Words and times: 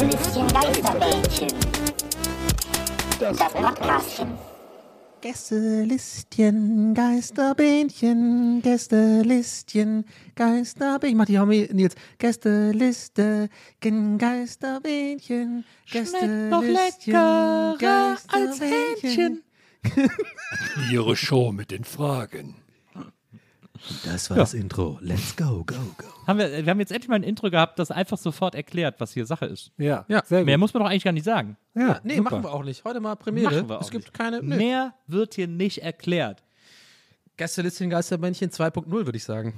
Gästelistchen 0.00 0.48
Geisterbällchen. 0.48 1.48
Das 3.20 3.36
Podcastchen. 3.36 4.38
Gästelistchen, 5.20 6.94
Geisterbähnchen, 6.94 8.62
Gästelistchen, 8.62 10.06
Geisterbähnchen. 10.36 11.10
Ich 11.10 11.16
mach 11.16 11.26
die 11.26 11.38
Homie 11.38 11.68
Nils. 11.70 11.96
Gästeliste, 12.16 13.50
Geisterbähnchen, 13.82 15.66
Gästelistchen, 15.92 16.48
noch 16.48 16.62
leckerer 16.62 18.16
als 18.28 18.58
Hähnchen. 18.58 19.42
Ihre 20.90 21.14
Show 21.14 21.52
mit 21.52 21.70
den 21.70 21.84
Fragen. 21.84 22.56
Das 24.04 24.28
war 24.30 24.36
das 24.36 24.54
Intro. 24.54 24.98
Let's 25.00 25.34
go, 25.36 25.64
go, 25.64 25.74
go. 25.96 26.06
Haben 26.26 26.38
wir, 26.38 26.50
wir 26.64 26.70
haben 26.70 26.80
jetzt 26.80 26.92
endlich 26.92 27.08
mal 27.08 27.14
ein 27.16 27.22
Intro 27.22 27.50
gehabt, 27.50 27.78
das 27.78 27.90
einfach 27.90 28.18
sofort 28.18 28.54
erklärt, 28.54 28.96
was 29.00 29.12
hier 29.14 29.24
Sache 29.26 29.46
ist. 29.46 29.72
Ja, 29.78 30.04
Ja. 30.08 30.22
sehr 30.26 30.40
gut. 30.40 30.46
Mehr 30.46 30.58
muss 30.58 30.74
man 30.74 30.82
doch 30.82 30.90
eigentlich 30.90 31.04
gar 31.04 31.12
nicht 31.12 31.24
sagen. 31.24 31.56
Ja, 31.74 31.98
nee, 32.04 32.16
super. 32.16 32.30
machen 32.30 32.44
wir 32.44 32.52
auch 32.52 32.64
nicht. 32.64 32.84
Heute 32.84 33.00
mal 33.00 33.14
Premiere. 33.16 33.50
Machen 33.54 33.68
wir 33.68 33.78
auch 33.78 33.82
es 33.82 33.90
gibt 33.90 34.04
nicht. 34.04 34.14
keine. 34.14 34.42
Nö. 34.42 34.56
Mehr 34.56 34.94
wird 35.06 35.34
hier 35.34 35.48
nicht 35.48 35.78
erklärt. 35.82 36.42
Gästelistchen, 37.36 37.88
Geisterbähnchen 37.90 38.50
2.0, 38.50 38.90
würde 38.90 39.16
ich 39.16 39.24
sagen. 39.24 39.54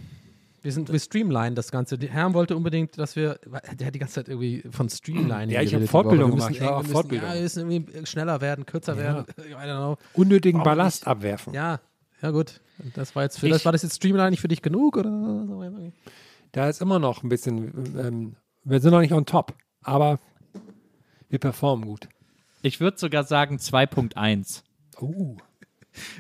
Wir, 0.63 0.71
sind, 0.73 0.93
wir 0.93 1.01
streamline 1.01 1.57
das 1.57 1.73
Ganze. 1.73 1.99
Die 1.99 2.09
Herm 2.09 2.35
wollte 2.35 2.57
unbedingt, 2.57 2.97
dass 2.97 3.17
wir. 3.17 3.41
Der 3.77 3.87
hat 3.89 3.95
die 3.97 3.99
ganze 3.99 4.15
Zeit 4.15 4.29
irgendwie 4.29 4.63
von 4.71 4.89
Streamlining. 4.89 5.51
Ja, 5.51 5.61
ich 5.63 5.71
hab 5.71 5.81
geredet, 5.81 5.91
Fortbildung 5.91 6.35
müssen 6.37 6.53
gemacht, 6.55 6.79
müssen, 6.83 6.93
Fortbildung. 6.93 7.29
Ja, 7.29 7.35
wir 7.35 7.43
müssen 7.43 7.69
irgendwie 7.73 8.07
schneller 8.07 8.41
werden, 8.41 8.65
kürzer 8.67 8.97
werden. 8.97 9.25
I 9.39 9.55
don't 9.55 9.77
know. 9.77 9.97
Unnötigen 10.15 10.61
Warum 10.61 10.71
Ballast 10.77 11.03
nicht? 11.03 11.09
abwerfen. 11.09 11.53
Ja, 11.55 11.81
ja 12.23 12.31
gut. 12.31 12.61
Das 12.95 13.15
war 13.15 13.25
jetzt 13.25 13.39
für 13.39 13.47
Ich- 13.47 13.53
das 13.53 13.65
war 13.65 13.73
das 13.73 13.83
jetzt 13.83 13.97
Streamline 13.97 14.31
nicht 14.31 14.41
für 14.41 14.49
dich 14.49 14.63
genug 14.63 14.97
oder? 14.97 15.11
Da 16.53 16.69
ist 16.69 16.81
immer 16.83 16.99
noch 16.99 17.23
ein 17.23 17.29
bisschen, 17.29 17.97
ähm, 17.99 18.37
wir 18.65 18.81
sind 18.81 18.91
noch 18.93 19.01
nicht 19.01 19.13
on 19.13 19.27
top, 19.27 19.55
aber 19.83 20.19
wir 21.29 21.39
performen 21.39 21.87
gut. 21.87 22.09
Ich 22.63 22.79
würde 22.81 22.99
sogar 22.99 23.25
sagen 23.25 23.57
2.1. 23.59 24.63
Uh. 25.01 25.37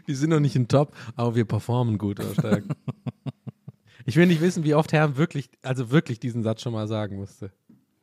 Wir 0.06 0.16
sind 0.16 0.30
noch 0.30 0.40
nicht 0.40 0.56
in 0.56 0.68
Top, 0.68 0.94
aber 1.16 1.34
wir 1.34 1.44
performen 1.46 1.96
gut 1.98 2.20
oder 2.20 2.32
stark. 2.34 2.64
ich 4.04 4.16
will 4.16 4.26
nicht 4.26 4.40
wissen, 4.40 4.64
wie 4.64 4.74
oft 4.74 4.92
Herr 4.92 5.16
wirklich, 5.16 5.48
also 5.62 5.90
wirklich 5.90 6.20
diesen 6.20 6.42
Satz 6.42 6.62
schon 6.62 6.72
mal 6.72 6.88
sagen 6.88 7.16
musste. 7.16 7.52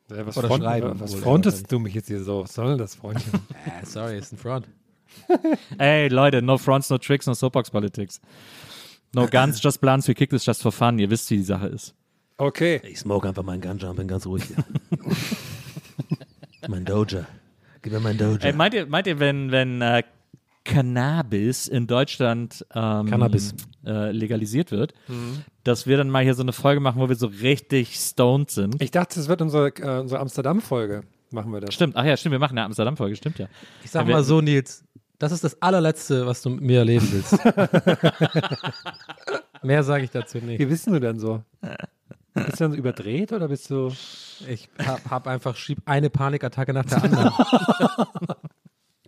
Ja, 0.10 0.26
was 0.26 0.38
Oder 0.38 0.48
front- 0.48 0.64
schreiben 0.64 1.00
was 1.00 1.14
frontest 1.14 1.72
du 1.72 1.78
mich 1.80 1.94
jetzt 1.94 2.08
hier 2.08 2.24
so? 2.24 2.42
Was 2.44 2.54
soll 2.54 2.78
das, 2.78 2.96
Freundchen? 2.96 3.34
Äh, 3.66 3.86
sorry, 3.86 4.18
ist 4.18 4.32
ein 4.34 4.38
Front. 4.38 4.68
Ey, 5.78 6.08
Leute, 6.08 6.42
no 6.42 6.58
fronts, 6.58 6.90
no 6.90 6.98
tricks, 6.98 7.28
no 7.28 7.34
soapbox 7.34 7.70
politics. 7.70 8.20
No 9.14 9.28
guns, 9.28 9.60
just 9.64 9.82
plans, 9.82 10.08
we 10.08 10.14
kick 10.14 10.30
this 10.30 10.46
just 10.46 10.62
for 10.62 10.72
fun. 10.72 11.00
Ihr 11.00 11.10
wisst, 11.10 11.30
wie 11.32 11.38
die 11.38 11.44
Sache 11.44 11.68
ist. 11.68 11.94
Okay. 12.38 12.82
Ich 12.84 13.00
smoke 13.00 13.28
einfach 13.28 13.44
meinen 13.44 13.62
Ganja 13.62 13.90
und 13.90 13.98
bin 13.98 14.08
ganz 14.08 14.26
ruhig 14.26 14.44
hier. 14.46 14.64
mein 16.68 16.86
Doja. 16.86 17.26
Gib 17.82 17.94
mir 17.94 18.00
mein 18.00 18.18
Doja. 18.18 18.40
Ey, 18.42 18.54
meint 18.54 18.74
ihr, 18.74 18.86
meint 18.86 19.08
ihr, 19.08 19.20
wenn, 19.20 19.52
wenn 19.52 19.82
äh, 19.82 20.04
Cannabis 20.64 21.68
in 21.68 21.88
Deutschland 21.88 22.66
ähm, 22.74 23.08
Cannabis. 23.08 23.54
Äh, 23.86 24.12
legalisiert 24.12 24.72
wird, 24.72 24.94
dass 25.64 25.88
wir 25.88 25.96
dann 25.96 26.10
mal 26.10 26.22
hier 26.22 26.34
so 26.34 26.42
eine 26.42 26.52
Folge 26.52 26.82
machen, 26.82 27.00
wo 27.02 27.08
wir 27.08 27.16
so 27.16 27.28
richtig 27.28 27.96
stoned 27.96 28.52
sind? 28.52 28.82
Ich 28.82 28.92
dachte, 28.92 29.18
es 29.20 29.30
wird 29.30 29.42
unsere, 29.42 29.70
äh, 29.70 30.00
unsere 30.02 30.20
Amsterdam-Folge. 30.20 31.04
Machen 31.32 31.54
wir 31.54 31.62
das. 31.62 31.74
Stimmt, 31.74 31.96
ach 31.96 32.04
ja, 32.04 32.18
stimmt, 32.18 32.34
wir 32.34 32.40
machen 32.40 32.58
eine 32.58 32.66
Amsterdam-Folge, 32.66 33.16
stimmt 33.16 33.40
ja. 33.40 33.48
ich 33.84 33.90
sag 33.92 34.02
Ja, 34.02 34.08
wir- 34.10 34.16
mal 34.16 34.24
so, 34.24 34.42
Nils, 34.42 34.84
das 35.20 35.34
ist 35.34 35.44
das 35.44 35.62
allerletzte, 35.62 36.26
was 36.26 36.42
du 36.42 36.50
mit 36.50 36.62
mir 36.62 36.80
erleben 36.80 37.08
willst. 37.12 37.34
Mehr 39.64 39.84
sage 39.84 40.06
ich 40.06 40.12
dazu 40.12 40.40
nicht. 40.40 40.60
Wie 40.60 40.66
bist 40.66 40.88
du 40.88 41.00
denn 41.00 41.20
so? 41.20 41.44
Bist 42.34 42.60
du 42.60 42.64
dann 42.64 42.72
so 42.72 42.78
überdreht 42.78 43.34
oder 43.34 43.50
bist 43.50 43.70
du. 43.70 43.92
Ich 44.48 44.70
hab, 44.86 45.10
hab 45.10 45.28
einfach, 45.28 45.56
schieb 45.56 45.80
eine 45.86 46.10
Panikattacke 46.10 46.74
nach 46.74 46.86
der 46.86 47.04
anderen. 47.04 47.32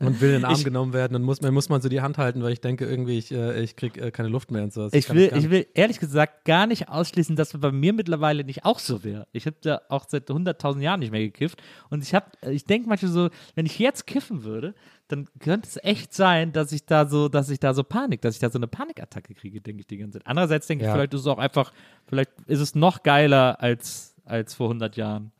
und 0.01 0.19
will 0.21 0.29
in 0.29 0.35
den 0.41 0.45
Arm 0.45 0.55
Ich- 0.55 0.63
genommen 0.63 0.93
werden 0.93 1.15
und 1.15 1.23
muss, 1.23 1.41
man 1.41 1.53
muss 1.53 1.69
man 1.69 1.81
so 1.81 1.89
die 1.89 2.01
Hand 2.01 2.17
halten, 2.17 2.41
weil 2.43 2.51
ich 2.53 2.61
denke 2.61 2.85
irgendwie, 2.85 3.17
ich, 3.17 3.31
äh, 3.31 3.61
ich 3.61 3.75
krieg 3.75 3.97
äh, 3.97 4.11
keine 4.11 4.29
Luft 4.29 4.51
mehr 4.51 4.63
und 4.63 4.73
so. 4.73 4.83
Das 4.85 4.93
Ich 4.93 5.09
will, 5.13 5.31
ich 5.35 5.49
will 5.49 5.67
ehrlich 5.73 5.99
gesagt 5.99 6.45
gar 6.45 6.67
nicht 6.67 6.89
ausschließen, 6.89 7.35
dass 7.35 7.53
es 7.53 7.59
bei 7.59 7.71
mir 7.71 7.93
mittlerweile 7.93 8.43
nicht 8.43 8.65
auch 8.65 8.79
so 8.79 9.03
wäre. 9.03 9.27
Ich 9.31 9.45
habe 9.45 9.55
da 9.61 9.81
auch 9.89 10.05
seit 10.07 10.29
100.000 10.29 10.81
Jahren 10.81 10.99
nicht 10.99 11.11
mehr 11.11 11.21
gekifft. 11.21 11.61
Und 11.89 12.03
ich 12.03 12.13
habe, 12.13 12.25
ich 12.49 12.65
denke 12.65 12.89
manchmal 12.89 13.11
so, 13.11 13.29
wenn 13.55 13.65
ich 13.65 13.77
jetzt 13.79 14.07
kiffen 14.07 14.43
würde, 14.43 14.73
dann 15.07 15.27
könnte 15.39 15.67
es 15.67 15.77
echt 15.83 16.13
sein, 16.13 16.53
dass 16.53 16.71
ich 16.71 16.85
da 16.85 17.05
so, 17.05 17.27
dass 17.27 17.49
ich 17.49 17.59
da 17.59 17.73
so 17.73 17.83
Panik, 17.83 18.21
dass 18.21 18.35
ich 18.35 18.39
da 18.39 18.49
so 18.49 18.57
eine 18.59 18.67
Panikattacke 18.67 19.33
kriege, 19.35 19.59
denke 19.61 19.81
ich 19.81 19.87
die 19.87 19.97
ganze 19.97 20.19
Zeit. 20.19 20.27
Andererseits 20.27 20.67
denke 20.67 20.83
ich, 20.85 20.87
Ja. 20.87 20.93
vielleicht 20.93 21.13
ist 21.13 21.21
es 21.21 21.27
auch 21.27 21.37
einfach, 21.37 21.73
vielleicht 22.07 22.31
ist 22.47 22.59
es 22.61 22.75
noch 22.75 23.03
geiler 23.03 23.61
als, 23.61 24.15
als 24.25 24.53
vor 24.53 24.67
100 24.69 24.95
Jahren. 24.95 25.31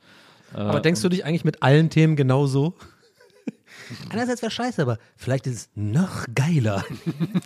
Äh, 0.54 0.58
Aber 0.58 0.82
denkst 0.82 1.02
du 1.02 1.08
dich 1.08 1.24
eigentlich 1.24 1.46
mit 1.46 1.64
allen 1.64 1.90
Themen 1.90 2.18
genauso? 2.18 2.76
Einerseits 4.10 4.42
wäre 4.42 4.52
scheiße, 4.52 4.82
aber 4.82 4.98
vielleicht 5.16 5.48
ist 5.48 5.54
es 5.56 5.70
noch 5.76 6.26
geiler. 6.34 6.84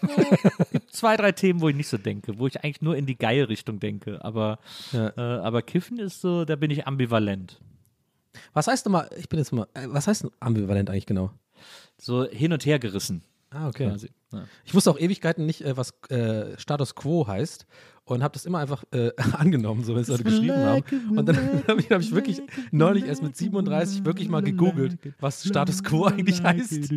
zwei, 0.92 1.18
drei 1.18 1.32
Themen, 1.32 1.62
wo 1.62 1.70
ich 1.70 1.76
nicht 1.76 1.88
so 1.88 1.98
denke, 1.98 2.38
wo 2.40 2.48
ich 2.48 2.64
eigentlich 2.64 2.82
nur 2.82 2.96
in 2.96 3.06
die 3.06 3.18
geile 3.18 3.50
Richtung 3.50 3.80
denke. 3.80 4.24
Aber, 4.24 4.60
Ja. 4.92 5.10
äh, 5.18 5.22
aber 5.42 5.62
Kiffen 5.62 6.00
ist 6.00 6.22
so, 6.22 6.46
da 6.46 6.56
bin 6.56 6.72
ich 6.72 6.88
ambivalent. 6.88 7.60
Was 8.54 8.68
heißt 8.68 8.86
nochmal, 8.86 9.10
ich 9.18 9.30
bin 9.30 9.40
jetzt 9.40 9.52
mal, 9.54 9.68
äh, 9.74 9.88
was 9.88 10.08
heißt 10.08 10.28
ambivalent 10.40 10.90
eigentlich 10.90 11.06
genau? 11.06 11.32
So 11.98 12.26
hin 12.30 12.52
und 12.54 12.66
her 12.66 12.80
gerissen. 12.80 13.24
Ah, 13.56 13.68
okay. 13.70 13.88
Quasi. 13.90 14.10
Ja. 14.34 14.44
Ich 14.66 14.74
wusste 14.74 14.92
auch 14.92 15.00
Ewigkeiten 15.00 15.46
nicht, 15.46 15.62
äh, 15.62 15.78
was 15.78 15.94
äh, 16.10 16.58
Status 16.58 16.94
Quo 16.96 17.26
heißt 17.26 17.66
und 18.04 18.22
habe 18.22 18.34
das 18.34 18.46
immer 18.46 18.60
einfach 18.60 18.84
äh, 18.92 19.12
angenommen, 19.34 19.84
so 19.84 19.96
wenn 19.96 20.02
es 20.02 20.10
Leute 20.10 20.26
geschrieben 20.26 20.58
haben. 20.58 20.84
Und 21.18 21.26
dann 21.28 21.38
habe 21.68 21.80
ich, 21.80 21.90
hab 21.90 22.02
ich 22.02 22.14
wirklich 22.14 22.42
neulich 22.72 23.06
erst 23.06 23.24
mit 23.24 23.38
37 23.38 24.04
wirklich 24.04 24.28
mal 24.28 24.42
gegoogelt, 24.42 24.98
was 25.20 25.46
Status 25.46 25.84
Quo 25.84 26.06
eigentlich 26.06 26.44
heißt. 26.44 26.92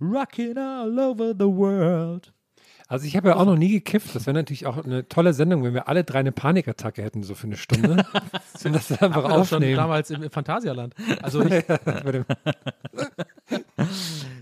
Rocking 0.00 0.56
all 0.56 0.98
over 0.98 1.34
the 1.38 1.44
world. 1.44 2.32
Also 2.90 3.04
ich 3.06 3.16
habe 3.16 3.28
ja 3.28 3.36
auch 3.36 3.44
noch 3.44 3.56
nie 3.56 3.68
gekifft. 3.68 4.14
Das 4.14 4.24
wäre 4.26 4.34
natürlich 4.34 4.64
auch 4.64 4.82
eine 4.82 5.06
tolle 5.06 5.34
Sendung, 5.34 5.62
wenn 5.62 5.74
wir 5.74 5.88
alle 5.88 6.04
drei 6.04 6.20
eine 6.20 6.32
Panikattacke 6.32 7.02
hätten, 7.02 7.22
so 7.22 7.34
für 7.34 7.46
eine 7.46 7.58
Stunde. 7.58 8.02
und 8.64 8.72
das 8.74 8.90
einfach 8.92 9.24
doch 9.24 9.44
schon 9.44 9.56
aufnehmen. 9.58 9.76
damals 9.76 10.10
im, 10.10 10.22
im 10.22 10.30
Phantasialand. 10.30 10.94
Also 11.22 11.44
ich, 11.44 11.64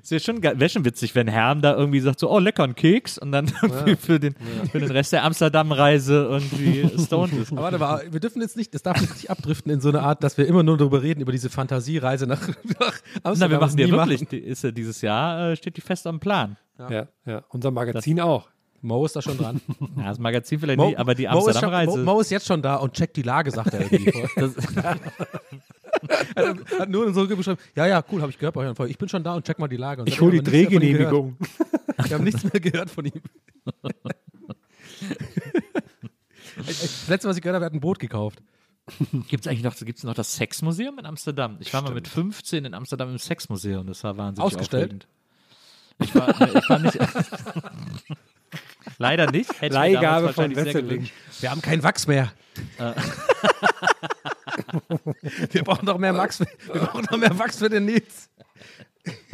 Es 0.03 0.11
wäre 0.11 0.21
schon, 0.21 0.43
wär 0.43 0.69
schon 0.69 0.85
witzig, 0.85 1.15
wenn 1.17 1.27
Herm 1.27 1.62
da 1.62 1.75
irgendwie 1.75 1.99
sagt 1.99 2.21
so, 2.21 2.31
oh, 2.31 2.38
lecker, 2.38 2.62
ein 2.62 2.77
Keks 2.77 3.19
und 3.19 3.33
dann 3.33 3.53
irgendwie 3.62 3.97
für, 3.97 4.21
den, 4.21 4.37
für 4.71 4.79
den 4.79 4.91
Rest 4.91 5.12
der 5.12 5.25
Amsterdam-Reise 5.25 6.29
irgendwie 6.31 6.88
stoned 7.05 7.33
ist. 7.33 7.50
aber 7.50 7.62
warte 7.62 7.79
mal, 7.79 8.12
wir 8.12 8.21
dürfen 8.21 8.41
jetzt 8.41 8.56
nicht, 8.56 8.73
das 8.73 8.83
darf 8.83 9.00
nicht 9.00 9.29
abdriften 9.29 9.73
in 9.73 9.81
so 9.81 9.88
eine 9.88 10.03
Art, 10.03 10.23
dass 10.23 10.38
wir 10.38 10.47
immer 10.47 10.62
nur 10.62 10.77
darüber 10.77 11.03
reden, 11.03 11.23
über 11.23 11.33
diese 11.33 11.50
Fantasiereise 11.50 12.27
nach, 12.29 12.41
nach 12.81 12.94
Amsterdam. 13.25 13.35
Na, 13.38 13.50
wir 13.50 13.59
machen 13.59 13.79
ja 13.79 13.87
nie 13.87 13.93
wirklich, 13.93 14.29
die, 14.29 14.38
ist 14.38 14.62
ja 14.62 14.71
dieses 14.71 15.03
Jahr, 15.03 15.50
äh, 15.50 15.56
steht 15.56 15.77
die 15.77 15.81
fest 15.81 16.06
am 16.06 16.21
Plan. 16.21 16.56
Ja, 16.79 17.09
ja. 17.25 17.43
Unser 17.49 17.73
Magazin 17.73 18.21
auch. 18.21 18.49
Mo 18.83 19.05
ist 19.05 19.17
da 19.17 19.23
schon 19.23 19.38
dran. 19.38 19.61
Ja, 19.97 20.05
das 20.05 20.19
Magazin 20.21 20.61
vielleicht 20.61 20.79
Mo, 20.79 20.87
nicht, 20.87 20.99
aber 20.99 21.17
die 21.17 21.27
Amsterdam-Reise. 21.27 21.99
Mo, 21.99 22.12
Mo 22.12 22.21
ist 22.21 22.31
jetzt 22.31 22.47
schon 22.47 22.62
da 22.62 22.77
und 22.77 22.93
checkt 22.93 23.17
die 23.17 23.23
Lage, 23.23 23.50
sagt 23.50 23.75
er 23.75 23.81
irgendwie. 23.81 24.12
Hat, 26.37 26.81
hat 26.81 26.88
nur 26.88 27.12
so 27.12 27.26
geschrieben, 27.26 27.58
ja, 27.75 27.87
ja, 27.87 28.04
cool, 28.10 28.20
habe 28.20 28.31
ich 28.31 28.38
gehört 28.38 28.54
bei 28.54 28.69
euch. 28.69 28.76
Folge. 28.76 28.90
Ich 28.90 28.98
bin 28.98 29.08
schon 29.08 29.22
da 29.25 29.34
und 29.34 29.46
check 29.46 29.58
mal 29.58 29.69
die 29.69 29.76
Lage. 29.76 30.02
Und 30.02 30.08
Ich 30.08 30.20
hole 30.20 30.32
die 30.32 30.43
Drehgenehmigung. 30.43 31.37
Wir 31.96 32.14
haben 32.14 32.25
nichts 32.25 32.44
mehr 32.44 32.60
gehört 32.60 32.90
von 32.90 33.06
ihm. 33.06 33.22
Das 36.56 37.08
letzte, 37.08 37.28
was 37.28 37.37
ich 37.37 37.43
gehört 37.43 37.56
habe, 37.56 37.64
er 37.64 37.66
hat 37.66 37.75
ein 37.75 37.81
Boot 37.81 37.98
gekauft. 37.98 38.43
Gibt 39.28 39.44
es 39.44 39.46
eigentlich 39.46 39.62
noch, 39.62 39.75
gibt's 39.76 40.04
noch 40.04 40.14
das 40.14 40.37
Sexmuseum 40.37 40.98
in 40.98 41.06
Amsterdam? 41.06 41.56
Ich 41.60 41.75
war 41.75 41.82
mal 41.82 41.93
mit 41.93 42.08
15 42.08 42.64
in 42.64 42.72
Amsterdam 42.72 43.10
im 43.10 43.19
Sexmuseum. 43.19 43.87
Das 43.87 44.04
war 44.04 44.16
wahnsinnig 44.16 44.46
Ausgestellt? 44.46 44.84
aufregend. 44.84 45.08
Ich 45.99 46.14
war, 46.14 46.28
ich 46.31 46.69
war 46.70 46.78
nicht. 46.78 46.99
Leider 48.98 49.31
nicht. 49.31 49.60
Hätte 49.60 49.75
Leihgabe 49.75 50.32
von 50.32 50.54
Wesseling. 50.54 51.10
Wir 51.40 51.50
haben 51.50 51.60
keinen 51.62 51.82
Wachs 51.82 52.06
mehr. 52.06 52.32
wir 55.50 55.62
brauchen 55.64 55.84
noch 55.84 55.98
mehr 55.98 56.16
Wachs. 56.16 56.40
Wir 56.40 56.81
brauchen 56.81 57.06
noch 57.10 57.19
mehr 57.19 57.38
Wachs 57.38 57.58
für 57.58 57.69
den 57.69 57.84
Nils. 57.84 58.31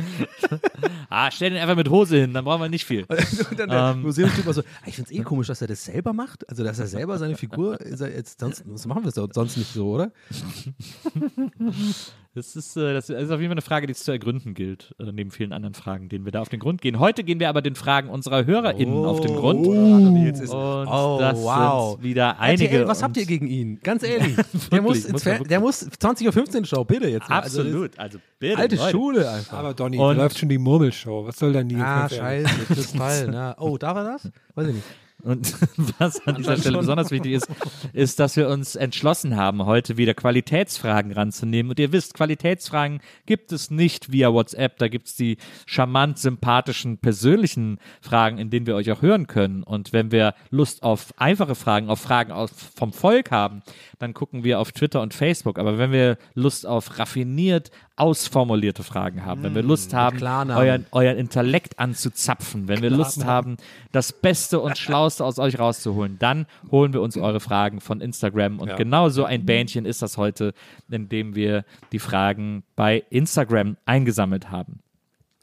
Ah, 1.14 1.30
stell 1.30 1.50
den 1.50 1.58
einfach 1.60 1.76
mit 1.76 1.90
Hose 1.90 2.16
hin, 2.16 2.32
dann 2.32 2.42
brauchen 2.44 2.62
wir 2.62 2.70
nicht 2.70 2.86
viel. 2.86 3.04
Und 3.50 3.58
dann 3.58 3.68
der 3.68 3.90
Ähm. 3.94 4.00
Museumstyp 4.00 4.46
war 4.46 4.54
so, 4.54 4.62
"Ah, 4.62 4.86
ich 4.86 4.94
finde 4.94 5.12
es 5.12 5.18
eh 5.18 5.22
komisch, 5.22 5.48
dass 5.48 5.60
er 5.60 5.68
das 5.68 5.84
selber 5.84 6.14
macht. 6.14 6.48
Also, 6.48 6.64
dass 6.64 6.78
er 6.78 6.86
selber 6.86 7.18
seine 7.18 7.36
Figur, 7.36 7.78
ist 7.82 8.00
jetzt 8.00 8.40
sonst, 8.40 8.64
machen 8.86 9.04
wir 9.04 9.08
es 9.08 9.34
sonst 9.34 9.58
nicht 9.58 9.72
so, 9.74 9.90
oder? 9.90 10.10
Das 12.34 12.56
ist, 12.56 12.78
äh, 12.78 12.94
das 12.94 13.10
ist 13.10 13.30
auf 13.30 13.40
jeden 13.40 13.50
Fall 13.50 13.50
eine 13.50 13.60
Frage, 13.60 13.86
die 13.86 13.90
es 13.92 14.04
zu 14.04 14.10
ergründen 14.10 14.54
gilt, 14.54 14.94
äh, 14.98 15.12
neben 15.12 15.30
vielen 15.30 15.52
anderen 15.52 15.74
Fragen, 15.74 16.08
denen 16.08 16.24
wir 16.24 16.32
da 16.32 16.40
auf 16.40 16.48
den 16.48 16.60
Grund 16.60 16.80
gehen. 16.80 16.98
Heute 16.98 17.24
gehen 17.24 17.40
wir 17.40 17.50
aber 17.50 17.60
den 17.60 17.74
Fragen 17.74 18.08
unserer 18.08 18.46
HörerInnen 18.46 19.04
auf 19.04 19.20
den 19.20 19.36
Grund. 19.36 19.66
Und 19.66 20.48
oh, 20.48 21.18
das 21.20 21.38
wow. 21.42 21.92
sind 21.92 22.04
wieder 22.04 22.40
einige. 22.40 22.70
RTL, 22.70 22.88
was 22.88 23.02
habt 23.02 23.18
ihr 23.18 23.26
gegen 23.26 23.46
ihn? 23.48 23.80
Ganz 23.82 24.02
ehrlich. 24.02 24.34
der, 24.70 24.80
muss 24.80 25.06
muss 25.10 25.24
der 25.24 25.60
muss 25.60 25.86
20.15 25.86 26.60
Uhr 26.60 26.64
Show, 26.64 26.84
bitte 26.86 27.06
jetzt. 27.08 27.28
mal. 27.28 27.40
Also, 27.40 27.60
Absolut. 27.60 27.98
Also, 27.98 28.16
das 28.16 28.26
bitte. 28.38 28.56
alte 28.56 28.76
Leute. 28.76 28.90
Schule 28.90 29.30
einfach. 29.30 29.58
Aber 29.58 29.74
Donny, 29.92 30.10
Und- 30.10 30.16
da 30.16 30.22
läuft 30.22 30.38
schon 30.38 30.48
die 30.48 30.58
Murmelshow. 30.58 31.26
Was 31.26 31.36
soll 31.38 31.52
denn 31.52 31.68
die? 31.68 31.76
ah, 31.76 32.08
scheiße, 32.08 32.64
Kristall. 32.66 33.28
Na, 33.30 33.56
oh, 33.58 33.76
da 33.78 33.94
war 33.94 34.04
das? 34.04 34.30
Weiß 34.54 34.68
ich 34.68 34.74
nicht. 34.74 34.86
Und 35.22 35.54
was 36.00 36.26
an 36.26 36.34
dieser 36.34 36.56
Stelle 36.56 36.78
besonders 36.78 37.12
wichtig 37.12 37.34
ist, 37.34 37.46
ist, 37.92 38.18
dass 38.18 38.34
wir 38.36 38.48
uns 38.48 38.74
entschlossen 38.74 39.36
haben, 39.36 39.64
heute 39.64 39.96
wieder 39.96 40.14
Qualitätsfragen 40.14 41.12
ranzunehmen. 41.12 41.70
Und 41.70 41.78
ihr 41.78 41.92
wisst, 41.92 42.14
Qualitätsfragen 42.14 43.00
gibt 43.24 43.52
es 43.52 43.70
nicht 43.70 44.10
via 44.10 44.32
WhatsApp. 44.32 44.78
Da 44.78 44.88
gibt 44.88 45.06
es 45.06 45.14
die 45.14 45.36
charmant, 45.64 46.18
sympathischen, 46.18 46.98
persönlichen 46.98 47.78
Fragen, 48.00 48.38
in 48.38 48.50
denen 48.50 48.66
wir 48.66 48.74
euch 48.74 48.90
auch 48.90 49.00
hören 49.02 49.28
können. 49.28 49.62
Und 49.62 49.92
wenn 49.92 50.10
wir 50.10 50.34
Lust 50.50 50.82
auf 50.82 51.14
einfache 51.18 51.54
Fragen, 51.54 51.88
auf 51.88 52.00
Fragen 52.00 52.32
aus, 52.32 52.50
vom 52.74 52.92
Volk 52.92 53.30
haben, 53.30 53.62
dann 54.00 54.14
gucken 54.14 54.42
wir 54.42 54.58
auf 54.58 54.72
Twitter 54.72 55.02
und 55.02 55.14
Facebook. 55.14 55.60
Aber 55.60 55.78
wenn 55.78 55.92
wir 55.92 56.18
Lust 56.34 56.66
auf 56.66 56.98
raffiniert 56.98 57.70
ausformulierte 57.96 58.82
Fragen 58.82 59.24
haben, 59.24 59.42
wenn 59.42 59.54
wir 59.54 59.62
Lust 59.62 59.92
haben, 59.94 60.22
euren, 60.22 60.86
euren 60.92 61.18
Intellekt 61.18 61.78
anzuzapfen, 61.78 62.68
wenn 62.68 62.82
wir 62.82 62.90
Lust 62.90 63.24
haben, 63.24 63.56
das 63.92 64.12
Beste 64.12 64.60
und 64.60 64.78
Schlauste 64.78 65.24
aus 65.24 65.38
euch 65.38 65.58
rauszuholen, 65.58 66.16
dann 66.18 66.46
holen 66.70 66.92
wir 66.92 67.02
uns 67.02 67.16
eure 67.16 67.40
Fragen 67.40 67.80
von 67.80 68.00
Instagram. 68.00 68.60
Und 68.60 68.76
genau 68.76 69.08
so 69.08 69.24
ein 69.24 69.44
Bähnchen 69.44 69.84
ist 69.84 70.02
das 70.02 70.16
heute, 70.16 70.54
in 70.90 71.08
dem 71.08 71.34
wir 71.34 71.64
die 71.92 71.98
Fragen 71.98 72.64
bei 72.76 73.04
Instagram 73.10 73.76
eingesammelt 73.84 74.50
haben. 74.50 74.80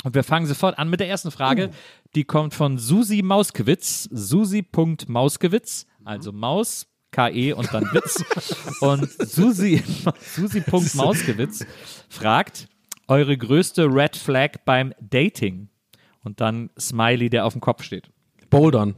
Und 0.04 0.16
wir 0.16 0.24
fangen 0.24 0.46
sofort 0.46 0.80
an 0.80 0.90
mit 0.90 1.00
der 1.00 1.10
ersten 1.10 1.30
Frage. 1.30 1.72
Die 2.16 2.24
kommt 2.24 2.54
von 2.54 2.78
Susi 2.78 3.22
Mauskewitz. 3.22 4.08
Susi.mauskewitz, 4.12 5.86
also 6.06 6.32
Maus, 6.32 6.88
KE 7.12 7.54
und 7.54 7.74
dann 7.74 7.84
Witz. 7.94 8.24
Und 8.82 9.10
Susi, 9.10 9.84
Susi.mauskewitz 10.22 11.66
fragt, 12.10 12.68
eure 13.08 13.38
größte 13.38 13.86
Red 13.86 14.16
Flag 14.16 14.52
beim 14.66 14.94
Dating? 15.00 15.70
Und 16.24 16.42
dann 16.42 16.70
Smiley, 16.78 17.30
der 17.30 17.46
auf 17.46 17.54
dem 17.54 17.62
Kopf 17.62 17.84
steht. 17.84 18.10
Bouldern. 18.50 18.96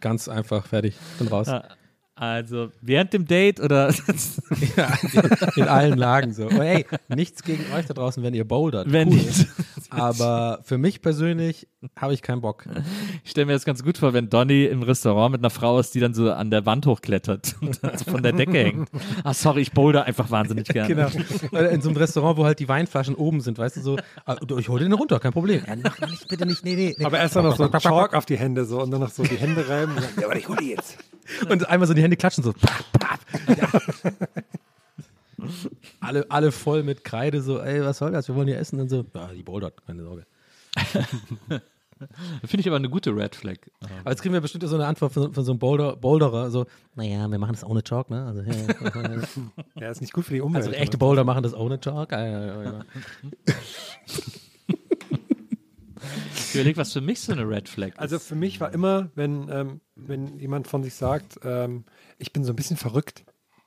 Ganz 0.00 0.28
einfach, 0.28 0.66
fertig. 0.66 0.94
Bin 1.18 1.28
raus. 1.28 1.48
Also 2.18 2.70
während 2.80 3.12
dem 3.12 3.26
Date 3.26 3.60
oder 3.60 3.94
Ja, 4.76 4.92
in 5.54 5.68
allen 5.68 5.96
Lagen 5.96 6.32
so. 6.32 6.46
Oh, 6.46 6.60
hey, 6.60 6.84
nichts 7.08 7.44
gegen 7.44 7.64
euch 7.72 7.86
da 7.86 7.94
draußen, 7.94 8.22
wenn 8.24 8.34
ihr 8.34 8.44
bouldert. 8.44 8.90
wenn 8.90 9.10
cool. 9.10 9.24
Aber 9.90 10.60
für 10.64 10.78
mich 10.78 11.00
persönlich 11.00 11.68
habe 11.96 12.12
ich 12.12 12.22
keinen 12.22 12.40
Bock. 12.40 12.64
Ich 13.22 13.30
stelle 13.30 13.46
mir 13.46 13.52
das 13.52 13.64
ganz 13.64 13.84
gut 13.84 13.98
vor, 13.98 14.12
wenn 14.12 14.28
Donny 14.28 14.64
im 14.64 14.82
Restaurant 14.82 15.30
mit 15.32 15.40
einer 15.42 15.50
Frau 15.50 15.78
ist, 15.78 15.94
die 15.94 16.00
dann 16.00 16.12
so 16.12 16.32
an 16.32 16.50
der 16.50 16.66
Wand 16.66 16.86
hochklettert 16.86 17.54
und 17.60 17.82
dann 17.84 17.96
so 17.96 18.10
von 18.10 18.22
der 18.22 18.32
Decke 18.32 18.58
hängt. 18.58 18.88
Ah, 19.22 19.32
sorry, 19.32 19.60
ich 19.60 19.72
boulder 19.72 20.04
einfach 20.04 20.30
wahnsinnig 20.30 20.66
gerne. 20.66 20.88
Genau. 20.88 21.08
Oder 21.52 21.70
in 21.70 21.80
so 21.82 21.88
einem 21.88 21.98
Restaurant, 21.98 22.36
wo 22.36 22.44
halt 22.44 22.58
die 22.58 22.68
Weinflaschen 22.68 23.14
oben 23.14 23.40
sind, 23.40 23.58
weißt 23.58 23.76
du, 23.76 23.80
so, 23.80 23.96
ah, 24.26 24.36
ich 24.58 24.68
hole 24.68 24.82
den 24.82 24.92
runter, 24.92 25.20
kein 25.20 25.32
Problem. 25.32 25.62
Ja, 25.66 25.76
mach 25.82 26.00
nicht, 26.08 26.26
bitte 26.28 26.46
nicht, 26.46 26.64
nee, 26.64 26.74
nee. 26.74 26.96
nee. 26.98 27.04
Aber 27.04 27.18
erst 27.18 27.36
dann 27.36 27.44
noch 27.44 27.56
so 27.56 27.70
ein 27.70 27.80
Chalk 27.80 28.14
auf 28.14 28.26
die 28.26 28.36
Hände 28.36 28.64
so 28.64 28.82
und 28.82 28.90
dann 28.90 29.00
noch 29.00 29.10
so 29.10 29.22
die 29.22 29.36
Hände 29.36 29.68
reiben. 29.68 29.92
Und 29.92 30.02
dann, 30.02 30.10
ja, 30.20 30.26
aber 30.26 30.36
ich 30.36 30.48
hol 30.48 30.56
die 30.56 30.70
jetzt. 30.70 30.98
Und 31.48 31.68
einmal 31.68 31.86
so 31.86 31.94
die 31.94 32.02
Hände 32.02 32.16
klatschen, 32.16 32.44
so. 32.44 32.52
Pap, 32.52 32.84
pap. 32.92 33.20
Ja. 33.58 33.68
alle, 36.00 36.26
alle 36.30 36.52
voll 36.52 36.82
mit 36.82 37.04
Kreide, 37.04 37.40
so, 37.42 37.60
ey, 37.60 37.82
was 37.84 37.98
soll 37.98 38.12
das? 38.12 38.28
Wir 38.28 38.34
wollen 38.34 38.48
hier 38.48 38.58
essen. 38.58 38.80
Und 38.80 38.88
so, 38.88 39.04
ja, 39.14 39.28
die 39.28 39.42
bouldert, 39.42 39.86
keine 39.86 40.02
Sorge. 40.02 40.26
Finde 42.44 42.60
ich 42.60 42.68
aber 42.68 42.76
eine 42.76 42.88
gute 42.88 43.10
Red 43.14 43.34
Flag. 43.34 43.56
Aber 44.00 44.10
jetzt 44.10 44.22
kriegen 44.22 44.32
wir 44.32 44.40
bestimmt 44.40 44.62
so 44.68 44.74
eine 44.76 44.86
Antwort 44.86 45.12
von, 45.12 45.34
von 45.34 45.44
so 45.44 45.50
einem 45.52 45.58
Boulder, 45.58 45.96
Boulderer, 45.96 46.48
so, 46.50 46.66
naja, 46.94 47.28
wir 47.28 47.38
machen 47.38 47.52
das 47.54 47.64
ohne 47.64 47.82
Chalk, 47.82 48.08
ne? 48.10 48.24
Also, 48.24 48.42
ja, 48.42 49.22
Ja, 49.80 49.90
ist 49.90 50.00
nicht 50.00 50.12
gut 50.12 50.24
für 50.24 50.34
die 50.34 50.40
Umwelt. 50.40 50.64
also 50.64 50.76
echte 50.76 50.96
Boulder 50.96 51.24
machen 51.24 51.42
das 51.42 51.54
ohne 51.54 51.80
Chalk. 51.80 52.12
Ah, 52.12 52.24
ja, 52.24 52.46
ja, 52.46 52.62
ja. 52.62 52.84
Ich 56.48 56.54
überlege, 56.54 56.76
was 56.78 56.92
für 56.92 57.00
mich 57.00 57.20
so 57.20 57.32
eine 57.32 57.48
Red 57.48 57.68
Flag 57.68 57.88
ist. 57.88 57.98
Also 57.98 58.18
für 58.18 58.34
mich 58.34 58.60
war 58.60 58.72
immer, 58.72 59.10
wenn, 59.14 59.48
ähm, 59.50 59.80
wenn 59.96 60.38
jemand 60.38 60.66
von 60.68 60.82
sich 60.82 60.94
sagt, 60.94 61.38
ähm, 61.44 61.84
ich 62.18 62.32
bin 62.32 62.44
so 62.44 62.52
ein 62.52 62.56
bisschen 62.56 62.76
verrückt. 62.76 63.24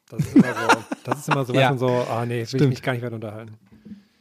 Das 0.10 0.20
ist 0.26 0.36
immer 0.36 0.54
so, 0.54 0.84
das 1.06 1.20
ist 1.20 1.30
immer 1.30 1.46
so, 1.46 1.54
Ja. 1.56 1.78
so, 1.78 1.88
ah 1.90 2.26
nee, 2.26 2.36
will 2.36 2.42
ich 2.44 2.50
Stimmt. 2.50 2.70
mich 2.70 2.82
gar 2.82 2.94
nicht 2.94 3.02
weiter 3.04 3.16
unterhalten. 3.16 3.58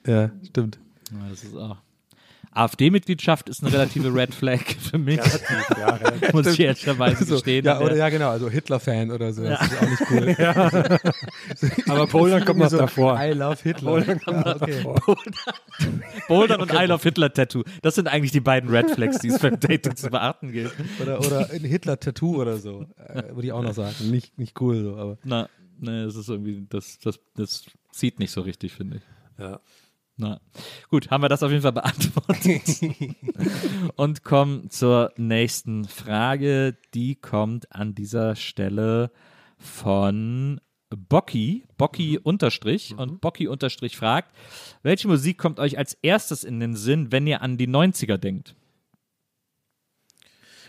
ja, 0.06 0.30
stimmt. 0.46 0.78
Ja, 1.10 1.28
das 1.30 1.42
ist 1.44 1.56
auch. 1.56 1.78
AfD-Mitgliedschaft 2.52 3.48
ist 3.48 3.62
eine 3.62 3.72
relative 3.72 4.08
Red 4.14 4.34
Flag 4.34 4.60
für 4.78 4.98
mich, 4.98 5.16
ja, 5.78 5.94
relativ. 5.94 6.32
muss 6.32 6.46
ich 6.48 6.60
ehrlicherweise 6.60 7.24
So, 7.24 7.34
gestehen. 7.36 7.64
ja, 7.64 7.78
oder 7.78 7.90
der- 7.90 7.98
ja, 7.98 8.08
genau, 8.08 8.30
also 8.30 8.48
Hitler-Fan 8.50 9.10
oder 9.10 9.32
so. 9.32 9.44
Das 9.44 9.60
ist 9.62 9.78
auch 9.80 9.88
nicht 9.88 10.10
cool. 10.10 10.36
Aber 11.88 12.06
Bouldern 12.06 12.44
kommt 12.44 12.58
noch 12.58 12.70
so, 12.70 12.78
davor. 12.78 13.18
I 13.22 13.32
love 13.32 13.58
Hitler. 13.62 13.90
Bouldern 13.92 14.20
kommt 14.20 14.46
Ja, 14.46 14.54
noch 14.54 14.62
okay. 14.62 14.82
davor. 14.82 15.16
Bouldern 16.28 16.60
und 16.60 16.72
I 16.72 16.86
Love 16.86 17.02
Hitler 17.02 17.32
Tattoo. 17.32 17.62
Das 17.82 17.94
sind 17.94 18.08
eigentlich 18.08 18.32
die 18.32 18.40
beiden 18.40 18.70
Red 18.70 18.90
Flags, 18.90 19.18
die 19.18 19.28
es 19.28 19.38
beim 19.38 19.58
Dating 19.60 19.96
zu 19.96 20.10
beachten 20.10 20.52
gilt. 20.52 20.72
Oder, 21.00 21.18
oder 21.20 21.50
ein 21.50 21.64
Hitler-Tattoo 21.64 22.40
oder 22.40 22.56
so. 22.58 22.86
Äh, 23.08 23.34
würde 23.34 23.46
ich 23.46 23.52
auch 23.52 23.62
noch 23.62 23.74
sagen. 23.74 23.94
Nicht, 24.10 24.38
nicht 24.38 24.60
cool, 24.60 24.82
so, 24.82 24.96
aber. 24.96 25.18
Na, 25.24 25.48
ne, 25.78 26.04
das 26.04 26.16
ist 26.16 26.28
irgendwie, 26.28 26.66
das, 26.68 26.98
das, 26.98 27.20
das 27.36 27.64
zieht 27.92 28.18
nicht 28.18 28.30
so 28.32 28.40
richtig, 28.42 28.72
finde 28.72 28.96
ich. 28.98 29.02
Ja. 29.38 29.60
Na, 30.20 30.38
gut, 30.90 31.10
haben 31.10 31.22
wir 31.22 31.30
das 31.30 31.42
auf 31.42 31.50
jeden 31.50 31.62
Fall 31.62 31.72
beantwortet. 31.72 32.62
Und 33.96 34.22
kommen 34.22 34.68
zur 34.68 35.14
nächsten 35.16 35.86
Frage. 35.86 36.76
Die 36.92 37.14
kommt 37.14 37.74
an 37.74 37.94
dieser 37.94 38.36
Stelle 38.36 39.12
von 39.56 40.60
Bocky, 40.90 41.64
Bocky 41.78 42.18
Unterstrich. 42.18 42.94
Und 42.98 43.22
Bocky 43.22 43.48
Unterstrich 43.48 43.96
fragt, 43.96 44.30
welche 44.82 45.08
Musik 45.08 45.38
kommt 45.38 45.58
euch 45.58 45.78
als 45.78 45.94
erstes 45.94 46.44
in 46.44 46.60
den 46.60 46.76
Sinn, 46.76 47.10
wenn 47.12 47.26
ihr 47.26 47.40
an 47.40 47.56
die 47.56 47.68
90er 47.68 48.18
denkt? 48.18 48.54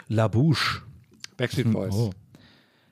La 0.07 0.29
Bouche. 0.29 0.81
Backstreet 1.35 1.73
Boys. 1.73 1.93
Oh. 1.93 2.13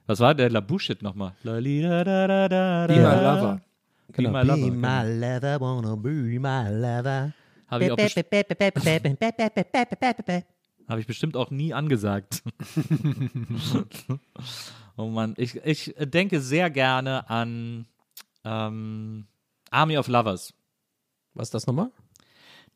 Was 0.07 0.19
war 0.19 0.35
der 0.35 0.49
La 0.49 0.59
Bouche 0.59 0.97
nochmal? 0.99 1.35
La 1.43 1.57
li 1.59 1.81
da 1.81 2.03
da 2.03 2.27
da 2.27 2.49
da 2.49 3.61
Be 4.15 4.23
da. 4.23 4.31
My 4.31 4.41
Lover. 4.43 4.71
Be 4.71 4.77
My 4.77 5.03
Lover. 5.03 5.59
genau. 5.59 5.59
wanna 5.59 5.95
be 5.95 6.39
my 6.39 6.69
lover. 6.69 7.33
Habe 7.67 7.83
ich, 7.85 7.91
auch 7.91 7.95
best- 7.97 8.17
ich 11.01 11.07
bestimmt 11.07 11.37
auch 11.37 11.51
nie 11.51 11.73
angesagt. 11.73 12.41
oh 14.97 15.05
Mann, 15.05 15.35
ich, 15.37 15.55
ich 15.63 15.93
denke 15.99 16.41
sehr 16.41 16.69
gerne 16.71 17.29
an 17.29 17.85
ähm, 18.43 19.27
Army 19.69 19.97
of 19.97 20.07
Lovers. 20.07 20.53
Was 21.35 21.49
ist 21.49 21.53
das 21.53 21.67
nochmal? 21.67 21.91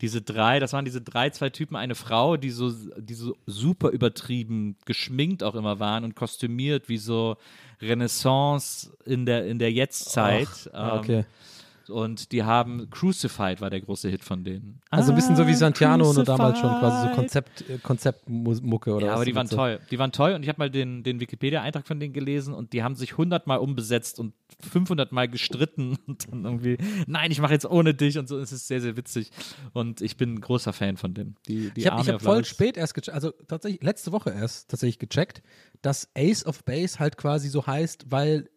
Diese 0.02 0.22
drei, 0.22 0.60
das 0.60 0.74
waren 0.74 0.86
diese 0.86 1.02
drei, 1.02 1.30
zwei 1.30 1.50
Typen, 1.50 1.76
eine 1.76 1.96
Frau, 1.96 2.38
die 2.38 2.50
so, 2.50 2.72
die 2.98 3.14
so 3.14 3.36
super 3.46 3.90
übertrieben 3.90 4.76
geschminkt 4.86 5.44
auch 5.44 5.56
immer 5.56 5.80
waren 5.80 6.04
und 6.04 6.16
kostümiert 6.16 6.90
wie 6.90 6.98
so 6.98 7.38
Renaissance 7.82 8.92
in 9.06 9.26
der, 9.26 9.46
in 9.46 9.60
der 9.60 9.72
Jetztzeit. 9.72 10.48
Ähm, 10.74 10.90
okay. 11.00 11.26
Und 11.94 12.32
die 12.32 12.44
haben 12.44 12.90
Crucified 12.90 13.62
war 13.62 13.70
der 13.70 13.82
große 13.82 14.10
Hit 14.10 14.24
von 14.24 14.44
denen. 14.44 14.82
Also 14.90 15.12
ein 15.12 15.16
bisschen 15.16 15.36
so 15.36 15.46
wie 15.48 15.52
Ah, 15.52 15.56
Santiano 15.56 16.10
und 16.10 16.28
damals 16.28 16.60
schon 16.60 16.70
quasi 16.80 17.08
so. 17.10 17.14
Konzept, 17.16 17.70
äh, 17.70 17.78
Konzeptmucke 17.78 18.94
oder 18.94 19.06
Ja, 19.06 19.12
was 19.12 19.16
aber 19.18 19.26
die 19.26 19.36
waren 19.36 19.48
so- 19.48 19.56
toll. 19.56 19.80
Die 19.92 20.00
waren 20.00 20.12
toll 20.12 20.34
und 20.34 20.44
ich 20.44 20.50
habe 20.50 20.60
mal 20.60 20.70
den, 20.70 21.04
den 21.04 21.20
Wikipedia-Eintrag 21.20 21.86
von 21.88 22.00
denen 22.00 22.14
gelesen 22.14 22.54
und 22.54 22.74
die 22.74 22.84
haben 22.84 22.96
sich 22.96 23.12
100 23.14 23.48
Mal 23.48 23.58
umbesetzt 23.58 24.20
und 24.20 24.34
500 24.72 25.12
Mal 25.12 25.28
gestritten 25.28 25.98
und 26.08 26.32
dann 26.32 26.46
irgendwie, 26.46 26.78
nein, 27.08 27.32
ich 27.32 27.40
mache 27.40 27.54
jetzt 27.54 27.66
ohne 27.66 27.94
dich 27.94 28.18
und 28.18 28.28
so. 28.28 28.38
Es 28.40 28.52
ist 28.52 28.68
sehr, 28.68 28.82
sehr 28.82 28.98
witzig 28.98 29.30
und 29.74 30.02
ich 30.02 30.18
bin 30.18 30.34
ein 30.36 30.42
großer 30.42 30.74
Fan 30.74 30.98
von 30.98 31.14
denen. 31.14 31.36
Die, 31.48 31.70
die 31.72 31.82
Ich 31.82 31.88
habe 31.88 32.04
hab 32.12 32.22
voll 32.22 32.44
spät 32.46 32.76
erst 32.78 32.94
gecheckt, 32.96 33.14
also 33.16 33.32
tatsächlich 33.48 33.84
letzte 33.84 34.12
Woche 34.12 34.32
erst 34.32 34.70
tatsächlich 34.70 35.00
gecheckt, 35.00 35.42
dass 35.82 36.10
Ace 36.18 36.46
of 36.46 36.64
Base 36.64 37.00
halt 37.00 37.18
quasi 37.18 37.50
so 37.50 37.66
heißt, 37.68 38.06
weil 38.10 38.50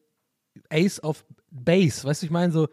Ace 0.70 1.02
of 1.02 1.24
Base, 1.50 2.04
weißt 2.04 2.22
du, 2.22 2.26
ich 2.26 2.32
meine, 2.32 2.52
so, 2.52 2.68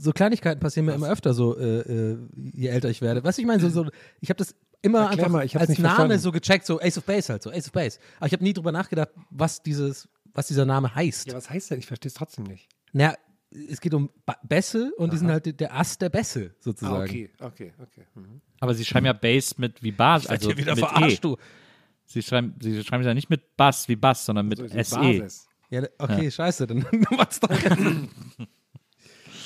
so 0.00 0.12
Kleinigkeiten 0.12 0.60
passieren 0.60 0.86
mir 0.86 0.94
immer 0.94 1.10
öfter 1.10 1.34
so, 1.34 1.58
äh, 1.58 1.80
äh, 2.12 2.18
je 2.54 2.68
älter 2.68 2.88
ich 2.88 3.02
werde. 3.02 3.22
Weißt 3.22 3.38
du, 3.38 3.42
ich 3.42 3.46
meine, 3.46 3.60
so, 3.60 3.68
so, 3.68 3.90
ich 4.20 4.30
habe 4.30 4.38
das 4.38 4.54
immer 4.82 5.00
Erklär 5.00 5.18
einfach 5.26 5.28
mal, 5.32 5.44
ich 5.44 5.58
als 5.58 5.68
nicht 5.68 5.78
Name 5.80 5.94
verstanden. 5.96 6.18
so 6.18 6.32
gecheckt, 6.32 6.64
so 6.66 6.80
Ace 6.80 6.96
of 6.98 7.04
Base 7.04 7.30
halt, 7.32 7.42
so 7.42 7.50
Ace 7.50 7.66
of 7.66 7.72
Base. 7.72 7.98
Aber 8.18 8.26
ich 8.26 8.32
habe 8.32 8.42
nie 8.42 8.52
drüber 8.54 8.72
nachgedacht, 8.72 9.10
was 9.30 9.62
dieses, 9.62 10.08
was 10.32 10.46
dieser 10.46 10.64
Name 10.64 10.94
heißt. 10.94 11.26
Ja, 11.28 11.34
was 11.34 11.50
heißt 11.50 11.70
denn? 11.70 11.78
Ich 11.80 11.86
verstehe 11.86 12.08
es 12.08 12.14
trotzdem 12.14 12.44
nicht. 12.44 12.68
Naja, 12.92 13.14
es 13.68 13.80
geht 13.80 13.92
um 13.94 14.08
Ba- 14.24 14.38
Bässe 14.42 14.92
und 14.96 15.12
die 15.12 15.18
sind 15.18 15.28
halt 15.28 15.60
der 15.60 15.74
Ast 15.76 16.00
der 16.00 16.08
Bässe 16.08 16.54
sozusagen. 16.60 16.94
Ah, 16.96 17.04
okay, 17.04 17.30
okay, 17.40 17.72
okay. 17.82 18.06
Mhm. 18.14 18.40
Aber 18.60 18.74
sie 18.74 18.84
schreiben 18.84 19.06
ja 19.06 19.12
Bass 19.12 19.58
mit 19.58 19.82
wie 19.82 19.92
Bass, 19.92 20.22
Werd 20.24 20.30
also 20.30 20.48
hier 20.48 20.56
wieder 20.56 20.74
mit 20.76 20.84
verarscht, 20.84 21.18
E. 21.18 21.20
du. 21.20 21.36
Sie 22.06 22.22
schreiben, 22.22 22.54
sie 22.60 22.82
schreiben 22.84 23.04
ja 23.04 23.12
nicht 23.12 23.28
mit 23.28 23.56
Bass 23.56 23.86
wie 23.88 23.96
Bass, 23.96 24.24
sondern 24.24 24.46
mit 24.48 24.60
E. 24.60 24.68
So 24.68 24.78
ist 24.78 24.96
die 24.96 25.28
SE. 25.28 25.46
Ja, 25.70 25.82
okay, 25.98 26.30
scheiße, 26.30 26.66
dann 26.66 26.84
macht's 27.10 27.38
doch. 27.40 27.50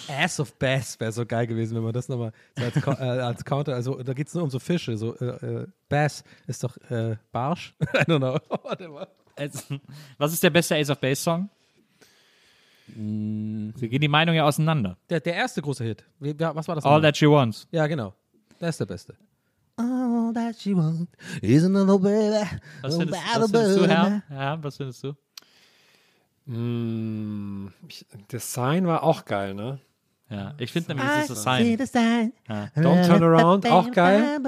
Ass 0.08 0.40
of 0.40 0.54
Bass 0.58 0.99
wäre 1.00 1.12
so 1.12 1.25
geil 1.26 1.46
gewesen, 1.46 1.76
wenn 1.76 1.82
man 1.82 1.92
das 1.92 2.08
nochmal 2.08 2.32
so 2.56 2.64
als, 2.64 2.76
äh, 2.76 3.02
als 3.02 3.44
Counter, 3.44 3.75
also 3.75 4.02
da 4.02 4.12
geht 4.12 4.28
es 4.28 4.34
nur 4.34 4.44
um 4.44 4.50
so 4.50 4.58
Fische, 4.58 4.96
so 4.96 5.16
äh, 5.16 5.62
äh, 5.62 5.66
Bass 5.88 6.25
ist 6.46 6.62
doch 6.64 6.76
äh, 6.90 7.16
Barsch? 7.32 7.75
I 7.80 8.02
don't 8.02 8.18
know. 8.18 8.38
Warte 8.62 8.88
mal. 8.88 9.08
Was 10.18 10.32
ist 10.32 10.42
der 10.42 10.50
beste 10.50 10.76
Ace 10.76 10.90
of 10.90 10.99
Base 10.99 11.23
Song? 11.23 11.49
Mm. 12.88 13.70
Sie 13.76 13.88
gehen 13.88 14.00
die 14.00 14.08
Meinungen 14.08 14.37
ja 14.37 14.44
auseinander. 14.44 14.96
Der, 15.08 15.20
der 15.20 15.34
erste 15.34 15.62
große 15.62 15.84
Hit, 15.84 16.04
was 16.20 16.68
war 16.68 16.75
das? 16.75 16.84
All 16.84 16.92
nochmal? 16.92 17.02
That 17.02 17.16
She 17.16 17.28
Wants. 17.28 17.66
ja, 17.70 17.87
genau. 17.87 18.14
Der 18.61 18.68
ist 18.68 18.80
der 18.80 18.87
beste. 18.87 19.14
All 19.76 20.32
that 20.34 20.56
she 20.56 20.75
wants 20.76 21.11
is 21.42 21.64
another 21.64 21.99
baby. 21.99 22.46
Was 22.82 22.96
findest, 22.96 23.20
was 23.34 23.50
findest 23.50 23.78
du, 23.78 23.88
Herr? 23.88 24.23
Ja, 24.30 24.62
was 24.62 24.76
findest 24.76 25.02
du? 25.02 25.14
Mm, 26.46 27.68
ich, 27.88 28.06
das 28.28 28.52
Sign 28.52 28.87
war 28.87 29.02
auch 29.02 29.25
geil, 29.25 29.54
ne? 29.54 29.80
Ja, 30.30 30.54
ich 30.58 30.72
finde 30.72 30.88
nämlich, 30.94 31.06
das 31.06 31.30
ist 31.30 31.30
das 31.30 31.42
Sign. 31.92 32.32
Ja. 32.48 32.68
Don't 32.76 33.06
Turn 33.06 33.22
Around, 33.22 33.66
auch 33.70 33.90
geil. 33.90 34.38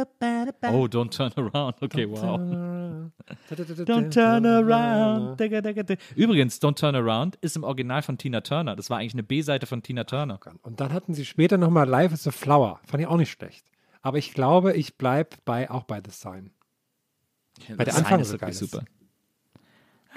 Oh, 0.72 0.86
Don't 0.86 1.10
Turn 1.10 1.32
Around. 1.36 1.82
Okay, 1.82 2.08
wow. 2.08 2.40
Don't 3.86 4.10
turn 4.10 4.46
around. 4.46 5.40
Übrigens, 6.14 6.60
Don't 6.60 6.76
Turn 6.76 6.94
Around 6.94 7.36
ist 7.36 7.56
im 7.56 7.64
Original 7.64 8.02
von 8.02 8.18
Tina 8.18 8.40
Turner. 8.40 8.76
Das 8.76 8.88
war 8.88 8.98
eigentlich 8.98 9.14
eine 9.14 9.22
B-Seite 9.22 9.66
von 9.66 9.82
Tina 9.82 10.04
Turner. 10.04 10.38
Und 10.62 10.80
dann 10.80 10.92
hatten 10.92 11.14
sie 11.14 11.24
später 11.24 11.58
nochmal 11.58 11.88
Life 11.88 12.14
is 12.14 12.26
a 12.26 12.30
Flower. 12.30 12.80
Fand 12.86 13.02
ich 13.02 13.06
auch 13.08 13.16
nicht 13.16 13.30
schlecht. 13.30 13.66
Aber 14.02 14.18
ich 14.18 14.32
glaube, 14.32 14.74
ich 14.74 14.96
bleibe 14.96 15.30
bei, 15.44 15.70
auch 15.70 15.84
bei 15.84 16.00
The 16.04 16.10
Sign. 16.10 16.52
Bei 17.76 17.84
der 17.84 17.96
Anfang 17.96 18.20
ist 18.20 18.32
wirklich 18.32 18.56
super. 18.56 18.84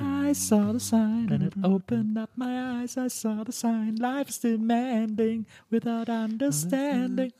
I 0.01 0.34
saw 0.34 0.72
the 0.72 0.79
sign 0.79 1.29
and 1.32 1.44
it 1.44 1.56
mm-hmm. 1.58 1.65
opened 1.65 2.18
up 2.18 2.29
my 2.36 2.82
eyes. 2.82 2.98
I 2.98 3.08
saw 3.08 3.44
the 3.44 3.51
sign. 3.51 3.96
Life 3.96 4.29
is 4.29 4.38
demanding 4.38 5.46
without 5.70 6.08
mm-hmm. 6.08 6.24
understanding. 6.24 7.34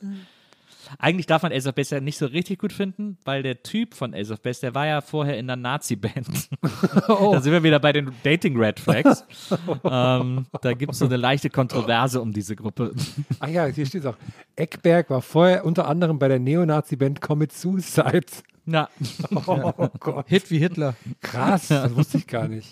Eigentlich 0.98 1.26
darf 1.26 1.42
man 1.42 1.52
Ace 1.52 1.66
of 1.66 1.74
Base 1.74 1.94
ja 1.94 2.00
nicht 2.00 2.18
so 2.18 2.26
richtig 2.26 2.58
gut 2.58 2.72
finden, 2.72 3.18
weil 3.24 3.42
der 3.42 3.62
Typ 3.62 3.94
von 3.94 4.14
Ace 4.14 4.30
of 4.30 4.40
Base, 4.40 4.60
der 4.60 4.74
war 4.74 4.86
ja 4.86 5.00
vorher 5.00 5.38
in 5.38 5.48
einer 5.50 5.60
Nazi-Band. 5.60 6.48
Da 7.06 7.40
sind 7.40 7.52
wir 7.52 7.62
wieder 7.62 7.78
bei 7.78 7.92
den 7.92 8.10
Dating-Red 8.22 8.80
Flags. 8.80 9.24
ähm, 9.84 10.46
da 10.62 10.72
gibt 10.72 10.92
es 10.92 10.98
so 10.98 11.06
eine 11.06 11.16
leichte 11.16 11.50
Kontroverse 11.50 12.20
um 12.20 12.32
diese 12.32 12.56
Gruppe. 12.56 12.92
Ach 13.38 13.48
ja, 13.48 13.66
hier 13.66 13.86
steht 13.86 14.06
auch. 14.06 14.16
Eckberg 14.56 15.10
war 15.10 15.22
vorher 15.22 15.64
unter 15.64 15.86
anderem 15.88 16.18
bei 16.18 16.28
der 16.28 16.38
Neonazi-Band 16.38 17.20
Commit 17.20 17.52
Suicide. 17.52 18.20
Ja, 18.66 18.88
Oh 19.46 19.88
Gott, 19.98 20.26
Hit 20.28 20.50
wie 20.50 20.58
Hitler. 20.58 20.94
krass, 21.20 21.68
das 21.68 21.94
wusste 21.94 22.18
ich 22.18 22.26
gar 22.26 22.46
nicht. 22.48 22.68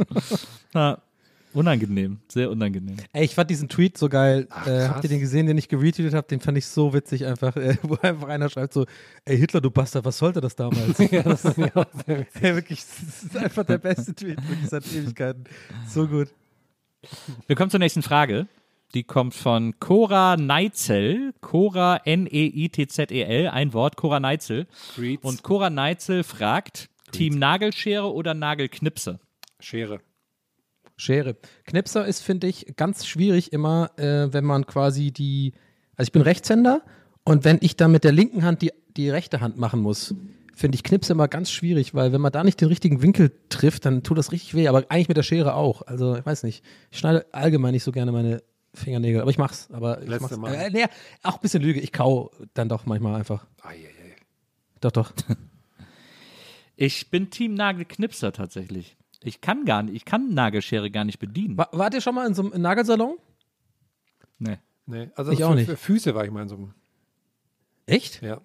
ja. 0.75 0.99
Unangenehm, 1.55 2.19
sehr 2.29 2.51
unangenehm. 2.51 2.97
Ey, 3.13 3.25
ich 3.25 3.35
fand 3.35 3.51
diesen 3.51 3.69
Tweet 3.69 3.97
so 3.99 4.09
geil. 4.09 4.49
äh, 4.67 4.89
habt 4.89 5.05
ihr 5.05 5.11
den 5.11 5.21
gesehen, 5.21 5.47
den 5.47 5.59
ich 5.59 5.69
geretweetet 5.69 6.15
habe? 6.15 6.27
Den 6.29 6.41
fand 6.41 6.59
ich 6.59 6.67
so 6.67 6.93
witzig 6.95 7.27
einfach, 7.27 7.57
äh, 7.57 7.77
wo 7.83 7.97
einfach 8.03 8.29
einer 8.29 8.49
schreibt 8.49 8.73
so, 8.73 8.87
ey 9.25 9.39
Hitler, 9.39 9.61
du 9.61 9.71
Bastard, 9.71 10.05
was 10.05 10.19
sollte 10.19 10.41
das 10.41 10.57
damals? 10.57 10.99
ja, 11.11 11.23
das 11.23 11.45
ist 11.45 11.59
ja 11.59 11.75
auch 11.75 11.87
sehr 12.07 12.19
witzig. 12.21 12.43
ey, 12.43 12.55
wirklich, 12.55 12.81
das 12.81 13.23
ist 13.25 13.37
einfach 13.37 13.65
der 13.65 13.79
beste 13.79 14.15
Tweet, 14.15 14.37
wirklich 14.49 14.69
seit 14.69 14.87
Ewigkeiten. 14.93 15.45
So 15.89 16.07
gut. 16.07 16.29
Wir 17.47 17.57
kommen 17.57 17.71
zur 17.71 17.81
nächsten 17.81 18.03
Frage. 18.03 18.47
Die 18.95 19.05
kommt 19.05 19.35
von 19.35 19.79
Cora 19.81 20.37
Neitzel. 20.39 21.35
Cora 21.43 22.01
N-E-I-T-Z-E-L, 22.05 23.45
E 23.45 23.49
ein 23.49 23.75
Wort, 23.75 23.97
Cora 23.97 24.19
Neitzel. 24.19 24.67
Streets. 24.93 25.23
Und 25.25 25.43
Cora 25.43 25.69
Neitzel 25.69 26.25
fragt: 26.25 26.89
Team 27.13 27.39
Nagelschere 27.39 28.11
oder 28.13 28.33
Nagelknipse? 28.33 29.21
Schere. 29.61 30.01
Schere. 30.99 31.37
Knipser 31.65 32.07
ist, 32.07 32.21
finde 32.21 32.47
ich, 32.47 32.75
ganz 32.77 33.07
schwierig 33.07 33.53
immer, 33.53 33.91
äh, 33.97 34.33
wenn 34.33 34.45
man 34.45 34.67
quasi 34.67 35.11
die, 35.13 35.55
also 35.97 36.09
ich 36.09 36.13
bin 36.13 36.23
Rechtshänder 36.23 36.83
und 37.25 37.45
wenn 37.45 37.59
ich 37.61 37.77
dann 37.77 37.93
mit 37.93 38.05
der 38.05 38.13
linken 38.13 38.43
Hand 38.43 38.63
die, 38.63 38.73
die 38.97 39.09
rechte 39.09 39.41
Hand 39.41 39.57
machen 39.57 39.81
muss, 39.81 40.15
finde 40.55 40.75
ich 40.75 40.83
Knipse 40.83 41.13
immer 41.13 41.29
ganz 41.29 41.51
schwierig, 41.51 41.95
weil 41.95 42.13
wenn 42.13 42.21
man 42.21 42.33
da 42.33 42.43
nicht 42.43 42.61
den 42.61 42.69
richtigen 42.69 43.01
Winkel 43.01 43.31
trifft, 43.49 43.87
dann 43.87 44.03
tut 44.03 44.19
das 44.19 44.33
richtig 44.33 44.55
weh, 44.55 44.67
aber 44.67 44.85
eigentlich 44.89 45.09
mit 45.09 45.17
der 45.17 45.23
Schere 45.23 45.55
auch. 45.55 45.83
Also 45.83 46.17
ich 46.17 46.27
weiß 46.27 46.43
nicht, 46.43 46.65
ich 46.91 46.99
schneide 46.99 47.27
allgemein 47.33 47.73
nicht 47.73 47.85
so 47.85 47.93
gerne 47.93 48.11
meine 48.11 48.43
Fingernägel, 48.75 49.21
aber 49.21 49.31
ich 49.31 49.39
mach's. 49.39 49.69
Aber 49.73 50.03
ich 50.03 50.09
Letzte 50.09 50.37
mach's. 50.37 50.37
Mal. 50.37 50.55
Äh, 50.55 50.71
nee, 50.71 50.85
auch 51.23 51.37
ein 51.37 51.41
bisschen 51.41 51.63
Lüge, 51.63 51.81
ich 51.81 51.93
kau 51.93 52.33
dann 52.55 52.69
doch 52.69 52.87
manchmal 52.87 53.15
einfach. 53.15 53.47
Eieiei. 53.63 54.17
Doch, 54.81 54.93
doch. 54.93 55.13
Ich 56.81 57.11
bin 57.11 57.29
Team 57.29 57.55
Nagelknipser 57.55 58.31
tatsächlich. 58.33 58.97
Ich 59.23 59.41
kann 59.41 59.65
gar 59.65 59.83
nicht, 59.83 59.95
ich 59.95 60.05
kann 60.05 60.33
Nagelschere 60.35 60.91
gar 60.91 61.05
nicht 61.05 61.19
bedienen. 61.19 61.57
War, 61.57 61.69
wart 61.73 61.95
ihr 61.95 62.01
schon 62.01 62.15
mal 62.15 62.27
in 62.27 62.35
so 62.35 62.51
einem 62.51 62.61
Nagelsalon? 62.63 63.17
Nee. 64.39 64.59
Nee, 64.87 65.11
also 65.17 65.33
Ich 65.33 65.39
für, 65.39 65.47
auch 65.49 65.55
nicht. 65.55 65.69
Für 65.69 65.77
Füße 65.77 66.15
war 66.15 66.25
ich 66.25 66.31
mal 66.31 66.43
in 66.43 66.49
so 66.49 66.57
einem. 66.57 66.75
Echt? 67.87 68.23
Ja. 68.23 68.41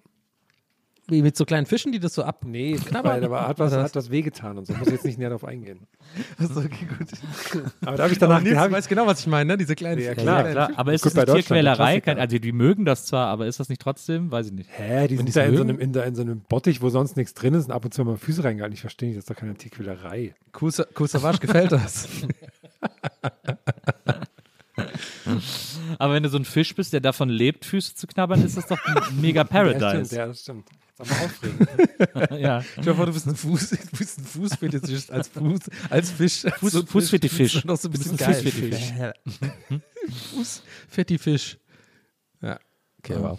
Wie 1.08 1.20
mit 1.20 1.36
so 1.36 1.44
kleinen 1.44 1.66
Fischen, 1.66 1.92
die 1.92 2.00
das 2.00 2.14
so 2.14 2.22
ab. 2.24 2.44
Nee, 2.46 2.76
Knabbern? 2.88 3.20
weil 3.22 3.30
war, 3.30 3.46
hat, 3.48 3.58
was, 3.58 3.72
hat 3.74 3.94
was 3.94 4.10
wehgetan 4.10 4.56
und 4.56 4.66
so. 4.66 4.72
Muss 4.72 4.88
jetzt 4.90 5.04
nicht 5.04 5.18
näher 5.18 5.28
darauf 5.28 5.44
eingehen. 5.44 5.80
Achso, 6.38 6.60
okay, 6.60 6.86
gut. 6.98 7.08
Aber 7.84 7.96
da 7.98 8.04
habe 8.04 8.12
ich 8.14 8.18
danach. 8.18 8.40
Nils, 8.40 8.56
hab 8.56 8.64
du 8.64 8.70
ich, 8.70 8.76
weißt 8.78 8.88
genau, 8.88 9.06
was 9.06 9.20
ich 9.20 9.26
meine, 9.26 9.48
ne? 9.52 9.56
Diese 9.58 9.74
kleinen 9.74 10.00
Ja, 10.00 10.10
Fische. 10.10 10.22
klar. 10.22 10.46
Ja, 10.46 10.50
klar. 10.52 10.70
Aber 10.76 10.94
ist 10.94 11.04
das 11.04 11.12
der 11.12 11.26
Tierquälerei? 11.26 12.02
Also 12.06 12.38
die 12.38 12.52
mögen 12.52 12.86
das 12.86 13.04
zwar, 13.04 13.26
aber 13.28 13.46
ist 13.46 13.60
das 13.60 13.68
nicht 13.68 13.82
trotzdem? 13.82 14.30
Weiß 14.32 14.46
ich 14.46 14.52
nicht. 14.52 14.70
Hä, 14.72 15.06
die 15.08 15.16
sind 15.18 15.26
die's 15.26 15.34
da 15.34 15.42
in 15.42 15.56
so, 15.56 15.64
mögen? 15.64 15.70
einem, 15.70 15.80
in, 15.80 15.92
da 15.92 16.04
in 16.04 16.14
so 16.14 16.22
einem 16.22 16.40
Bottich, 16.40 16.80
wo 16.80 16.88
sonst 16.88 17.16
nichts 17.18 17.34
drin 17.34 17.52
ist 17.52 17.66
und 17.66 17.72
ab 17.72 17.84
und 17.84 17.92
zu 17.92 18.02
mal 18.04 18.16
Füße 18.16 18.42
reingehalten. 18.42 18.72
Ich 18.74 18.80
verstehe 18.80 19.08
nicht, 19.10 19.18
das 19.18 19.24
ist 19.24 19.30
doch 19.30 19.36
keine 19.36 19.54
Tierquälerei. 19.54 20.34
Cool, 20.58 20.70
Sa- 20.70 20.86
cool 20.98 21.06
Savage 21.08 21.38
gefällt 21.38 21.72
das. 21.72 22.08
Aber 25.98 26.14
wenn 26.14 26.22
du 26.22 26.28
so 26.28 26.38
ein 26.38 26.44
Fisch 26.44 26.74
bist, 26.74 26.92
der 26.92 27.00
davon 27.00 27.28
lebt, 27.28 27.64
Füße 27.64 27.94
zu 27.94 28.06
knabbern, 28.06 28.42
ist 28.42 28.56
das 28.56 28.66
doch 28.66 28.78
ein 28.86 29.20
mega 29.20 29.42
Ja, 29.42 29.46
stimmt, 29.46 29.50
Paradise. 29.80 30.16
ja, 30.16 30.26
das 30.26 30.40
stimmt. 30.40 30.68
Ist 30.96 31.00
aber 31.00 31.24
aufregend. 31.24 31.68
Ja. 32.40 32.62
Ich 32.80 32.86
hoffe, 32.86 33.06
du 33.06 33.12
bist 33.12 33.26
ein 33.26 33.34
Fuß, 33.34 33.70
du 33.70 33.96
bist 33.98 34.18
ein 34.18 34.24
Fußfetischist 34.24 35.10
als 35.10 35.28
Fuß, 35.28 35.60
als 35.90 36.10
Fisch. 36.10 36.44
Fuß- 36.44 36.70
So 36.70 36.86
Fußfetifisch. 36.86 37.52
Fisch. 37.54 37.64
Noch 37.64 37.76
so 37.76 37.88
ein 37.88 37.92
bisschen 37.92 38.12
ein 38.12 38.16
geil. 38.18 38.34
Fußfetifisch. 38.34 38.92
Fußfetifisch. 40.34 41.58
Ja. 42.42 42.58
Okay, 42.98 43.16
wow. 43.18 43.38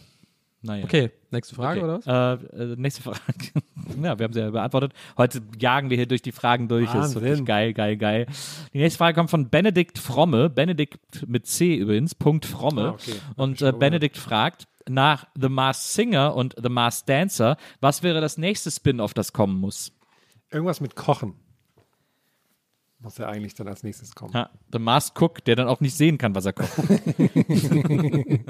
Naja. 0.62 0.84
Okay, 0.84 1.12
nächste 1.30 1.54
Frage, 1.54 1.84
oder 1.84 2.00
was? 2.04 2.08
Äh, 2.52 2.64
äh, 2.64 2.76
nächste 2.76 3.04
Frage. 3.04 3.20
ja, 4.02 4.18
wir 4.18 4.24
haben 4.24 4.34
sie 4.34 4.40
ja 4.40 4.50
beantwortet. 4.50 4.94
Heute 5.16 5.42
jagen 5.60 5.92
wir 5.92 5.98
hier 5.98 6.08
durch 6.08 6.24
die 6.24 6.32
Fragen 6.32 6.68
durch. 6.68 6.92
Das 6.92 7.10
ist 7.10 7.22
wirklich 7.22 7.46
geil, 7.46 7.74
geil, 7.74 7.98
geil. 7.98 8.26
Die 8.74 8.80
nächste 8.80 8.98
Frage 8.98 9.14
kommt 9.16 9.30
von 9.30 9.50
Benedikt 9.50 10.00
Fromme. 10.00 10.50
Benedikt 10.50 10.98
mit 11.28 11.46
C 11.46 11.76
übrigens, 11.76 12.16
Punkt 12.16 12.46
Fromme. 12.48 12.82
Ah, 12.82 12.90
okay. 12.94 13.14
Und 13.36 13.62
äh, 13.62 13.72
Benedikt 13.74 14.18
fragt 14.18 14.66
nach 14.90 15.28
The 15.40 15.50
Masked 15.50 15.88
Singer 15.88 16.36
und 16.36 16.56
The 16.62 16.70
Masked 16.70 17.10
Dancer, 17.10 17.58
was 17.82 18.04
wäre 18.04 18.22
das 18.22 18.38
nächste 18.38 18.72
Spin-off, 18.72 19.14
das 19.14 19.34
kommen 19.34 19.60
muss? 19.60 19.92
Irgendwas 20.52 20.82
mit 20.82 20.96
Kochen. 20.96 21.36
Muss 23.00 23.18
ja 23.18 23.28
eigentlich 23.28 23.54
dann 23.54 23.68
als 23.68 23.84
nächstes 23.84 24.16
kommen. 24.16 24.32
Ja, 24.34 24.50
The 24.72 24.80
Masked 24.80 25.22
Cook, 25.22 25.44
der 25.46 25.56
dann 25.56 25.68
auch 25.68 25.80
nicht 25.80 25.96
sehen 25.96 26.18
kann, 26.18 26.34
was 26.34 26.46
er 26.46 26.54
kocht. 26.54 26.72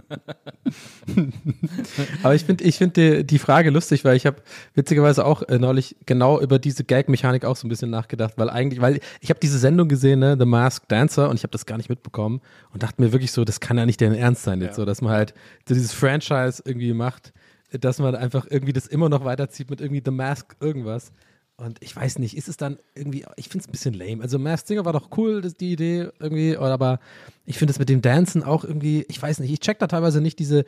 Aber 2.23 2.35
ich 2.35 2.45
finde 2.45 2.63
ich 2.63 2.77
find 2.77 2.95
die, 2.97 3.23
die 3.25 3.39
Frage 3.39 3.69
lustig, 3.69 4.05
weil 4.05 4.15
ich 4.15 4.25
habe 4.25 4.37
witzigerweise 4.73 5.25
auch 5.25 5.41
äh, 5.43 5.57
neulich 5.59 5.95
genau 6.05 6.39
über 6.39 6.59
diese 6.59 6.83
Gag-Mechanik 6.83 7.45
auch 7.45 7.55
so 7.55 7.67
ein 7.67 7.69
bisschen 7.69 7.89
nachgedacht, 7.89 8.33
weil 8.37 8.49
eigentlich, 8.49 8.81
weil 8.81 8.99
ich 9.19 9.29
habe 9.29 9.39
diese 9.39 9.59
Sendung 9.59 9.87
gesehen, 9.87 10.19
ne, 10.19 10.35
The 10.39 10.45
Masked 10.45 10.91
Dancer, 10.91 11.29
und 11.29 11.35
ich 11.35 11.43
habe 11.43 11.51
das 11.51 11.65
gar 11.65 11.77
nicht 11.77 11.89
mitbekommen 11.89 12.41
und 12.71 12.83
dachte 12.83 13.01
mir 13.01 13.11
wirklich 13.11 13.31
so, 13.31 13.43
das 13.45 13.59
kann 13.59 13.77
ja 13.77 13.85
nicht 13.85 13.99
deren 14.01 14.15
Ernst 14.15 14.43
sein 14.43 14.61
jetzt, 14.61 14.71
Ja. 14.71 14.75
so 14.75 14.85
dass 14.85 15.01
man 15.01 15.11
halt 15.11 15.33
so 15.67 15.73
dieses 15.73 15.91
Franchise 15.93 16.61
irgendwie 16.65 16.93
macht, 16.93 17.33
dass 17.71 17.99
man 17.99 18.15
einfach 18.15 18.45
irgendwie 18.49 18.73
das 18.73 18.87
immer 18.87 19.09
noch 19.09 19.25
weiterzieht 19.25 19.69
mit 19.69 19.81
irgendwie 19.81 20.01
The 20.03 20.11
Mask 20.11 20.55
irgendwas. 20.59 21.11
Und 21.57 21.77
ich 21.81 21.95
weiß 21.95 22.19
nicht, 22.19 22.35
ist 22.35 22.49
es 22.49 22.57
dann 22.57 22.77
irgendwie, 22.95 23.25
ich 23.37 23.47
finde 23.47 23.63
es 23.63 23.69
ein 23.69 23.71
bisschen 23.71 23.93
lame. 23.93 24.21
Also 24.21 24.37
Masked 24.37 24.67
Singer 24.67 24.83
war 24.83 24.91
doch 24.91 25.09
cool, 25.17 25.41
das, 25.41 25.55
die 25.55 25.71
Idee 25.71 26.09
irgendwie, 26.19 26.57
oder 26.57 26.73
aber 26.73 26.99
ich 27.45 27.57
finde 27.57 27.71
es 27.71 27.79
mit 27.79 27.87
dem 27.87 28.01
Dancen 28.01 28.43
auch 28.43 28.65
irgendwie, 28.65 29.05
ich 29.07 29.21
weiß 29.21 29.39
nicht, 29.39 29.51
ich 29.51 29.61
check 29.61 29.79
da 29.79 29.87
teilweise 29.87 30.19
nicht 30.19 30.37
diese, 30.37 30.65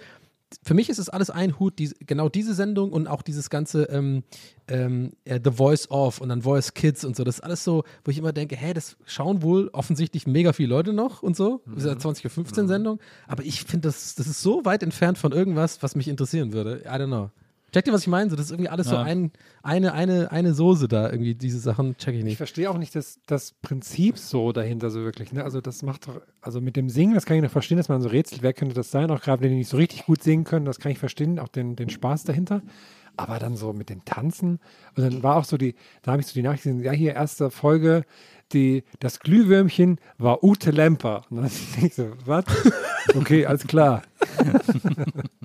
für 0.64 0.74
mich 0.74 0.90
ist 0.90 0.98
es 0.98 1.10
alles 1.10 1.30
ein 1.30 1.60
Hut, 1.60 1.78
die, 1.78 1.94
genau 2.06 2.30
diese 2.30 2.54
Sendung 2.54 2.94
und 2.94 3.08
auch 3.08 3.22
dieses 3.22 3.50
ganze 3.50 3.84
ähm, 3.84 4.24
ähm, 4.70 5.12
äh, 5.26 5.42
The 5.44 5.52
Voice 5.52 5.92
Off 5.92 6.22
und 6.22 6.30
dann 6.30 6.44
Voice 6.44 6.74
Kids 6.74 7.04
und 7.04 7.18
so. 7.18 7.26
Das 7.26 7.36
ist 7.36 7.42
alles 7.42 7.66
so, 7.66 7.84
wo 8.06 8.12
ich 8.12 8.18
immer 8.18 8.32
denke, 8.32 8.56
hey, 8.56 8.74
das 8.74 8.96
schauen 9.06 9.42
wohl 9.42 9.70
offensichtlich 9.74 10.26
mega 10.26 10.54
viele 10.54 10.70
Leute 10.70 10.94
noch 10.94 11.22
und 11.22 11.36
so. 11.36 11.62
Ist 11.76 11.86
ja 11.86 11.98
2015 11.98 12.70
Sendung. 12.70 13.00
Aber 13.28 13.44
ich 13.44 13.64
finde, 13.64 13.90
das, 13.90 14.16
das 14.16 14.28
ist 14.28 14.42
so 14.42 14.64
weit 14.64 14.84
entfernt 14.84 15.18
von 15.18 15.34
irgendwas, 15.34 15.84
was 15.84 15.96
mich 15.96 16.08
interessieren 16.08 16.54
würde. 16.54 16.84
I 16.86 16.92
don't 16.92 17.08
know. 17.08 17.30
Checkt 17.74 17.88
ihr, 17.88 17.94
was 17.94 18.02
ich 18.02 18.08
meine? 18.08 18.30
So, 18.30 18.36
das 18.38 18.46
ist 18.46 18.52
irgendwie 18.52 18.70
alles 18.70 18.88
so 18.88 18.96
Ja. 18.96 19.02
ein, 19.04 19.32
eine, 19.62 19.94
eine, 19.94 20.32
eine 20.32 20.54
Soße 20.54 20.88
da, 20.88 21.10
irgendwie, 21.12 21.36
diese 21.36 21.60
Sachen 21.60 21.98
check 21.98 22.14
ich 22.14 22.20
Ich 22.20 22.24
nicht. 22.26 22.38
verstehe 22.38 22.70
auch 22.70 22.78
nicht 22.78 22.96
das, 22.96 23.20
das 23.28 23.52
Prinzip 23.62 24.18
so 24.18 24.54
dahinter 24.54 24.90
so 24.90 25.02
wirklich. 25.02 25.34
Ne? 25.34 25.44
Also 25.44 25.60
das 25.60 25.84
macht 25.84 26.08
doch, 26.08 26.22
also 26.42 26.62
mit 26.62 26.76
dem 26.78 26.90
Singen, 26.90 27.14
das 27.14 27.26
kann 27.26 27.36
ich 27.38 27.44
noch 27.44 27.52
verstehen, 27.52 27.78
dass 27.78 27.90
man 27.90 28.02
so 28.02 28.08
rätselt, 28.10 28.42
wer 28.42 28.54
könnte 28.54 28.74
das 28.74 28.90
sein, 28.90 29.12
auch 29.12 29.22
gerade 29.22 29.44
wenn 29.44 29.50
die 29.52 29.58
nicht 29.58 29.70
so 29.70 29.78
richtig 29.78 30.06
gut 30.06 30.24
singen 30.24 30.46
können, 30.46 30.66
das 30.66 30.80
kann 30.80 30.92
ich 30.94 30.98
verstehen, 31.00 31.40
auch 31.40 31.50
den, 31.50 31.76
den 31.76 31.90
Spaß 31.90 32.24
dahinter. 32.24 32.62
Aber 33.20 33.40
dann 33.40 33.56
so 33.58 33.74
mit 33.74 33.90
dem 33.90 34.06
Tanzen 34.06 34.60
und 34.96 35.04
dann 35.04 35.24
war 35.24 35.38
auch 35.38 35.44
so 35.44 35.58
die, 35.58 35.74
da 36.04 36.12
habe 36.12 36.22
ich 36.22 36.28
so 36.28 36.34
die 36.36 36.44
Nachricht 36.44 36.64
gesehen, 36.64 36.84
ja 36.84 36.92
hier 36.92 37.16
erste 37.16 37.50
Folge, 37.50 38.04
die, 38.54 38.84
das 39.00 39.20
Glühwürmchen 39.20 40.00
war 40.20 40.44
Ute 40.44 40.72
Lemper. 40.72 41.24
Und 41.30 41.38
dann 41.38 41.46
ich 41.82 41.96
so, 41.96 42.12
was? 42.26 42.46
Okay, 43.16 43.46
alles 43.46 43.66
klar. 43.68 44.04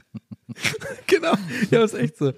genau. 1.22 1.34
Ja, 1.70 1.84
ist 1.84 1.94
echt 1.94 2.16
so. 2.16 2.32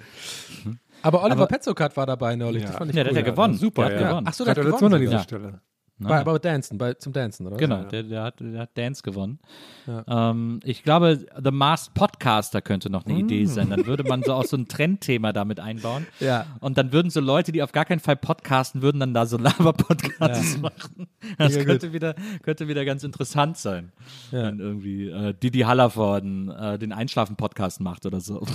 Aber 1.02 1.22
Oliver 1.22 1.46
Petzokat 1.46 1.96
war 1.96 2.06
dabei 2.06 2.34
neulich. 2.36 2.62
Ja. 2.62 2.68
Das 2.68 2.76
fand 2.78 2.90
ich 2.90 2.96
Ja, 2.96 3.04
der 3.04 3.12
cool. 3.12 3.18
hat 3.18 3.26
ja 3.26 3.30
gewonnen. 3.32 3.54
super, 3.58 3.86
der 3.88 3.94
hat 3.96 4.00
ja. 4.02 4.08
gewonnen. 4.10 4.26
Ach 4.28 4.34
so, 4.34 4.44
der 4.44 4.50
hat 4.52 4.56
Gratulation 4.56 4.94
an 4.94 5.00
gewonnen 5.00 5.18
dieser. 5.18 5.22
Stelle. 5.24 5.60
Bei, 5.98 6.24
bei 6.24 6.38
Dancen, 6.38 6.76
bei, 6.76 6.94
zum 6.94 7.12
Dancen, 7.12 7.46
oder? 7.46 7.56
Genau, 7.56 7.84
der, 7.84 8.02
der, 8.02 8.22
hat, 8.24 8.40
der 8.40 8.62
hat 8.62 8.76
Dance 8.76 9.02
gewonnen. 9.02 9.38
Ja. 9.86 10.30
Ähm, 10.30 10.58
ich 10.64 10.82
glaube, 10.82 11.24
The 11.42 11.52
Masked 11.52 11.94
Podcaster 11.94 12.60
könnte 12.62 12.90
noch 12.90 13.06
eine 13.06 13.18
Idee 13.18 13.46
sein. 13.46 13.70
Dann 13.70 13.86
würde 13.86 14.02
man 14.02 14.22
so 14.24 14.34
auch 14.34 14.44
so 14.44 14.56
ein 14.56 14.66
Trendthema 14.66 15.32
damit 15.32 15.60
einbauen. 15.60 16.06
Ja. 16.20 16.46
Und 16.60 16.78
dann 16.78 16.92
würden 16.92 17.10
so 17.10 17.20
Leute, 17.20 17.52
die 17.52 17.62
auf 17.62 17.72
gar 17.72 17.84
keinen 17.84 18.00
Fall 18.00 18.16
podcasten, 18.16 18.82
würden 18.82 18.98
dann 18.98 19.12
da 19.12 19.26
so 19.26 19.36
Lava-Podcasts 19.36 20.58
machen. 20.58 21.06
Das 21.38 21.54
Ja, 21.54 21.64
könnte, 21.64 21.92
wieder, 21.92 22.14
könnte 22.42 22.66
wieder 22.66 22.84
ganz 22.84 23.04
interessant 23.04 23.58
sein. 23.58 23.92
Ja. 24.30 24.44
Wenn 24.44 24.60
irgendwie 24.60 25.08
äh, 25.08 25.34
Didi 25.34 25.60
Hallervorden 25.60 26.48
äh, 26.50 26.78
den 26.78 26.92
Einschlafen-Podcast 26.92 27.80
macht 27.80 28.06
oder 28.06 28.20
so. 28.20 28.46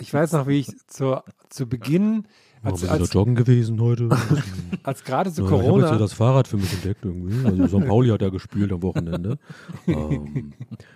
Ich 0.00 0.14
weiß 0.14 0.32
noch, 0.32 0.46
wie 0.46 0.60
ich 0.60 0.68
zu, 0.86 1.20
zu 1.48 1.68
Beginn, 1.68 2.26
als, 2.62 2.82
wir 2.82 2.88
sind 2.88 3.00
als, 3.00 3.12
joggen 3.12 3.34
gewesen 3.34 3.80
heute. 3.80 4.08
als 4.82 5.04
gerade 5.04 5.32
zu 5.32 5.42
Ja, 5.42 5.48
Ich 5.48 5.52
habe 5.52 5.62
jetzt 5.62 5.70
Corona, 5.70 5.98
das 5.98 6.12
Fahrrad 6.12 6.48
für 6.48 6.56
mich 6.56 6.72
entdeckt 6.72 7.04
irgendwie. 7.04 7.46
Also 7.46 7.78
St. 7.78 7.86
Pauli 7.86 8.08
hat 8.08 8.22
ja 8.22 8.28
gespielt 8.30 8.72
am 8.72 8.82
Wochenende. 8.82 9.38
ähm, 9.86 10.52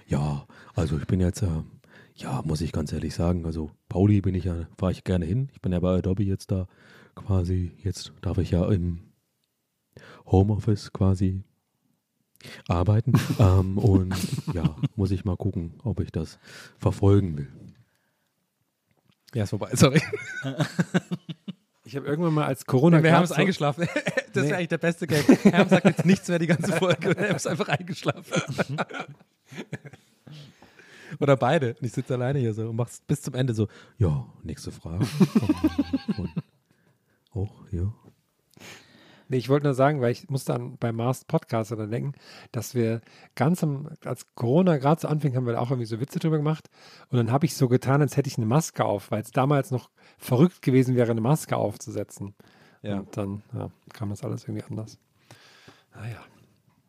ja, 0.07 0.47
also 0.75 0.99
ich 0.99 1.07
bin 1.07 1.21
jetzt, 1.21 1.43
äh, 1.43 1.49
ja, 2.17 2.43
muss 2.45 2.61
ich 2.61 2.73
ganz 2.73 2.93
ehrlich 2.93 3.15
sagen, 3.15 3.47
also 3.47 3.71
Pauli 3.89 4.21
bin 4.21 4.35
ich 4.35 4.45
ja, 4.45 4.67
fahre 4.79 4.93
ich 4.93 5.05
gerne 5.05 5.25
hin. 5.25 5.49
Ich 5.53 5.61
bin 5.61 5.73
ja 5.73 5.81
bei 5.81 5.97
Adobe 5.97 6.25
jetzt 6.25 6.51
da 6.51 6.67
quasi, 7.15 7.73
jetzt 7.83 8.13
darf 8.21 8.39
ich 8.39 8.51
ja 8.51 8.67
im 8.71 9.01
Homeoffice 10.27 10.93
quasi 10.93 11.43
arbeiten. 12.69 13.13
ähm, 13.39 13.79
und 13.79 14.15
ja, 14.55 14.77
muss 14.97 15.11
ich 15.11 15.25
mal 15.25 15.37
gucken, 15.37 15.75
ob 15.85 16.01
ich 16.01 16.11
das 16.11 16.39
verfolgen 16.79 17.39
will. 17.39 17.49
Ja, 19.35 19.45
ist 19.45 19.51
vorbei, 19.51 19.71
sorry. 19.75 20.03
Ich 21.85 21.97
habe 21.97 22.07
irgendwann 22.07 22.35
mal 22.35 22.47
als 22.47 22.65
Corona 22.67 23.03
Wir 23.03 23.13
haben 23.15 23.25
es 23.25 23.33
eingeschlafen. 23.33 23.89
Das 24.33 24.45
Nee. 24.45 24.49
wäre 24.49 24.57
eigentlich 24.61 24.69
der 24.69 24.79
beste 24.79 25.07
Gag. 25.07 25.29
Herm 25.45 25.69
sagt 25.69 25.85
jetzt 25.85 26.07
nichts 26.07 26.27
mehr 26.29 26.39
die 26.39 26.47
ganze 26.47 26.73
Folge. 26.79 27.15
Er 27.15 27.37
ist 27.37 27.47
einfach 27.47 27.69
eingeschlafen. 27.69 28.79
Oder 31.21 31.37
beide. 31.37 31.75
Und 31.75 31.85
ich 31.85 31.93
sitze 31.93 32.15
alleine 32.15 32.39
hier 32.39 32.55
so 32.55 32.71
und 32.71 32.77
mach's 32.77 33.03
bis 33.07 33.21
zum 33.21 33.35
Ende 33.35 33.53
so. 33.53 33.69
Ja, 33.99 34.25
nächste 34.43 34.73
Frage. 34.73 35.07
und 36.17 36.31
auch, 37.35 37.53
ja. 37.71 37.93
Nee, 39.33 39.39
ich 39.39 39.49
wollte 39.49 39.65
nur 39.65 39.73
sagen, 39.75 40.03
weil 40.03 40.13
ich 40.13 40.29
musste 40.29 40.53
an 40.53 40.77
beim 40.79 40.95
Mars 40.97 41.25
Podcast 41.25 41.71
dann 41.73 41.91
denken, 41.91 42.13
dass 42.53 42.75
wir 42.75 43.01
ganz 43.35 43.63
am, 43.65 43.89
als 44.05 44.27
Corona 44.35 44.77
gerade 44.77 45.01
so 45.01 45.09
anfing, 45.09 45.35
haben 45.35 45.47
wir 45.47 45.55
da 45.55 45.59
auch 45.61 45.71
irgendwie 45.71 45.87
so 45.87 46.01
Witze 46.01 46.19
drüber 46.19 46.37
gemacht. 46.37 46.69
Und 47.11 47.17
dann 47.17 47.33
habe 47.33 47.47
ich 47.47 47.57
so 47.57 47.67
getan, 47.69 48.03
als 48.03 48.19
hätte 48.19 48.29
ich 48.29 48.37
eine 48.37 48.45
Maske 48.47 48.85
auf, 48.85 49.11
weil 49.11 49.23
es 49.23 49.31
damals 49.31 49.71
noch 49.71 49.89
verrückt 50.19 50.61
gewesen 50.61 50.97
wäre, 50.97 51.11
eine 51.11 51.23
Maske 51.23 51.57
aufzusetzen. 51.57 52.35
Ja. 52.83 52.99
Und 52.99 53.17
dann 53.17 53.43
ja, 53.55 53.71
kam 53.95 54.11
das 54.11 54.23
alles 54.23 54.45
irgendwie 54.45 54.65
anders. 54.69 54.99
Naja. 55.95 56.19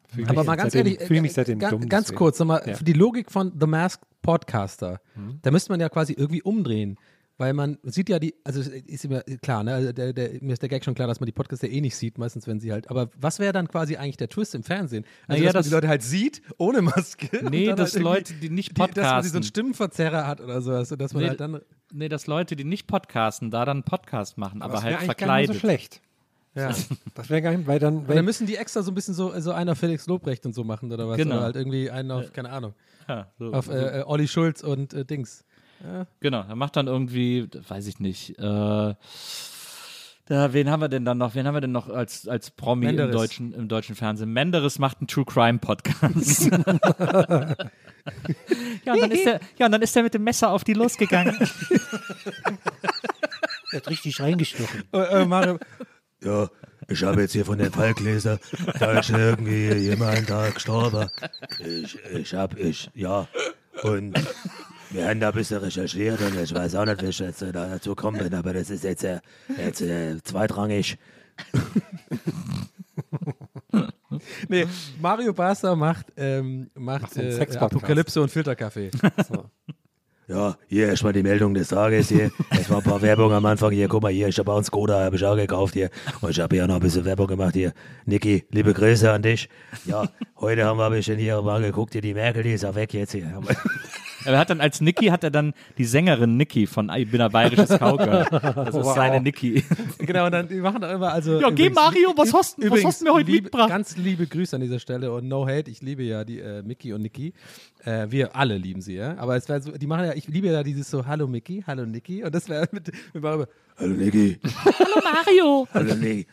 Fühl 0.10 0.24
ich 0.24 0.30
Aber 0.30 0.42
mich 0.42 0.48
mal 0.48 0.56
ganz 0.58 0.74
seitdem, 0.74 0.94
ehrlich, 0.94 1.08
fühle 1.08 1.16
ich 1.16 1.20
äh, 1.20 1.22
mich 1.22 1.34
seitdem 1.34 1.60
ga- 1.60 1.70
dumm. 1.70 1.88
ganz 1.88 2.08
deswegen. 2.08 2.18
kurz, 2.18 2.40
nochmal, 2.40 2.64
Ja. 2.66 2.74
für 2.76 2.84
die 2.84 2.94
Logik 2.94 3.32
von 3.32 3.54
The 3.60 3.68
Masked 3.68 4.06
Podcaster, 4.22 5.00
Mhm. 5.16 5.40
da 5.42 5.52
müsste 5.52 5.72
man 5.72 5.80
ja 5.80 5.88
quasi 5.90 6.14
irgendwie 6.14 6.42
umdrehen. 6.42 6.98
Weil 7.40 7.54
man 7.54 7.80
sieht 7.82 8.10
ja 8.10 8.20
die, 8.20 8.36
also 8.44 8.62
ist 8.62 9.06
immer 9.06 9.22
klar, 9.42 9.64
ne, 9.64 9.74
also 9.74 9.92
der, 9.92 10.14
der, 10.14 10.30
mir 10.42 10.54
ist 10.54 10.62
der 10.62 10.70
Gag 10.70 10.86
schon 10.86 10.94
klar, 10.94 11.08
dass 11.08 11.20
man 11.20 11.26
die 11.26 11.32
Podcaster 11.32 11.68
eh 11.68 11.82
nicht 11.82 11.96
sieht, 11.96 12.20
meistens 12.20 12.46
wenn 12.46 12.60
sie 12.60 12.72
halt, 12.72 12.92
aber 12.92 13.10
was 13.20 13.40
wäre 13.40 13.52
dann 13.52 13.68
quasi 13.68 13.96
eigentlich 13.98 14.18
der 14.18 14.30
Twist 14.30 14.54
im 14.54 14.62
Fernsehen? 14.62 15.04
Also, 15.28 15.42
Naja, 15.42 15.52
dass 15.52 15.54
man 15.54 15.60
das- 15.62 15.68
die 15.70 15.74
Leute 15.74 15.88
halt 15.88 16.04
sieht, 16.04 16.42
ohne 16.60 16.84
Maske. 16.84 17.28
Nee, 17.50 17.68
dass 17.74 17.80
halt 17.80 17.96
irgendwie 17.96 18.00
Leute, 18.04 18.34
die 18.36 18.50
nicht 18.52 18.70
die, 18.72 18.74
dass 18.76 18.88
man 18.88 18.96
so 18.96 19.02
einen 19.02 19.14
podcasten. 19.24 19.44
Stimmenverzerrer 19.44 20.28
hat 20.28 20.42
oder 20.42 20.62
sowas, 20.62 20.92
und 20.92 21.02
dass 21.02 21.14
man 21.14 21.24
Nee, 21.24 21.30
halt 21.30 21.40
dann, 21.40 21.60
Nee, 21.92 22.08
dass 22.08 22.28
Leute, 22.28 22.56
die 22.56 22.66
nicht 22.66 22.86
podcasten, 22.86 23.50
da 23.50 23.66
dann 23.66 23.78
einen 23.78 23.84
Podcast 23.84 24.38
machen, 24.38 24.62
aber, 24.62 24.74
das 24.76 24.84
wäre 24.84 25.00
halt 25.00 25.10
eigentlich 25.10 25.18
gar 25.18 25.38
nicht 25.38 25.48
verkleidet. 25.48 25.56
so 25.56 25.60
schlecht. 25.60 26.02
ja. 26.56 26.72
Das 27.16 27.30
wäre 27.32 27.42
gar 27.42 27.52
nicht, 27.56 27.66
weil 27.66 27.80
dann, 27.80 28.08
Weil 28.08 28.16
dann 28.18 28.26
müssen 28.26 28.46
die 28.46 28.58
extra 28.58 28.84
so 28.84 28.92
ein 28.92 28.96
bisschen 28.96 29.16
so, 29.16 29.40
so 29.40 29.52
einer 29.54 29.76
Felix 29.76 30.06
Lobrecht 30.06 30.46
und 30.46 30.54
so 30.54 30.64
machen 30.64 30.92
oder 30.92 31.08
was, 31.08 31.18
Genau. 31.18 31.36
oder 31.38 31.44
halt 31.46 31.56
irgendwie 31.56 31.90
einen 31.90 32.12
auf, 32.12 32.32
keine 32.32 32.52
Ahnung, 32.52 32.74
Ja, 33.10 33.32
so, 33.40 33.52
auf 33.54 33.66
so. 33.66 33.72
äh, 33.72 34.02
äh, 34.02 34.04
Olli 34.06 34.28
Schulz 34.28 34.62
und 34.62 34.94
äh, 34.94 35.04
Dings. 35.04 35.44
Genau, 36.20 36.46
er 36.48 36.56
macht 36.56 36.76
dann 36.76 36.88
irgendwie, 36.88 37.48
weiß 37.68 37.88
ich 37.88 38.00
nicht, 38.00 38.38
äh, 38.40 38.94
da, 40.26 40.54
wen 40.54 40.70
haben 40.70 40.80
wir 40.80 40.88
denn 40.88 41.04
dann 41.04 41.18
noch? 41.18 41.36
Wen 41.36 41.46
haben 41.46 41.54
wir 41.54 41.62
denn 41.62 41.74
noch 41.74 41.90
als, 41.90 42.30
als 42.30 42.50
Promi 42.50 42.88
im 42.88 43.12
deutschen, 43.12 43.54
im 43.54 43.68
deutschen 43.68 43.94
Fernsehen? 43.94 44.32
Menderes 44.32 44.80
macht 44.80 45.00
einen 45.00 45.08
True 45.08 45.26
Crime 45.26 45.60
Podcast. 45.60 46.46
ja, 48.86 48.94
und 48.94 49.02
dann 49.02 49.12
ist 49.12 49.26
der, 49.26 49.42
ja, 49.58 49.66
und 49.66 49.74
dann 49.74 49.82
ist 49.82 49.94
der 49.94 50.04
mit 50.04 50.14
dem 50.14 50.24
Messer 50.24 50.50
auf 50.52 50.64
die 50.64 50.74
losgegangen. 50.74 51.38
Er 53.72 53.78
hat 53.78 53.90
richtig 53.90 54.20
reingestochen. 54.20 54.84
Äh, 54.94 55.22
äh, 55.24 55.26
Mario, 55.26 55.58
Ja, 56.24 56.48
ich 56.88 57.04
habe 57.04 57.22
jetzt 57.22 57.32
hier 57.32 57.44
von 57.44 57.58
den 57.58 57.72
Falkgläser, 57.72 58.38
da 58.78 59.00
ist 59.00 59.10
irgendwie 59.10 59.74
jemand 59.74 60.30
da 60.30 60.52
gestorben. 60.52 61.10
Ich, 61.58 61.98
ich 62.14 62.36
hab, 62.36 62.56
ich, 62.56 62.92
ja. 62.94 63.28
Und 63.82 64.14
wir 64.94 65.08
haben 65.08 65.20
da 65.20 65.30
ein 65.30 65.36
bisschen 65.36 65.58
recherchiert 65.58 66.22
und 66.22 66.40
ich 66.40 66.54
weiß 66.54 66.76
auch 66.76 66.86
nicht, 66.86 67.02
wie 67.02 67.08
ich 67.08 67.20
jetzt 67.20 67.42
da 67.42 67.52
dazu 67.52 67.96
gekommen 67.96 68.20
bin, 68.20 68.34
aber 68.34 68.54
das 68.54 68.70
ist 68.70 68.84
jetzt, 68.84 69.04
äh, 69.04 69.20
jetzt 69.58 69.82
äh, 69.82 70.22
zweitrangig. 70.24 70.98
Nee, 74.48 74.68
Mario 75.02 75.34
Basler 75.34 75.76
macht, 75.76 76.06
ähm, 76.18 76.70
macht 76.76 77.18
äh. 77.18 77.46
Apokalypse 77.58 78.22
und 78.22 78.30
Filterkaffee. 78.30 78.92
so. 79.28 79.46
Ja, 80.28 80.56
hier 80.68 80.88
erstmal 80.88 81.12
die 81.12 81.24
Meldung 81.24 81.54
des 81.54 81.68
Tages 81.68 82.08
hier. 82.08 82.32
Erstmal 82.50 82.80
ein 82.80 82.84
paar 82.84 83.02
Werbung 83.02 83.34
am 83.34 83.46
Anfang 83.46 83.72
hier. 83.72 83.90
Guck 83.90 84.04
mal 84.04 84.12
hier, 84.12 84.30
ich 84.30 84.40
habe 84.40 84.52
auch 84.52 84.56
einen 84.56 84.64
Skoda, 84.64 85.04
habe 85.04 85.16
ich 85.18 85.26
auch 85.26 85.36
gekauft 85.36 85.74
hier. 85.74 85.90
Und 86.22 86.30
ich 86.30 86.40
habe 86.40 86.56
hier 86.56 86.66
noch 86.66 86.76
ein 86.76 86.82
bisschen 86.82 87.04
Werbung 87.04 87.28
gemacht 87.28 87.56
hier. 87.56 87.74
Niki, 88.06 88.46
liebe 88.52 88.74
Grüße 88.74 89.12
an 89.12 89.22
dich. 89.22 89.50
Ja, 89.86 90.08
heute 90.40 90.64
haben 90.64 90.78
wir 90.78 90.86
ein 90.86 90.92
bisschen 90.94 91.18
hier 91.18 91.42
mal 91.42 91.62
geguckt, 91.62 91.92
hier 91.92 92.02
die 92.02 92.14
Merkel, 92.14 92.44
die 92.44 92.54
ist 92.54 92.64
auch 92.66 92.76
weg 92.76 92.94
jetzt 92.94 93.12
hier. 93.12 93.42
Er 94.26 94.38
hat 94.40 94.50
dann 94.50 94.62
als 94.62 94.82
Niki 94.82 95.08
hat 95.08 95.24
er 95.24 95.32
dann 95.32 95.54
die 95.78 95.86
Sängerin 95.86 96.38
Niki 96.38 96.68
von 96.68 96.90
Ich 96.96 97.10
bin 97.10 97.22
ein 97.22 97.32
bayerisches 97.32 97.70
Cowgirl. 97.80 98.26
Das 98.32 98.76
ist 98.76 98.94
seine 98.96 99.22
Niki. 99.22 99.64
genau, 100.00 100.26
und 100.26 100.32
dann 100.32 100.48
die 100.48 100.56
machen 100.56 100.82
da 100.82 100.92
immer 100.94 101.12
also. 101.12 101.40
Ja, 101.40 101.50
geh, 101.50 101.68
übrigens- 101.68 101.76
Mario, 101.76 102.14
was 102.16 102.34
hast- 102.34 102.58
was 102.58 102.66
übrigens, 102.66 102.86
hast 102.86 103.02
du 103.02 103.06
mir 103.06 103.14
heute 103.14 103.32
liebe, 103.32 103.44
mitgebracht? 103.44 103.70
Ganz 103.70 103.98
liebe 103.98 104.28
Grüße 104.28 104.56
an 104.56 104.62
dieser 104.62 104.80
Stelle 104.80 105.12
und 105.12 105.28
no 105.28 105.48
hate. 105.48 105.70
Ich 105.70 105.82
liebe 105.82 106.04
ja 106.04 106.24
die 106.24 106.40
äh, 106.40 106.62
Mickey 106.64 106.94
und 106.94 107.02
Niki. 107.02 107.34
Äh, 107.86 108.08
wir 108.10 108.36
alle 108.36 108.58
lieben 108.58 108.82
sie, 108.82 108.96
ja. 108.96 109.18
Aber 109.18 109.36
es 109.36 109.48
wäre 109.50 109.62
so, 109.62 109.72
die 109.72 109.88
machen 109.88 110.06
ja, 110.06 110.14
ich 110.14 110.28
liebe 110.28 110.48
ja 110.48 110.64
dieses 110.64 110.90
so, 110.90 111.06
hallo 111.06 111.28
Mickey, 111.28 111.64
hallo 111.68 111.86
Niki. 111.86 112.24
Und 112.24 112.34
das 112.34 112.48
wäre 112.50 112.68
mit, 112.72 112.92
mit 113.14 113.24
Mario, 113.24 113.46
Hallo 113.78 113.94
Niki. 113.94 114.40
Mario! 115.04 115.68
Hallo 115.74 115.96
Niki. 115.96 116.28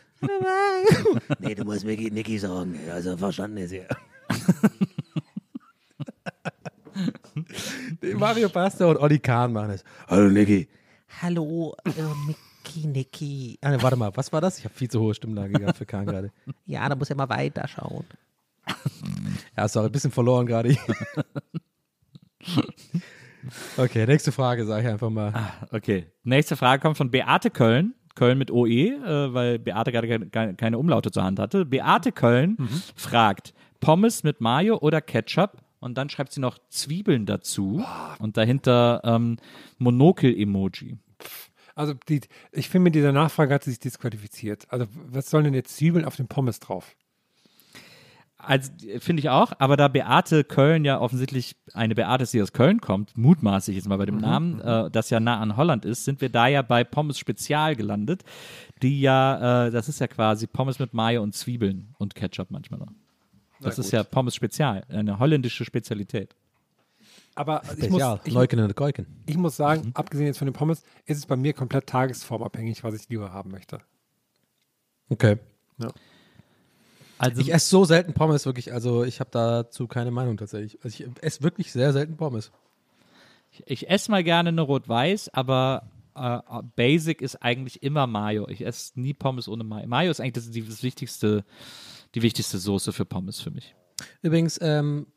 nee, 1.39 1.55
du 1.55 1.63
musst 1.63 1.83
Mickey, 1.85 2.11
Nicky 2.11 2.37
sagen. 2.37 2.75
Also 2.93 3.17
verstanden 3.17 3.57
ist 3.57 3.71
er. 3.73 3.87
Mario 8.17 8.49
Basta 8.49 8.85
und 8.85 8.97
Olli 8.97 9.19
Kahn 9.19 9.53
machen 9.53 9.71
es. 9.71 9.83
Hallo 10.07 10.29
Nicky. 10.29 10.67
Hallo, 11.21 11.75
äh, 11.85 11.91
Mickey, 12.27 12.87
Nicky. 12.87 13.57
Ah, 13.61 13.71
ne, 13.71 13.81
warte 13.81 13.97
mal, 13.97 14.11
was 14.15 14.31
war 14.31 14.41
das? 14.41 14.59
Ich 14.59 14.65
habe 14.65 14.73
viel 14.73 14.89
zu 14.89 14.99
hohe 15.01 15.13
Stimmlage 15.13 15.53
gehabt 15.53 15.77
für 15.77 15.85
Kahn 15.85 16.05
gerade. 16.05 16.31
Ja, 16.65 16.87
da 16.87 16.95
muss 16.95 17.09
er 17.09 17.15
mal 17.15 17.29
weiterschauen. 17.29 18.05
ja, 19.57 19.67
sorry, 19.67 19.87
ein 19.87 19.91
bisschen 19.91 20.11
verloren 20.11 20.45
gerade. 20.45 20.77
okay, 23.77 24.05
nächste 24.05 24.31
Frage, 24.31 24.65
sage 24.65 24.83
ich 24.83 24.87
einfach 24.87 25.09
mal. 25.09 25.33
Okay. 25.71 26.07
Nächste 26.23 26.55
Frage 26.55 26.81
kommt 26.81 26.97
von 26.97 27.11
Beate 27.11 27.49
Köln. 27.49 27.93
Köln 28.15 28.37
mit 28.37 28.51
OE, 28.51 28.67
äh, 28.67 29.33
weil 29.33 29.57
Beate 29.57 29.91
gerade 29.91 30.29
keine- 30.29 30.77
Umlaute 30.77 31.11
zur 31.11 31.23
Hand 31.23 31.39
hatte. 31.39 31.65
Beate 31.65 32.11
Köln 32.11 32.57
fragt: 32.95 33.53
Pommes 33.79 34.23
mit 34.23 34.41
Mayo 34.41 34.77
oder 34.79 35.01
Ketchup? 35.01 35.57
Und 35.81 35.97
dann 35.97 36.09
schreibt 36.09 36.31
sie 36.31 36.39
noch 36.39 36.59
Zwiebeln 36.69 37.25
dazu. 37.25 37.83
Und 38.19 38.37
dahinter 38.37 39.01
ähm, 39.03 39.37
Monokel-Emoji. 39.79 40.97
Also 41.75 41.95
die, 42.07 42.21
ich 42.51 42.69
finde, 42.69 42.83
mit 42.85 42.95
dieser 42.95 43.11
Nachfrage 43.11 43.53
hat 43.53 43.63
sie 43.63 43.71
sich 43.71 43.79
disqualifiziert. 43.79 44.71
Also 44.71 44.85
was 44.93 45.29
sollen 45.29 45.45
denn 45.45 45.53
jetzt 45.53 45.75
Zwiebeln 45.75 46.05
auf 46.05 46.15
dem 46.15 46.27
Pommes 46.27 46.59
drauf? 46.59 46.95
Also 48.37 48.71
finde 48.99 49.19
ich 49.19 49.29
auch, 49.29 49.53
aber 49.59 49.77
da 49.77 49.87
Beate 49.87 50.43
Köln 50.43 50.83
ja 50.83 50.99
offensichtlich 50.99 51.55
eine 51.73 51.93
Beate 51.93 52.23
ist, 52.23 52.33
die 52.33 52.41
aus 52.41 52.53
Köln 52.53 52.81
kommt, 52.81 53.15
mutmaße 53.15 53.71
ich 53.71 53.77
jetzt 53.77 53.87
mal 53.87 53.97
bei 53.97 54.07
dem 54.07 54.17
Namen, 54.17 54.59
äh, 54.61 54.89
das 54.89 55.11
ja 55.11 55.19
nah 55.19 55.39
an 55.39 55.57
Holland 55.57 55.85
ist, 55.85 56.05
sind 56.05 56.21
wir 56.21 56.29
da 56.29 56.47
ja 56.47 56.63
bei 56.63 56.83
Pommes 56.83 57.19
Spezial 57.19 57.75
gelandet, 57.75 58.23
die 58.81 58.99
ja, 58.99 59.67
äh, 59.67 59.71
das 59.71 59.89
ist 59.89 59.99
ja 59.99 60.07
quasi 60.07 60.47
Pommes 60.47 60.79
mit 60.79 60.93
Mayo 60.95 61.21
und 61.21 61.35
Zwiebeln 61.35 61.93
und 61.99 62.15
Ketchup 62.15 62.49
manchmal 62.49 62.79
noch. 62.79 62.91
Das 63.61 63.79
ist 63.79 63.91
ja 63.91 64.03
Pommes 64.03 64.35
Spezial, 64.35 64.83
eine 64.89 65.19
holländische 65.19 65.65
Spezialität. 65.65 66.35
Aber 67.35 67.61
ich 67.63 67.89
muss, 67.89 68.01
Spezial, 68.01 68.19
ich, 68.25 68.33
Leuken 68.33 68.59
und 68.59 68.75
Geuken. 68.75 69.05
ich 69.25 69.37
muss 69.37 69.55
sagen, 69.55 69.91
abgesehen 69.93 70.27
jetzt 70.27 70.37
von 70.37 70.47
den 70.47 70.53
Pommes, 70.53 70.83
ist 71.05 71.17
es 71.17 71.25
bei 71.25 71.37
mir 71.37 71.53
komplett 71.53 71.87
tagesformabhängig, 71.87 72.83
was 72.83 72.93
ich 72.93 73.07
lieber 73.07 73.31
haben 73.31 73.51
möchte. 73.51 73.79
Okay. 75.09 75.37
Also 77.17 77.41
Ich 77.41 77.53
esse 77.53 77.69
so 77.69 77.85
selten 77.85 78.13
Pommes, 78.13 78.45
wirklich. 78.45 78.73
Also, 78.73 79.03
ich 79.03 79.19
habe 79.19 79.29
dazu 79.31 79.87
keine 79.87 80.11
Meinung 80.11 80.37
tatsächlich. 80.37 80.79
Also, 80.83 81.03
ich 81.03 81.23
esse 81.23 81.43
wirklich 81.43 81.71
sehr 81.71 81.93
selten 81.93 82.17
Pommes. 82.17 82.51
ich, 83.51 83.63
ich 83.65 83.89
esse 83.89 84.11
mal 84.11 84.23
gerne 84.23 84.49
eine 84.49 84.61
Rot-Weiß, 84.61 85.29
aber 85.33 85.83
äh, 86.15 86.39
Basic 86.75 87.21
ist 87.21 87.37
eigentlich 87.37 87.83
immer 87.83 88.07
Mayo. 88.07 88.47
Ich 88.49 88.65
esse 88.65 88.99
nie 88.99 89.13
Pommes 89.13 89.47
ohne 89.47 89.63
Mayo. 89.63 89.87
Mayo 89.87 90.11
ist 90.11 90.19
eigentlich 90.19 90.33
das, 90.33 90.51
das 90.51 90.83
wichtigste, 90.83 91.45
die 92.15 92.21
wichtigste 92.21 92.57
Soße 92.57 92.93
für 92.93 93.05
Pommes 93.05 93.39
für 93.39 93.51
mich. 93.51 93.75
Übrigens, 94.21 94.59
ähm, 94.61 95.07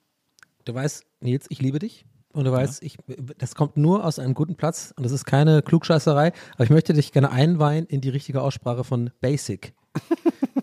du 0.64 0.74
weißt, 0.74 1.04
Nils, 1.20 1.46
ich 1.48 1.60
liebe 1.60 1.78
dich. 1.78 2.06
Und 2.32 2.44
du 2.46 2.52
weißt, 2.52 2.82
ich, 2.82 2.96
das 3.38 3.54
kommt 3.54 3.76
nur 3.76 4.04
aus 4.04 4.18
einem 4.18 4.34
guten 4.34 4.56
Platz 4.56 4.92
und 4.96 5.04
das 5.04 5.12
ist 5.12 5.24
keine 5.24 5.62
Klugscheißerei, 5.62 6.32
aber 6.54 6.64
ich 6.64 6.70
möchte 6.70 6.92
dich 6.92 7.12
gerne 7.12 7.30
einweihen 7.30 7.86
in 7.86 8.00
die 8.00 8.08
richtige 8.08 8.42
Aussprache 8.42 8.82
von 8.84 9.10
Basic. 9.20 9.74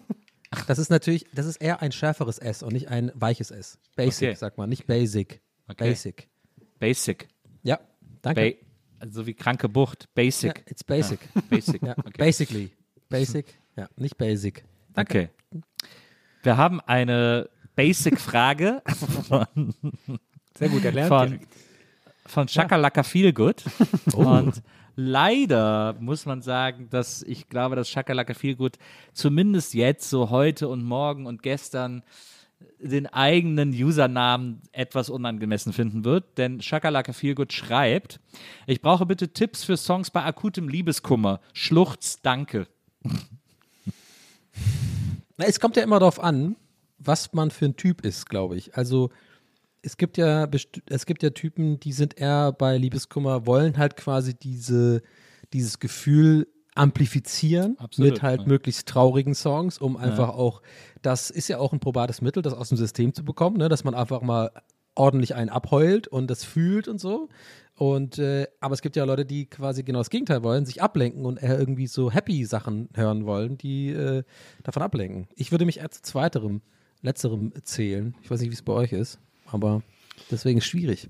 Das 0.67 0.79
ist 0.79 0.89
natürlich, 0.89 1.25
das 1.33 1.45
ist 1.45 1.57
eher 1.57 1.81
ein 1.81 1.93
schärferes 1.93 2.37
S 2.37 2.61
und 2.61 2.73
nicht 2.73 2.89
ein 2.89 3.11
weiches 3.15 3.51
S. 3.51 3.79
Basic, 3.95 4.29
Okay. 4.29 4.35
sagt 4.37 4.57
man, 4.57 4.67
nicht 4.69 4.85
Basic. 4.85 5.41
Okay. 5.69 5.89
Basic. 5.89 6.29
Basic. 6.77 7.27
Ja, 7.63 7.79
danke. 8.21 8.51
Ba 8.51 8.57
also 9.05 9.25
wie 9.25 9.33
kranke 9.33 9.69
Bucht. 9.69 10.03
ja, 10.03 10.07
Basic. 10.13 10.63
it's 10.69 10.83
basic. 10.83 11.19
Basic. 11.49 11.81
Ja, 11.81 11.95
Okay. 11.97 12.11
Basically. 12.17 12.71
Basic, 13.09 13.45
ja, 13.77 13.89
nicht 13.95 14.17
basic. 14.17 14.63
Danke. 14.93 15.19
okay. 15.19 15.29
Wir 16.43 16.57
haben 16.57 16.81
eine 16.81 17.49
Basic-Frage 17.75 18.81
Sehr 20.57 20.69
gut, 20.69 20.83
er 20.83 20.91
lernt 20.91 21.09
von, 21.09 21.29
direkt. 21.29 21.47
von 22.25 22.47
Shakalaka 22.47 23.03
Feelgood. 23.03 23.63
Und 24.15 24.61
leider 24.95 25.95
muss 25.99 26.25
man 26.25 26.41
sagen, 26.41 26.87
dass 26.89 27.21
ich 27.23 27.47
glaube, 27.49 27.75
dass 27.75 27.89
Shakalaka 27.89 28.33
Feelgood 28.33 28.77
zumindest 29.13 29.73
jetzt, 29.73 30.09
so 30.09 30.29
heute 30.29 30.67
und 30.67 30.83
morgen 30.83 31.25
und 31.25 31.43
gestern, 31.43 32.03
den 32.79 33.07
eigenen 33.07 33.71
Usernamen 33.71 34.61
etwas 34.71 35.09
unangemessen 35.09 35.73
finden 35.73 36.05
wird, 36.05 36.37
denn 36.37 36.61
Shakalaka 36.61 37.13
Feelgood 37.13 37.53
schreibt, 37.53 38.19
ich 38.67 38.81
brauche 38.81 39.05
bitte 39.05 39.29
Tipps 39.29 39.63
für 39.63 39.77
Songs 39.77 40.11
bei 40.11 40.23
akutem 40.23 40.69
Liebeskummer. 40.69 41.39
Schluchz, 41.53 42.21
danke. 42.21 42.67
Na, 45.41 45.47
es 45.47 45.59
kommt 45.59 45.75
ja 45.75 45.81
immer 45.81 45.99
darauf 45.99 46.21
an, 46.21 46.55
was 46.99 47.33
man 47.33 47.49
für 47.49 47.65
ein 47.65 47.75
Typ 47.75 48.05
ist, 48.05 48.29
glaube 48.29 48.55
ich. 48.55 48.75
Also 48.77 49.09
es 49.81 49.97
gibt 49.97 50.17
ja 50.17 50.47
es 50.85 51.05
gibt 51.07 51.23
ja 51.23 51.31
Typen, 51.31 51.79
die 51.79 51.93
sind 51.93 52.19
eher 52.19 52.51
bei 52.51 52.77
Liebeskummer, 52.77 53.47
wollen 53.47 53.79
halt 53.79 53.97
quasi 53.97 54.35
diese, 54.35 55.01
dieses 55.51 55.79
Gefühl 55.79 56.47
amplifizieren 56.75 57.75
Absolut, 57.79 58.11
mit 58.11 58.21
halt 58.21 58.41
ja. 58.41 58.47
möglichst 58.47 58.87
traurigen 58.87 59.33
Songs, 59.33 59.79
um 59.79 59.97
einfach 59.97 60.29
auch, 60.29 60.61
das 61.01 61.31
ist 61.31 61.47
ja 61.47 61.57
auch 61.57 61.73
ein 61.73 61.79
probates 61.79 62.21
Mittel, 62.21 62.43
das 62.43 62.53
aus 62.53 62.69
dem 62.69 62.77
System 62.77 63.13
zu 63.13 63.25
bekommen, 63.25 63.57
ne? 63.57 63.67
dass 63.67 63.83
man 63.83 63.95
einfach 63.95 64.21
mal 64.21 64.51
ordentlich 64.93 65.33
einen 65.33 65.49
abheult 65.49 66.07
und 66.07 66.29
das 66.29 66.43
fühlt 66.43 66.87
und 66.87 66.99
so. 66.99 67.29
Und 67.81 68.19
äh, 68.19 68.45
aber 68.59 68.75
es 68.75 68.83
gibt 68.83 68.95
ja 68.95 69.05
Leute, 69.05 69.25
die 69.25 69.47
quasi 69.47 69.81
genau 69.81 70.01
das 70.01 70.11
Gegenteil 70.11 70.43
wollen, 70.43 70.67
sich 70.67 70.83
ablenken 70.83 71.25
und 71.25 71.41
eher 71.41 71.57
irgendwie 71.57 71.87
so 71.87 72.11
happy 72.11 72.45
Sachen 72.45 72.89
hören 72.93 73.25
wollen, 73.25 73.57
die 73.57 73.89
äh, 73.89 74.21
davon 74.61 74.83
ablenken. 74.83 75.27
Ich 75.35 75.49
würde 75.49 75.65
mich 75.65 75.79
eher 75.79 75.89
zu 75.89 76.03
zweiterem, 76.03 76.61
letzterem 77.01 77.51
zählen. 77.63 78.13
Ich 78.21 78.29
weiß 78.29 78.39
nicht, 78.39 78.51
wie 78.51 78.53
es 78.53 78.61
bei 78.61 78.73
euch 78.73 78.93
ist, 78.93 79.17
aber 79.47 79.81
deswegen 80.29 80.59
ist 80.59 80.65
schwierig. 80.65 81.09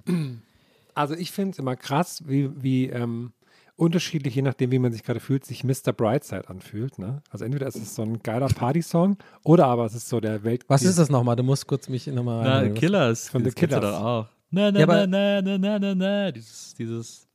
Also 0.93 1.13
ich 1.13 1.31
finde 1.31 1.51
es 1.51 1.59
immer 1.59 1.75
krass, 1.75 2.23
wie, 2.25 2.49
wie 2.63 2.87
ähm, 2.87 3.31
unterschiedlich, 3.75 4.35
je 4.35 4.41
nachdem, 4.41 4.71
wie 4.71 4.79
man 4.79 4.93
sich 4.93 5.03
gerade 5.03 5.19
fühlt, 5.19 5.45
sich 5.45 5.65
Mr. 5.65 5.91
Brightside 5.91 6.49
anfühlt. 6.49 6.99
Ne? 6.99 7.21
Also 7.29 7.43
entweder 7.43 7.67
ist 7.67 7.75
es 7.75 7.95
so 7.95 8.01
ein 8.01 8.23
geiler 8.23 8.47
Party-Song 8.47 9.17
oder 9.43 9.67
aber 9.67 9.85
es 9.85 9.95
ist 9.95 10.07
so 10.07 10.21
der 10.21 10.45
Welt... 10.45 10.63
Was 10.67 10.83
ist 10.83 10.99
das 10.99 11.09
nochmal? 11.09 11.35
Du 11.35 11.43
musst 11.43 11.67
kurz 11.67 11.89
mich 11.89 12.07
nochmal 12.07 12.43
Na, 12.43 12.69
Killers. 12.73 13.27
Von 13.27 13.43
The 13.43 13.51
Killers. 13.51 13.83
auch. 13.95 14.27
Na, 14.51 14.71
na, 14.71 14.79
ja, 14.79 14.85
na, 14.85 15.07
na, 15.07 15.41
na, 15.41 15.57
na, 15.57 15.79
na, 15.79 15.95
na, 15.95 16.31
dieses, 16.31 16.73
dieses. 16.75 17.27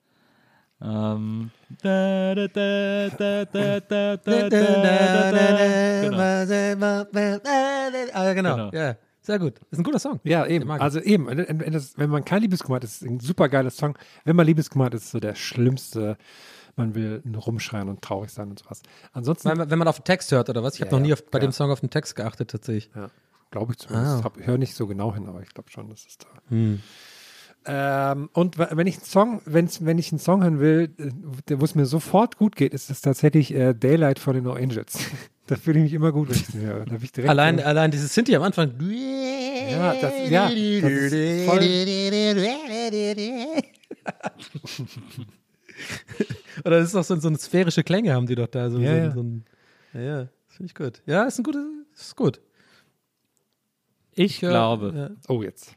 Ähm, 0.82 1.50
ah, 1.82 2.34
genau, 8.34 8.70
ja. 8.70 8.96
Sehr 9.22 9.38
gut. 9.40 9.54
Das 9.58 9.66
ist 9.72 9.78
ein 9.78 9.82
guter 9.82 9.98
Song. 9.98 10.20
Ja, 10.22 10.46
eben. 10.46 10.70
Also 10.70 11.00
eben, 11.00 11.26
wenn 11.26 12.10
man 12.10 12.24
kein 12.24 12.42
Liebeskummer 12.42 12.76
hat, 12.76 12.84
ist 12.84 13.02
ein 13.02 13.18
super 13.18 13.48
geiles 13.48 13.76
Song. 13.76 13.98
Wenn 14.24 14.36
man 14.36 14.46
Liebeskummer 14.46 14.84
hat, 14.84 14.94
ist 14.94 15.10
so 15.10 15.18
der 15.18 15.34
schlimmste. 15.34 16.16
Man 16.76 16.94
will 16.94 17.22
rumschreien 17.34 17.88
und 17.88 18.02
traurig 18.02 18.30
sein 18.30 18.50
und 18.50 18.58
sowas. 18.58 18.82
Ansonsten. 19.12 19.48
Wenn 19.48 19.56
man, 19.56 19.70
wenn 19.70 19.78
man 19.78 19.88
auf 19.88 19.98
den 19.98 20.04
Text 20.04 20.30
hört 20.30 20.50
oder 20.50 20.62
was? 20.62 20.74
Ich 20.74 20.80
ja, 20.80 20.86
habe 20.86 20.96
noch 20.96 21.02
nie 21.02 21.12
auf, 21.12 21.24
bei 21.24 21.38
ja. 21.38 21.46
dem 21.46 21.52
Song 21.52 21.70
auf 21.70 21.80
den 21.80 21.88
Text 21.88 22.14
geachtet, 22.14 22.50
tatsächlich. 22.50 22.90
Ja 22.94 23.08
glaube 23.50 23.72
ich 23.72 23.78
zumindest. 23.78 24.24
Ah. 24.24 24.32
Ich 24.38 24.46
höre 24.46 24.58
nicht 24.58 24.74
so 24.74 24.86
genau 24.86 25.14
hin, 25.14 25.26
aber 25.26 25.42
ich 25.42 25.52
glaube 25.54 25.70
schon, 25.70 25.88
dass 25.88 26.06
es 26.06 26.18
da. 26.18 26.26
Hm. 26.48 26.80
Ähm, 27.68 28.30
und 28.32 28.58
wenn 28.58 28.86
ich 28.86 28.94
einen 28.96 29.04
Song, 29.04 29.40
wenn's, 29.44 29.84
wenn 29.84 29.98
ich 29.98 30.12
einen 30.12 30.20
Song 30.20 30.42
hören 30.42 30.60
will, 30.60 30.94
äh, 30.98 31.10
wo 31.58 31.64
es 31.64 31.74
mir 31.74 31.84
sofort 31.84 32.36
gut 32.36 32.54
geht, 32.54 32.72
ist 32.72 32.90
es 32.90 33.00
tatsächlich 33.00 33.52
äh, 33.52 33.74
Daylight 33.74 34.20
von 34.20 34.34
den 34.34 34.44
No 34.44 34.52
Angels. 34.52 34.96
da 35.48 35.56
fühle 35.56 35.80
ich 35.80 35.84
mich 35.84 35.92
immer 35.92 36.12
gut, 36.12 36.28
wenn 36.28 36.36
ich 36.36 36.46
den 36.46 36.60
höre. 36.60 36.84
Da 36.84 36.94
ich 36.94 37.10
direkt 37.10 37.28
Allein, 37.28 37.58
so, 37.58 37.64
allein 37.64 37.90
dieses 37.90 38.14
Sinti 38.14 38.36
am 38.36 38.44
Anfang. 38.44 38.72
Ja, 39.68 39.94
das, 40.00 40.30
ja, 40.30 40.48
das 40.48 40.54
ist 40.54 41.44
voll, 41.46 41.58
Oder 46.64 46.78
das 46.78 46.86
ist 46.86 46.94
doch 46.94 47.04
so, 47.04 47.16
so 47.16 47.28
eine 47.28 47.38
sphärische 47.38 47.82
Klänge 47.82 48.14
haben 48.14 48.26
die 48.26 48.34
doch 48.36 48.46
da. 48.46 48.70
So, 48.70 48.78
Ja, 48.78 48.92
so, 48.92 48.96
ja. 48.96 49.10
so 49.12 49.22
ein, 49.22 49.44
ja, 49.92 50.00
ja, 50.00 50.18
das 50.22 50.56
finde 50.56 50.70
ich 50.70 50.74
gut. 50.74 51.02
Ja, 51.06 51.24
ist 51.24 51.38
ein 51.38 51.42
gutes, 51.42 51.62
ist 51.94 52.16
gut. 52.16 52.40
Ich 54.16 54.40
Ja, 54.40 54.48
glaube, 54.50 54.92
Ja. 54.96 55.10
oh 55.28 55.42
jetzt. 55.42 55.76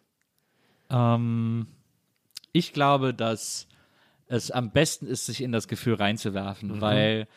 ähm, 0.90 1.68
ich 2.52 2.74
glaube, 2.74 3.14
dass 3.14 3.68
es 4.28 4.50
am 4.50 4.72
besten 4.72 5.06
ist, 5.06 5.26
sich 5.28 5.42
in 5.42 5.52
das 5.52 5.68
Gefühl 5.68 5.96
reinzuwerfen, 5.96 6.82
weil 6.82 7.28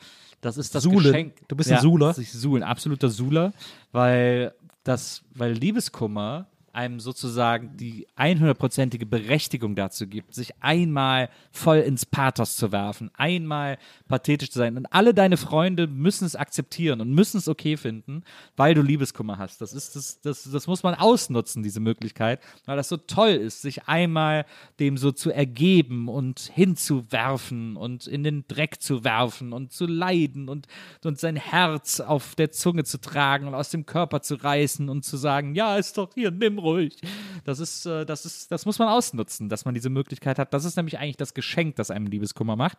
das 0.41 0.57
ist 0.57 0.75
das 0.75 0.85
Suhlen. 0.85 0.99
Geschenk. 1.05 1.49
Du 1.49 1.57
bist 1.57 1.71
ein 1.71 1.81
Suhler. 1.81 2.15
Sich 2.15 2.33
suhlen, 2.33 2.63
absoluter 2.63 3.09
Suhler, 3.11 3.53
weil 3.93 4.55
das, 4.85 5.23
weil 5.35 5.53
Liebeskummer 5.53 6.47
einem 6.73 7.01
sozusagen 7.01 7.77
die 7.77 8.07
100%ige 8.17 9.05
Berechtigung 9.05 9.75
dazu 9.75 10.07
gibt, 10.07 10.35
sich 10.35 10.53
einmal 10.63 11.29
voll 11.51 11.79
ins 11.79 12.07
Pathos 12.07 12.57
zu 12.57 12.73
werfen, 12.73 13.11
einmal 13.15 13.79
pathetisch 14.09 14.51
zu 14.51 14.59
sein. 14.59 14.77
Und 14.77 14.87
alle 14.87 15.13
deine 15.13 15.37
Freunde 15.37 15.87
müssen 15.87 16.25
es 16.25 16.35
akzeptieren 16.35 17.01
und 17.03 17.13
müssen 17.13 17.37
es 17.37 17.49
okay 17.49 17.77
finden, 17.77 18.25
weil 18.57 18.75
du 18.75 18.81
Liebeskummer 18.81 19.37
hast. 19.37 19.61
Das, 19.61 19.75
ist, 19.75 19.97
das, 19.97 20.21
das, 20.23 20.51
das 20.51 20.67
muss 20.67 20.83
man 20.83 20.95
ausnutzen, 20.95 21.63
diese 21.63 21.81
Möglichkeit, 21.81 22.41
weil 22.65 22.77
das 22.77 22.89
so 22.89 22.97
toll 22.97 23.33
ist, 23.33 23.61
sich 23.61 23.87
einmal 23.89 24.47
dem 24.81 24.97
so 24.97 25.13
zu 25.13 25.31
ergeben 25.31 26.09
und 26.09 26.41
hinzuwerfen 26.55 27.77
und 27.77 28.07
in 28.07 28.25
den 28.25 28.47
Dreck 28.49 28.81
zu 28.81 29.05
werfen 29.05 29.53
und 29.53 29.73
zu 29.73 29.87
leiden 29.87 30.49
und, 30.49 30.69
und 31.05 31.19
sein 31.19 31.37
Herz 31.37 32.01
auf 32.01 32.35
der 32.35 32.51
Zunge 32.51 32.85
zu 32.85 32.99
tragen 32.99 33.47
und 33.47 33.55
aus 33.55 33.71
dem 33.71 33.85
Körper 33.85 34.23
zu 34.23 34.37
reißen 34.37 34.89
und 34.89 35.05
zu 35.05 35.19
sagen, 35.19 35.55
ja, 35.55 35.77
ist 35.77 35.99
doch 35.99 36.15
hier, 36.15 36.31
nimm 36.31 36.62
ruhig. 36.63 36.97
Das 37.45 37.59
ist, 37.59 37.87
äh, 37.87 38.07
das 38.07 38.25
ist, 38.25 38.51
das 38.51 38.65
muss 38.67 38.79
man 38.79 38.89
ausnutzen, 38.89 39.49
dass 39.49 39.65
man 39.65 39.75
diese 39.75 39.91
Möglichkeit 39.91 40.39
hat. 40.39 40.55
Das 40.55 40.65
ist 40.65 40.77
nämlich 40.77 40.99
eigentlich 40.99 41.17
das 41.17 41.35
Geschenk, 41.35 41.77
das 41.77 41.91
einem 41.91 42.07
Liebeskummer 42.07 42.57
macht. 42.57 42.79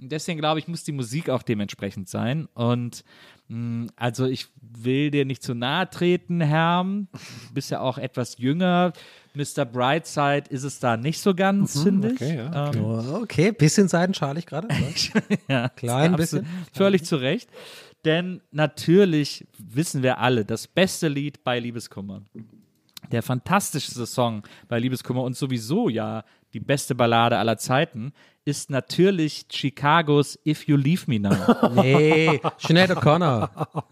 Und 0.00 0.12
deswegen 0.12 0.38
glaube 0.38 0.60
ich, 0.60 0.68
muss 0.68 0.84
die 0.84 0.92
Musik 0.92 1.30
auch 1.30 1.42
dementsprechend 1.42 2.08
sein. 2.08 2.46
Und 2.54 3.04
mh, 3.48 3.88
also 3.96 4.26
ich 4.26 4.46
will 4.60 5.10
dir 5.10 5.24
nicht 5.24 5.42
zu 5.42 5.54
nahe 5.54 5.88
treten, 5.90 6.40
Herm. 6.40 7.08
Du 7.48 7.54
bist 7.54 7.70
ja 7.70 7.80
auch 7.80 7.98
etwas 7.98 8.38
jünger. 8.38 8.92
Mr. 9.34 9.64
Brightside 9.64 10.44
ist 10.50 10.62
es 10.62 10.78
da 10.78 10.96
nicht 10.98 11.20
so 11.20 11.34
ganz, 11.34 11.82
finde 11.82 12.08
ich. 12.08 12.14
okay, 12.20 12.36
ja, 12.36 12.70
Ähm, 12.70 12.84
Oh, 12.84 13.20
okay, 13.22 13.50
bisschen 13.52 13.88
seidenschalig 13.88 14.44
gerade. 14.44 14.68
ja, 15.48 15.68
Klein 15.70 16.16
bisschen. 16.16 16.46
Völlig 16.74 17.04
zu 17.04 17.16
Recht. 17.16 17.48
Denn 18.04 18.40
natürlich 18.50 19.46
wissen 19.58 20.02
wir 20.02 20.18
alle, 20.18 20.44
das 20.44 20.66
beste 20.66 21.06
Lied 21.08 21.44
bei 21.44 21.60
Liebeskummer, 21.60 22.22
der 23.12 23.22
fantastischste 23.22 24.06
Song 24.06 24.42
bei 24.68 24.78
Liebeskummer 24.78 25.22
und 25.22 25.36
sowieso 25.36 25.88
ja 25.88 26.24
die 26.52 26.60
beste 26.60 26.94
Ballade 26.94 27.38
aller 27.38 27.56
Zeiten, 27.58 28.12
ist 28.44 28.70
natürlich 28.70 29.46
Chicagos 29.48 30.38
If 30.46 30.66
You 30.66 30.76
Leave 30.76 31.04
Me 31.06 31.20
Now. 31.20 31.32
Nee, 31.82 32.40
Sinead 32.58 32.90
O'Connor. 32.90 33.50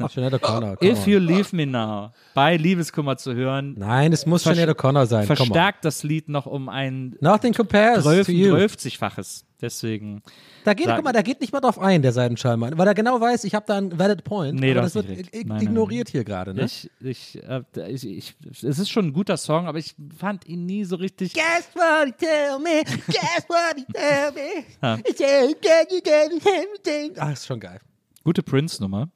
Sinead 0.08 0.34
O'Connor. 0.34 0.82
If. 0.82 1.06
You 1.06 1.18
Leave 1.18 1.54
Me 1.54 1.66
Now 1.66 2.12
bei 2.34 2.56
Liebeskummer 2.56 3.16
zu 3.16 3.34
hören, 3.34 3.74
Nein, 3.78 4.12
es 4.12 4.26
muss 4.26 4.44
Sinead 4.44 4.68
O'Connor 4.68 5.06
sein. 5.06 5.26
Verstärkt 5.26 5.84
das 5.84 6.02
Lied 6.02 6.28
noch 6.28 6.46
um 6.46 6.68
ein 6.68 7.16
Nothing 7.20 7.52
compares 7.52 8.04
to 8.04 8.32
you. 8.32 8.54
12-faches. 8.54 9.44
Deswegen. 9.60 10.22
Da 10.64 10.74
geht, 10.74 10.88
guck 10.88 11.04
mal, 11.04 11.12
da 11.12 11.22
geht 11.22 11.40
nicht 11.40 11.52
mal 11.52 11.60
drauf 11.60 11.78
ein, 11.78 12.02
der 12.02 12.12
Seidenschallmann, 12.12 12.76
weil 12.76 12.86
er 12.86 12.94
genau 12.94 13.20
weiß, 13.20 13.44
ich 13.44 13.54
habe 13.54 13.64
da 13.66 13.76
einen 13.78 13.98
valid 13.98 14.24
point. 14.24 14.58
Nee, 14.58 14.74
das 14.74 14.94
wird 14.94 15.08
Nein, 15.08 15.26
nein, 15.44 15.62
ignoriert 15.62 16.08
hier 16.08 16.24
gerade, 16.24 16.54
ne? 16.54 16.64
Ich, 16.64 16.90
ich, 17.00 17.42
äh, 17.42 17.62
ich, 17.88 18.06
ich, 18.06 18.34
es 18.62 18.78
ist 18.78 18.90
schon 18.90 19.06
ein 19.06 19.12
guter 19.12 19.36
Song, 19.36 19.66
aber 19.66 19.78
ich 19.78 19.94
fand 20.16 20.46
ihn 20.46 20.66
nie 20.66 20.84
so 20.84 20.96
richtig. 20.96 21.34
Guess 21.34 21.70
what 21.74 22.06
he 22.06 22.12
tell 22.12 22.58
me, 22.58 22.82
guess 23.06 23.44
what 23.48 23.76
he 23.76 23.84
tell 23.92 24.32
me. 24.32 24.39
Ja. 24.82 24.96
He 24.96 25.12
said, 25.16 25.62
"Can 25.62 25.86
you 25.90 26.00
get 26.02 26.32
everything?" 26.46 27.18
Ah, 27.18 27.32
ist 27.32 27.46
schon 27.46 27.60
geil. 27.60 27.80
Gute 28.24 28.42
Prince-Nummer. 28.42 29.08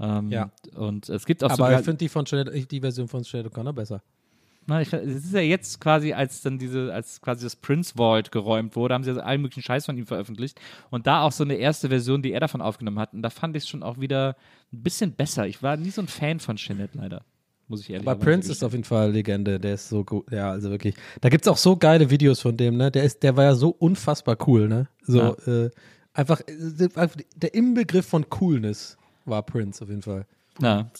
Ähm, 0.00 0.30
Ja. 0.30 0.50
Und 0.74 1.08
es 1.08 1.26
gibt 1.26 1.42
auch 1.42 1.48
Aber 1.50 1.56
sogar. 1.56 1.78
ich 1.80 1.84
finde 1.84 1.98
die, 1.98 2.08
von 2.08 2.24
Sinead- 2.26 2.70
die 2.70 2.80
Version 2.80 3.08
von 3.08 3.24
Sinead 3.24 3.46
O'Connor 3.52 3.72
besser. 3.72 4.02
Na, 4.66 4.82
ich, 4.82 4.92
es 4.92 5.24
ist 5.24 5.32
ja 5.32 5.40
jetzt 5.40 5.80
quasi, 5.80 6.12
als 6.12 6.42
dann 6.42 6.58
diese, 6.58 6.92
als 6.92 7.22
quasi 7.22 7.44
das 7.46 7.56
Prince 7.56 7.94
Vault 7.96 8.30
geräumt 8.30 8.76
wurde, 8.76 8.92
haben 8.94 9.02
sie 9.02 9.08
also 9.10 9.22
allen 9.22 9.40
möglichen 9.40 9.62
Scheiß 9.62 9.86
von 9.86 9.96
ihm 9.96 10.06
veröffentlicht. 10.06 10.60
Und 10.90 11.06
da 11.06 11.22
auch 11.22 11.32
so 11.32 11.42
eine 11.42 11.54
erste 11.54 11.88
Version, 11.88 12.20
die 12.22 12.32
er 12.32 12.40
davon 12.40 12.60
aufgenommen 12.60 12.98
hat. 12.98 13.14
Und 13.14 13.22
da 13.22 13.30
fand 13.30 13.56
ich 13.56 13.62
es 13.62 13.68
schon 13.68 13.82
auch 13.82 13.98
wieder 13.98 14.36
ein 14.72 14.82
bisschen 14.82 15.12
besser. 15.12 15.46
Ich 15.46 15.62
war 15.62 15.78
nie 15.78 15.88
so 15.90 16.02
ein 16.02 16.06
Fan 16.08 16.38
von 16.38 16.56
Jeanette, 16.56 16.98
leider. 16.98 17.22
Muss 17.68 17.82
ich 17.82 17.90
ehrlich 17.90 18.06
Aber 18.08 18.18
sagen. 18.18 18.24
Prince 18.24 18.50
ist 18.50 18.64
auf 18.64 18.72
jeden 18.72 18.84
Fall 18.84 19.12
Legende, 19.12 19.60
der 19.60 19.74
ist 19.74 19.88
so 19.88 20.02
gut, 20.02 20.30
ja, 20.32 20.50
also 20.50 20.70
wirklich. 20.70 20.94
Da 21.20 21.28
gibt 21.28 21.44
es 21.44 21.48
auch 21.48 21.58
so 21.58 21.76
geile 21.76 22.10
Videos 22.10 22.40
von 22.40 22.56
dem, 22.56 22.76
ne? 22.76 22.90
Der 22.90 23.04
ist, 23.04 23.22
der 23.22 23.36
war 23.36 23.44
ja 23.44 23.54
so 23.54 23.70
unfassbar 23.78 24.38
cool, 24.46 24.68
ne? 24.68 24.88
So, 25.02 25.36
äh, 25.46 25.70
einfach, 26.14 26.40
äh, 26.40 26.88
einfach 26.94 27.16
der 27.36 27.54
Inbegriff 27.54 28.06
von 28.06 28.28
Coolness 28.30 28.96
war 29.26 29.42
Prince 29.42 29.84
auf 29.84 29.90
jeden 29.90 30.02
Fall. 30.02 30.26
Ja. 30.60 30.90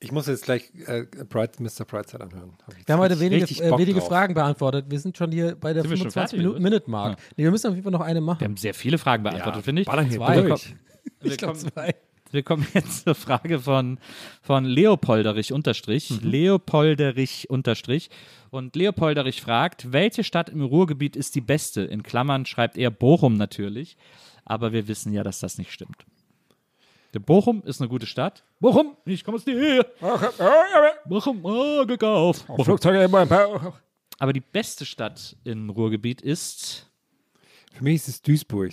Ich 0.00 0.10
muss 0.10 0.26
jetzt 0.26 0.44
gleich 0.44 0.72
äh, 0.86 1.04
Bright, 1.28 1.60
Mr. 1.60 1.84
Brightside 1.86 2.24
anhören. 2.24 2.54
Hab 2.66 2.76
ich 2.76 2.88
Wir 2.88 2.92
haben 2.92 3.00
heute 3.00 3.20
wenige, 3.20 3.44
äh, 3.44 3.78
wenige. 3.78 4.00
Fragen 4.00 4.34
beantwortet. 4.34 4.86
Wir 4.88 4.98
sind 4.98 5.16
schon 5.16 5.30
hier 5.30 5.54
bei 5.54 5.72
der 5.72 5.82
Sind 5.82 5.92
wir 5.92 5.96
schon 5.96 6.10
25 6.10 6.12
fertig, 6.12 6.38
Minuten 6.38 6.56
oder? 6.56 6.70
Minute 6.70 6.90
Mark. 6.90 7.18
Nee, 7.36 7.44
wir 7.44 7.52
müssen 7.52 7.68
auf 7.68 7.74
jeden 7.74 7.84
Fall 7.84 7.92
noch 7.92 8.00
eine 8.00 8.20
machen. 8.20 8.40
Wir 8.40 8.48
haben 8.48 8.56
sehr 8.56 8.74
viele 8.74 8.98
Fragen 8.98 9.22
beantwortet, 9.22 9.64
finde 9.64 9.82
ich. 9.82 9.86
ballern 9.86 10.06
hier 10.06 10.16
Zwei. 10.16 10.40
durch. 10.40 10.74
Wir 11.20 11.36
glaub, 11.36 11.52
kommen, 11.52 11.60
zwei. 11.72 11.94
Wir 12.32 12.42
kommen 12.42 12.66
jetzt 12.74 13.04
zur 13.04 13.14
Frage 13.14 13.60
von, 13.60 13.98
von 14.42 14.64
Leopolderich 14.64 15.52
unterstrich. 15.52 16.10
Mhm. 16.10 16.30
Leopolderich 16.30 17.50
unterstrich. 17.50 18.10
Und 18.50 18.76
Leopolderich 18.76 19.40
fragt, 19.40 19.92
welche 19.92 20.24
Stadt 20.24 20.48
im 20.48 20.62
Ruhrgebiet 20.62 21.16
ist 21.16 21.34
die 21.34 21.40
beste? 21.40 21.82
In 21.82 22.02
Klammern 22.02 22.46
schreibt 22.46 22.76
er 22.76 22.90
Bochum 22.90 23.36
natürlich. 23.36 23.96
Aber 24.44 24.72
wir 24.72 24.88
wissen 24.88 25.12
ja, 25.12 25.22
dass 25.22 25.40
das 25.40 25.58
nicht 25.58 25.72
stimmt. 25.72 26.04
Der 27.14 27.20
Bochum 27.20 27.62
ist 27.64 27.80
eine 27.80 27.88
gute 27.88 28.06
Stadt. 28.06 28.42
Bochum, 28.58 28.96
ich 29.04 29.22
komme 29.22 29.36
aus 29.36 29.44
der 29.44 29.54
Nähe. 29.54 29.86
Bochum, 31.04 31.44
oh, 31.44 31.84
gekauft. 31.84 32.46
Flugzeuge 32.64 33.02
immer. 33.02 33.26
Aber 34.18 34.32
die 34.32 34.40
beste 34.40 34.86
Stadt 34.86 35.36
im 35.44 35.68
Ruhrgebiet 35.68 36.22
ist 36.22 36.90
Für 37.72 37.84
mich 37.84 37.96
ist 37.96 38.08
es 38.08 38.22
Duisburg. 38.22 38.72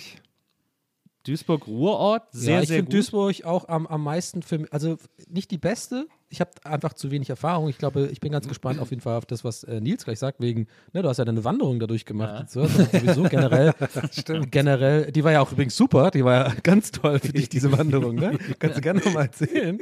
Duisburg-Ruhrort. 1.26 2.28
Sehr, 2.32 2.56
ja, 2.56 2.62
ich 2.62 2.68
sehr 2.68 2.76
finde 2.78 2.90
gut. 2.90 2.98
Duisburg 2.98 3.44
auch 3.44 3.68
am, 3.68 3.86
am 3.86 4.02
meisten 4.02 4.42
für 4.42 4.58
mich, 4.58 4.72
also 4.72 4.96
nicht 5.28 5.50
die 5.50 5.58
beste. 5.58 6.06
Ich 6.32 6.40
habe 6.40 6.50
einfach 6.64 6.92
zu 6.92 7.10
wenig 7.10 7.28
Erfahrung. 7.28 7.68
Ich 7.68 7.76
glaube, 7.76 8.08
ich 8.12 8.20
bin 8.20 8.30
ganz 8.30 8.46
gespannt 8.46 8.78
auf 8.78 8.90
jeden 8.90 9.02
Fall 9.02 9.16
auf 9.16 9.26
das, 9.26 9.44
was 9.44 9.64
äh, 9.64 9.80
Nils 9.80 10.04
gleich 10.04 10.18
sagt, 10.20 10.40
wegen, 10.40 10.68
ne, 10.92 11.02
du 11.02 11.08
hast 11.08 11.18
ja 11.18 11.24
deine 11.24 11.44
Wanderung 11.44 11.80
dadurch 11.80 12.04
gemacht. 12.04 12.46
Ja. 12.54 12.66
So, 12.66 12.66
sowieso 12.66 13.24
generell, 13.24 13.74
generell, 14.50 15.10
die 15.10 15.24
war 15.24 15.32
ja 15.32 15.40
auch 15.40 15.50
übrigens 15.50 15.76
super, 15.76 16.10
die 16.10 16.24
war 16.24 16.48
ja 16.48 16.54
ganz 16.62 16.92
toll 16.92 17.18
für 17.18 17.32
dich, 17.32 17.48
diese 17.48 17.72
Wanderung, 17.76 18.14
ne? 18.14 18.38
Kannst 18.60 18.78
du 18.78 18.80
gerne 18.80 19.00
nochmal 19.00 19.24
erzählen. 19.24 19.80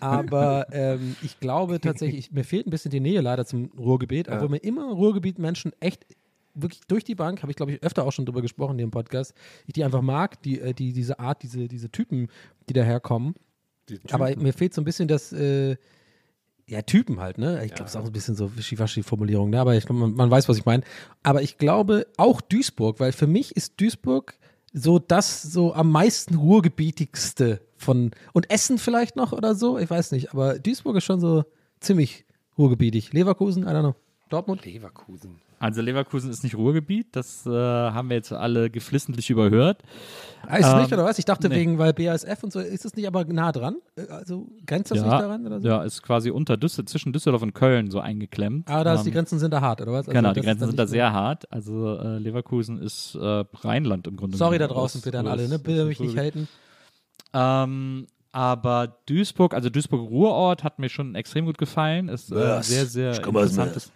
Aber 0.00 0.66
ähm, 0.72 1.16
ich 1.22 1.38
glaube 1.38 1.80
tatsächlich, 1.80 2.32
mir 2.32 2.44
fehlt 2.44 2.66
ein 2.66 2.70
bisschen 2.70 2.90
die 2.90 3.00
Nähe 3.00 3.20
leider 3.20 3.46
zum 3.46 3.70
Ruhrgebiet, 3.78 4.28
obwohl 4.28 4.48
mir 4.48 4.58
immer 4.58 4.90
Ruhrgebiet-Menschen 4.92 5.72
echt 5.78 6.04
wirklich 6.54 6.80
durch 6.88 7.04
die 7.04 7.14
Bank, 7.14 7.42
habe 7.42 7.50
ich 7.50 7.56
glaube 7.56 7.72
ich 7.72 7.82
öfter 7.82 8.04
auch 8.04 8.12
schon 8.12 8.26
drüber 8.26 8.42
gesprochen 8.42 8.76
hier 8.76 8.84
im 8.84 8.90
Podcast, 8.90 9.34
ich 9.66 9.74
die 9.74 9.84
einfach 9.84 10.02
mag, 10.02 10.42
die, 10.42 10.60
äh, 10.60 10.74
die, 10.74 10.92
diese 10.92 11.18
Art, 11.18 11.42
diese, 11.42 11.68
diese 11.68 11.90
Typen, 11.90 12.28
die 12.68 12.72
daherkommen. 12.72 13.34
Aber 14.10 14.34
mir 14.36 14.52
fehlt 14.52 14.72
so 14.72 14.80
ein 14.80 14.84
bisschen 14.84 15.08
das, 15.08 15.32
äh, 15.32 15.76
ja, 16.66 16.80
Typen 16.82 17.20
halt, 17.20 17.36
ne? 17.36 17.62
Ich 17.64 17.74
glaube, 17.74 17.88
es 17.88 17.94
ist 17.94 18.00
auch 18.00 18.06
ein 18.06 18.12
bisschen 18.12 18.36
so 18.36 18.56
wischiwaschi-Formulierung, 18.56 19.50
ne? 19.50 19.60
Aber 19.60 19.74
ich 19.74 19.84
glaube, 19.84 20.00
man, 20.00 20.14
man 20.14 20.30
weiß, 20.30 20.48
was 20.48 20.56
ich 20.56 20.64
meine. 20.64 20.82
Aber 21.22 21.42
ich 21.42 21.58
glaube 21.58 22.06
auch 22.16 22.40
Duisburg, 22.40 23.00
weil 23.00 23.12
für 23.12 23.26
mich 23.26 23.54
ist 23.54 23.78
Duisburg 23.80 24.38
so 24.72 24.98
das 24.98 25.42
so 25.42 25.74
am 25.74 25.90
meisten 25.90 26.34
ruhrgebietigste 26.34 27.60
von, 27.76 28.12
und 28.32 28.50
Essen 28.50 28.78
vielleicht 28.78 29.14
noch 29.14 29.32
oder 29.32 29.54
so, 29.54 29.78
ich 29.78 29.88
weiß 29.88 30.12
nicht, 30.12 30.32
aber 30.32 30.58
Duisburg 30.58 30.96
ist 30.96 31.04
schon 31.04 31.20
so 31.20 31.44
ziemlich 31.80 32.24
ruhrgebietig. 32.56 33.12
Leverkusen, 33.12 33.64
I 33.64 33.66
don't 33.66 33.80
know. 33.80 33.94
Dortmund? 34.30 34.64
Leverkusen. 34.64 35.40
Also 35.58 35.80
Leverkusen 35.80 36.30
ist 36.30 36.42
nicht 36.42 36.56
Ruhrgebiet, 36.56 37.08
das 37.12 37.46
äh, 37.46 37.50
haben 37.50 38.10
wir 38.10 38.16
jetzt 38.16 38.32
alle 38.32 38.68
geflissentlich 38.70 39.30
überhört. 39.30 39.82
Ah, 40.46 40.56
Ist 40.56 40.66
es 40.66 40.74
nicht 40.74 40.92
Ähm, 40.92 40.98
oder 40.98 41.04
was? 41.04 41.18
Ich 41.18 41.24
dachte 41.24 41.48
nee. 41.48 41.54
wegen, 41.56 41.78
weil 41.78 41.94
BASF 41.94 42.42
und 42.42 42.52
so, 42.52 42.60
ist 42.60 42.84
es 42.84 42.94
nicht 42.96 43.06
aber 43.06 43.24
nah 43.24 43.50
dran? 43.50 43.76
Äh, 43.96 44.08
Also 44.10 44.46
grenzt 44.66 44.90
das 44.90 44.98
nicht 44.98 45.10
daran 45.10 45.46
oder 45.46 45.60
so? 45.60 45.66
ja, 45.68 45.82
ist 45.82 46.02
quasi 46.02 46.30
unter 46.30 46.56
Düssel 46.56 46.84
zwischen 46.84 47.12
Düsseldorf 47.14 47.42
und 47.42 47.54
Köln 47.54 47.90
so 47.90 48.00
eingeklemmt. 48.00 48.68
Ah, 48.68 48.84
da 48.84 48.94
ist 48.94 49.04
die 49.04 49.08
Ähm, 49.08 49.14
Grenzen 49.14 49.38
sind 49.38 49.52
da 49.52 49.60
hart, 49.62 49.80
oder 49.80 49.92
was? 49.92 50.08
Also 50.08 50.12
Genau, 50.12 50.32
die 50.34 50.40
Grenzen 50.42 50.66
sind 50.66 50.78
da 50.78 50.86
sehr 50.86 51.12
hart. 51.12 51.50
Also 51.50 51.96
äh, 51.98 52.18
Leverkusen 52.18 52.78
ist 52.82 53.14
äh, 53.14 53.44
Rheinland 53.62 54.06
im 54.06 54.16
Grunde. 54.16 54.36
Sorry 54.36 54.58
da 54.58 54.66
draußen 54.68 55.00
bitte 55.00 55.18
an 55.18 55.26
alle, 55.28 55.48
ne? 55.48 55.58
Bitte 55.58 55.86
mich 55.86 55.98
nicht 56.00 56.16
haten. 56.18 56.46
Ähm, 57.32 58.06
aber 58.32 58.96
Duisburg, 59.06 59.54
also 59.54 59.70
Duisburg-Ruhrort 59.70 60.64
hat 60.64 60.78
mir 60.78 60.88
schon 60.88 61.14
extrem 61.14 61.46
gut 61.46 61.56
gefallen. 61.58 62.08
Ist 62.08 62.32
äh, 62.32 62.62
sehr, 62.62 62.86
sehr 62.86 63.24
interessantes, 63.24 63.92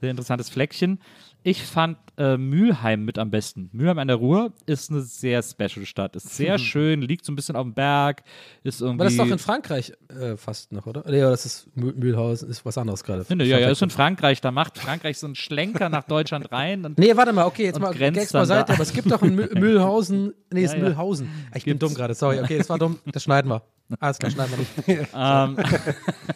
sehr 0.00 0.10
interessantes 0.10 0.48
Fleckchen. 0.50 1.00
Ich 1.42 1.62
fand 1.62 1.96
äh, 2.18 2.36
Mülheim 2.36 3.04
mit 3.06 3.18
am 3.18 3.30
besten. 3.30 3.70
Mülheim 3.72 3.98
an 3.98 4.08
der 4.08 4.16
Ruhr 4.18 4.52
ist 4.66 4.90
eine 4.90 5.00
sehr 5.00 5.42
special 5.42 5.86
Stadt. 5.86 6.14
Ist 6.16 6.36
sehr 6.36 6.58
schön, 6.70 7.00
liegt 7.00 7.24
so 7.24 7.32
ein 7.32 7.36
bisschen 7.36 7.56
auf 7.56 7.64
dem 7.64 7.72
Berg, 7.72 8.22
ist 8.62 8.82
irgendwie. 8.82 8.96
Aber 8.96 9.04
das 9.04 9.12
ist 9.14 9.18
doch 9.20 9.26
in 9.30 9.38
Frankreich 9.38 9.92
äh, 10.08 10.36
fast 10.36 10.70
noch, 10.72 10.86
oder? 10.86 11.02
Nee, 11.06 11.20
das 11.20 11.46
ist 11.46 11.68
Mühl- 11.74 11.94
Mühlhausen, 11.94 12.50
ist 12.50 12.64
was 12.66 12.76
anderes 12.76 13.04
gerade. 13.04 13.24
Finde, 13.24 13.46
ja, 13.46 13.58
ja, 13.58 13.70
ist 13.70 13.80
in 13.80 13.88
Frankreich. 13.90 14.42
Da 14.42 14.50
macht 14.50 14.76
Frankreich 14.76 15.16
so 15.18 15.26
einen 15.26 15.34
Schlenker 15.34 15.88
nach 15.88 16.04
Deutschland 16.04 16.52
rein. 16.52 16.84
Und 16.84 16.98
Nee, 16.98 17.16
warte 17.16 17.32
mal, 17.32 17.46
okay, 17.46 17.64
jetzt 17.64 17.80
mal 17.80 17.94
Gags 17.94 18.32
beiseite, 18.32 18.74
aber 18.74 18.82
es 18.82 18.92
gibt 18.92 19.10
doch 19.10 19.22
in 19.22 19.38
Mü- 19.40 19.58
Mühlhausen, 19.58 20.34
nee, 20.52 20.64
es 20.64 20.72
ist 20.72 20.76
Ja, 20.76 20.82
ja. 20.82 20.88
Mühlhausen. 20.90 21.28
Ich 21.54 21.64
bin 21.64 21.78
Gibt's. 21.78 21.86
dumm 21.86 21.94
gerade, 21.94 22.14
sorry, 22.14 22.40
okay, 22.40 22.58
das 22.58 22.68
war 22.68 22.78
dumm, 22.78 22.98
das 23.06 23.22
schneiden 23.22 23.50
wir. 23.50 23.62
Alles 23.98 24.18
klar, 24.18 24.30
schneiden 24.30 24.52
wir 24.52 24.58
nicht. 24.58 25.08
ähm, 25.14 25.56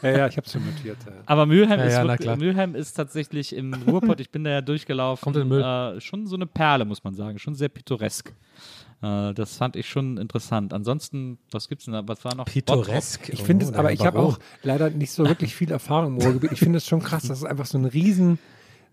Ja, 0.02 0.10
ja, 0.18 0.26
ich 0.26 0.36
habe 0.36 0.46
es 0.46 0.52
schon 0.52 0.64
notiert. 0.66 0.98
Ja. 1.06 1.12
Aber 1.26 1.46
Mülheim, 1.46 1.78
Ja, 1.78 1.86
ist 2.02 2.08
wirklich. 2.08 2.36
Mülheim 2.36 2.74
ist 2.74 2.94
tatsächlich 2.94 3.54
im 3.54 3.74
Ruhrpott, 3.74 4.20
ich 4.20 4.30
bin 4.30 4.44
da 4.44 4.50
ja 4.50 4.60
durchgelaufen. 4.60 5.22
Kommt 5.22 5.36
in 5.36 5.42
den 5.42 5.48
Müll. 5.48 5.62
Äh, 5.62 6.00
schon 6.00 6.26
so 6.26 6.36
eine 6.36 6.46
Perle, 6.46 6.84
muss 6.84 7.04
man 7.04 7.14
sagen. 7.14 7.38
Schon 7.38 7.54
sehr 7.54 7.68
pittoresk. 7.68 8.32
Äh, 9.02 9.34
das 9.34 9.56
fand 9.56 9.76
ich 9.76 9.88
schon 9.88 10.16
interessant. 10.16 10.72
Ansonsten, 10.72 11.38
was 11.50 11.68
gibt's 11.68 11.84
denn 11.84 11.94
da? 11.94 12.02
Was 12.06 12.24
war 12.24 12.34
noch? 12.34 12.46
Pittoresk. 12.46 13.28
Ich 13.28 13.42
finde 13.42 13.66
es, 13.66 13.72
Oh, 13.72 13.76
aber 13.76 13.92
ich 13.92 14.04
habe 14.04 14.18
auch 14.18 14.38
leider 14.62 14.90
nicht 14.90 15.12
so 15.12 15.26
wirklich 15.26 15.54
viel 15.54 15.70
Erfahrung 15.70 16.16
im 16.16 16.22
Ruhrgebiet. 16.22 16.52
Ich 16.52 16.58
finde 16.58 16.78
es 16.78 16.86
schon 16.86 17.00
krass, 17.00 17.24
dass 17.24 17.38
es 17.38 17.44
einfach 17.44 17.66
so 17.66 17.78
ein 17.78 17.84
riesen, 17.84 18.38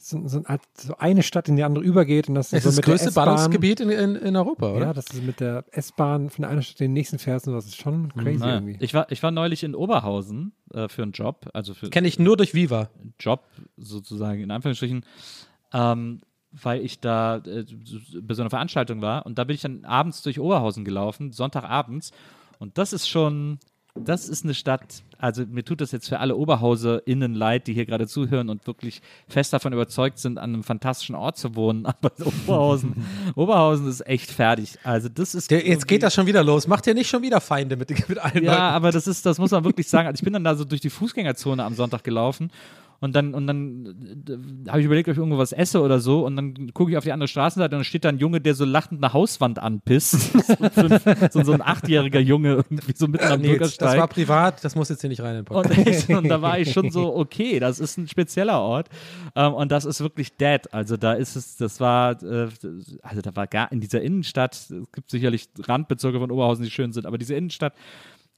so, 0.02 0.28
so, 0.28 0.44
so 0.78 0.96
eine 0.98 1.24
Stadt 1.24 1.48
in 1.50 1.56
die 1.56 1.64
andere 1.64 1.84
übergeht 1.84 2.28
und 2.30 2.36
das 2.36 2.52
Es 2.54 2.64
so 2.64 2.70
ist 2.70 2.78
das 2.80 2.86
größte 2.86 3.08
S-Bahn- 3.10 3.26
Ballungsgebiet 3.26 3.80
in, 3.80 3.90
in, 3.90 4.16
in 4.16 4.36
Europa, 4.36 4.72
oder? 4.72 4.88
Ja, 4.88 4.94
das 4.94 5.06
ist 5.08 5.24
mit 5.24 5.40
der 5.40 5.64
S-Bahn 5.72 6.30
von 6.30 6.42
der 6.44 6.52
einen 6.52 6.64
Stadt 6.64 6.82
in 6.82 6.86
den 6.88 6.94
nächsten 6.94 7.20
fährst 7.20 7.48
und 7.48 7.54
das 7.54 7.66
ist 7.66 7.78
schon 7.78 8.12
crazy 8.14 8.40
Naja, 8.40 8.56
irgendwie. 8.56 8.78
ich, 8.80 8.94
war, 8.94 9.12
ich 9.12 9.22
war 9.24 9.32
neulich 9.32 9.64
in 9.64 9.76
Oberhausen 9.76 10.54
äh, 10.74 10.88
für 10.90 11.04
einen 11.04 11.12
Job, 11.12 11.50
also 11.54 11.74
für 11.74 11.90
Kenne 11.90 12.08
ich 12.08 12.20
nur 12.20 12.38
durch 12.38 12.54
Viva. 12.54 12.90
Job 13.20 13.44
sozusagen, 13.78 14.42
in 14.42 14.52
Anführungsstrichen, 14.52 15.06
ähm, 15.74 16.22
weil 16.52 16.82
ich 16.82 17.00
da 17.00 17.38
äh, 17.38 17.66
bei 18.22 18.34
so 18.34 18.42
einer 18.42 18.50
Veranstaltung 18.50 19.02
war 19.02 19.26
und 19.26 19.38
da 19.38 19.44
bin 19.44 19.56
ich 19.56 19.62
dann 19.62 19.86
abends 19.86 20.22
durch 20.22 20.40
Oberhausen 20.40 20.84
gelaufen, 20.84 21.32
Sonntagabends 21.32 22.12
und 22.60 22.78
das 22.78 22.92
ist 22.94 23.08
schon, 23.08 23.60
das 23.96 24.30
ist 24.30 24.44
eine 24.44 24.54
Stadt, 24.54 25.04
also 25.18 25.46
mir 25.46 25.64
tut 25.64 25.82
das 25.82 25.92
jetzt 25.92 26.08
für 26.08 26.20
alle 26.20 26.36
OberhauserInnen 26.36 27.36
leid, 27.36 27.68
die 27.68 27.74
hier 27.74 27.86
gerade 27.86 28.08
zuhören 28.08 28.50
und 28.50 28.66
wirklich 28.66 29.02
fest 29.28 29.54
davon 29.54 29.74
überzeugt 29.74 30.18
sind, 30.18 30.38
an 30.38 30.54
einem 30.54 30.64
fantastischen 30.64 31.16
Ort 31.16 31.38
zu 31.38 31.56
wohnen, 31.56 31.86
aber 31.88 32.12
Oberhausen, 32.20 33.06
Oberhausen 33.36 33.88
ist 33.88 34.06
echt 34.08 34.32
fertig. 34.32 34.78
Also 34.84 35.10
das 35.10 35.36
ist 35.36 35.52
Der, 35.52 35.66
jetzt 35.68 35.88
geht 35.88 36.04
das 36.04 36.14
schon 36.14 36.26
wieder 36.26 36.44
los. 36.44 36.68
Macht 36.68 36.88
ihr 36.88 36.94
nicht 36.94 37.10
schon 37.10 37.22
wieder 37.22 37.42
Feinde 37.42 37.76
mit, 37.76 37.90
mit 38.10 38.18
allen 38.18 38.44
ja, 38.44 38.52
Leuten? 38.52 38.62
aber 38.62 38.92
das 38.92 39.08
ist, 39.08 39.26
das 39.26 39.38
muss 39.38 39.52
man 39.52 39.64
wirklich 39.64 39.88
sagen. 39.90 40.08
Also 40.08 40.20
ich 40.20 40.24
bin 40.24 40.34
dann 40.34 40.44
da 40.44 40.56
so 40.56 40.64
durch 40.64 40.82
die 40.82 40.90
Fußgängerzone 40.90 41.64
am 41.64 41.76
Sonntag 41.76 42.04
gelaufen 42.04 42.52
und 43.02 43.16
dann, 43.16 43.34
und 43.34 43.48
dann 43.48 43.86
äh, 44.30 44.70
habe 44.70 44.80
ich 44.80 44.86
überlegt, 44.86 45.10
ob 45.10 45.14
ich 45.14 45.18
irgendwo 45.18 45.40
was 45.40 45.52
esse 45.52 45.82
oder 45.82 46.00
so 46.00 46.24
und 46.24 46.36
dann 46.36 46.72
gucke 46.74 46.92
ich 46.92 46.98
auf 46.98 47.04
die 47.04 47.12
andere 47.12 47.28
Straßenseite 47.28 47.76
und 47.76 47.80
dann 47.80 47.84
steht 47.84 48.06
da 48.06 48.10
ein 48.10 48.20
Junge, 48.20 48.40
der 48.40 48.54
so 48.54 48.64
lachend 48.64 49.04
eine 49.04 49.12
Hauswand 49.12 49.58
anpisst. 49.58 50.32
so, 51.32 51.44
so, 51.44 51.52
ein 51.52 51.64
achtjähriger 51.64 52.20
Junge 52.20 52.50
irgendwie 52.50 52.94
so 52.96 53.08
mitten 53.08 53.26
am 53.26 53.42
das 53.42 53.50
Bürgersteig. 53.50 54.00
war 54.00 54.08
privat, 54.08 54.64
das 54.64 54.76
muss 54.76 54.90
jetzt 54.90 55.02
hier 55.02 55.10
nicht 55.10 55.22
rein 55.22 55.32
in 55.32 55.38
den 55.38 55.46
Podcast. 55.46 55.78
Und, 55.78 55.88
ich, 55.88 56.16
und 56.16 56.30
da 56.30 56.44
war 56.44 56.60
ich 56.60 56.72
schon 56.72 56.92
so, 56.92 57.16
okay, 57.16 57.60
das 57.60 57.80
ist 57.80 57.98
ein 57.98 58.08
spezieller 58.08 58.62
Ort. 58.62 58.88
Ähm, 59.36 59.54
und 59.56 59.72
das 59.72 59.86
ist 59.86 60.02
wirklich 60.02 60.38
dead. 60.38 60.72
Also 60.72 60.96
da 60.96 61.14
ist 61.14 61.36
es, 61.36 61.58
das 61.58 61.80
war, 61.80 62.22
äh, 62.22 62.50
also 63.02 63.22
da 63.24 63.36
war 63.36 63.48
gar 63.48 63.72
in 63.72 63.80
dieser 63.80 64.02
Innenstadt, 64.02 64.54
es 64.54 64.92
gibt 64.92 65.10
sicherlich 65.10 65.50
Randbezirke 65.60 66.20
von 66.20 66.30
Oberhausen, 66.30 66.64
die 66.64 66.70
schön 66.70 66.94
sind, 66.94 67.08
aber 67.08 67.18
diese 67.18 67.34
Innenstadt, 67.34 67.74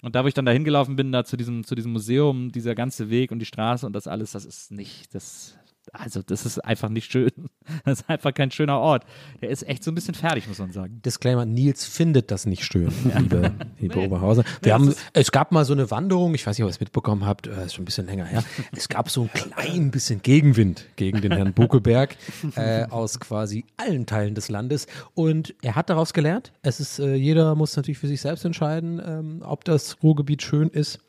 und 0.03 0.15
da, 0.15 0.23
wo 0.23 0.27
ich 0.27 0.33
dann 0.33 0.45
da 0.45 0.51
hingelaufen 0.51 0.97
bin, 0.97 1.13
da 1.13 1.23
zu 1.23 1.37
diesem, 1.37 1.63
zu 1.63 1.75
diesem 1.75 1.93
Museum, 1.93 2.51
dieser 2.51 2.75
ganze 2.75 3.09
Weg 3.09 3.31
und 3.31 3.39
die 3.39 3.45
Straße 3.45 3.85
und 3.85 3.93
das 3.93 4.05
alles, 4.05 4.33
das 4.33 4.43
ist 4.43 4.69
nicht, 4.69 5.15
das, 5.15 5.57
also 5.91 6.21
das 6.21 6.45
ist 6.45 6.59
einfach 6.59 6.89
nicht 6.89 7.11
schön. 7.11 7.31
Das 7.85 8.01
ist 8.01 8.09
einfach 8.09 8.33
kein 8.33 8.51
schöner 8.51 8.79
Ort. 8.79 9.05
Der 9.41 9.49
ist 9.49 9.67
echt 9.67 9.83
so 9.83 9.91
ein 9.91 9.95
bisschen 9.95 10.13
fertig, 10.13 10.47
muss 10.47 10.59
man 10.59 10.71
sagen. 10.71 11.01
Disclaimer, 11.03 11.45
Nils 11.45 11.85
findet 11.85 12.29
das 12.29 12.45
nicht 12.45 12.63
schön, 12.65 12.91
liebe, 13.17 13.53
liebe 13.79 13.99
Nee. 13.99 14.05
Oberhauser. 14.05 14.43
Nee, 14.43 14.47
Wir 14.67 14.73
das 14.73 14.81
haben, 14.81 14.95
es 15.13 15.31
gab 15.31 15.51
mal 15.51 15.63
so 15.65 15.73
eine 15.73 15.89
Wanderung, 15.89 16.35
ich 16.35 16.45
weiß 16.45 16.57
nicht, 16.57 16.63
ob 16.63 16.69
ihr 16.69 16.73
es 16.73 16.79
mitbekommen 16.79 17.25
habt, 17.25 17.47
äh, 17.47 17.65
ist 17.65 17.73
schon 17.75 17.83
ein 17.83 17.85
bisschen 17.85 18.05
länger 18.05 18.25
her. 18.25 18.43
Es 18.75 18.89
gab 18.89 19.09
so 19.09 19.23
ein 19.23 19.31
klein 19.33 19.91
bisschen 19.91 20.21
Gegenwind 20.21 20.85
gegen 20.97 21.21
den 21.21 21.31
Herrn 21.31 21.53
Buckelberg 21.53 22.15
äh, 22.55 22.85
aus 22.85 23.19
quasi 23.19 23.65
allen 23.77 24.05
Teilen 24.05 24.35
des 24.35 24.49
Landes. 24.49 24.87
Und 25.13 25.55
er 25.61 25.75
hat 25.75 25.89
daraus 25.89 26.13
gelernt. 26.13 26.51
Es 26.63 26.79
ist, 26.79 26.99
äh, 26.99 27.15
jeder 27.15 27.55
muss 27.55 27.75
natürlich 27.77 27.97
für 27.99 28.07
sich 28.07 28.21
selbst 28.21 28.43
entscheiden, 28.45 29.01
ähm, 29.05 29.41
ob 29.45 29.63
das 29.63 29.97
Ruhrgebiet 30.03 30.41
schön 30.41 30.69
ist. 30.69 30.99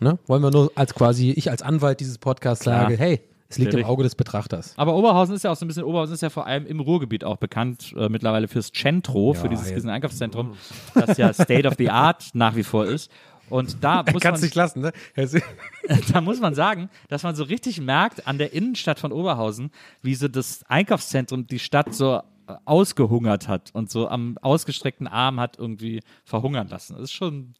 Ne? 0.00 0.18
Wollen 0.26 0.42
wir 0.42 0.50
nur 0.50 0.70
als 0.76 0.94
quasi, 0.94 1.30
ich 1.32 1.50
als 1.50 1.60
Anwalt 1.62 2.00
dieses 2.00 2.18
Podcasts 2.18 2.62
Klar. 2.62 2.82
sage, 2.82 2.96
hey, 2.96 3.20
es 3.48 3.58
liegt 3.58 3.72
im. 3.72 3.84
Auge 3.84 4.02
des 4.02 4.14
Betrachters. 4.14 4.74
Aber 4.76 4.94
Oberhausen 4.94 5.34
ist 5.34 5.44
ja 5.44 5.50
auch 5.50 5.56
so 5.56 5.64
ein 5.64 5.68
bisschen, 5.68 5.84
Oberhausen 5.84 6.14
ist 6.14 6.20
ja 6.20 6.30
vor 6.30 6.46
allem 6.46 6.66
im 6.66 6.80
Ruhrgebiet 6.80 7.24
auch 7.24 7.38
bekannt, 7.38 7.94
äh, 7.96 8.08
mittlerweile 8.08 8.46
fürs 8.46 8.70
Centro, 8.72 9.32
für 9.32 9.48
dieses 9.48 9.70
ja. 9.70 9.76
riesen 9.76 9.90
Einkaufszentrum, 9.90 10.56
das 10.94 11.16
ja 11.16 11.32
State 11.32 11.66
of 11.66 11.74
the 11.78 11.88
Art 11.88 12.30
nach 12.34 12.56
wie 12.56 12.62
vor 12.62 12.86
ist. 12.86 13.10
Und 13.48 13.82
da 13.82 14.02
muss, 14.12 14.20
Kannst 14.20 14.42
man, 14.42 14.46
nicht 14.46 14.54
lassen, 14.54 14.80
ne? 14.80 14.92
da 16.12 16.20
muss 16.20 16.40
man 16.40 16.54
sagen, 16.54 16.90
dass 17.08 17.22
man 17.22 17.34
so 17.34 17.44
richtig 17.44 17.80
merkt 17.80 18.26
an 18.26 18.36
der 18.36 18.52
Innenstadt 18.52 18.98
von 18.98 19.12
Oberhausen, 19.12 19.70
wie 20.02 20.14
so 20.14 20.28
das 20.28 20.62
Einkaufszentrum 20.68 21.46
die 21.46 21.58
Stadt 21.58 21.94
so 21.94 22.16
äh, 22.16 22.54
ausgehungert 22.66 23.48
hat 23.48 23.70
und 23.72 23.90
so 23.90 24.08
am 24.08 24.36
ausgestreckten 24.42 25.06
Arm 25.06 25.40
hat 25.40 25.58
irgendwie 25.58 26.02
verhungern 26.24 26.68
lassen. 26.68 26.94
Das 26.94 27.04
ist 27.04 27.12
schon, 27.12 27.54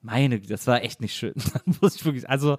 meine, 0.00 0.40
das 0.40 0.66
war 0.66 0.82
echt 0.82 1.02
nicht 1.02 1.14
schön. 1.14 1.34
also, 2.26 2.56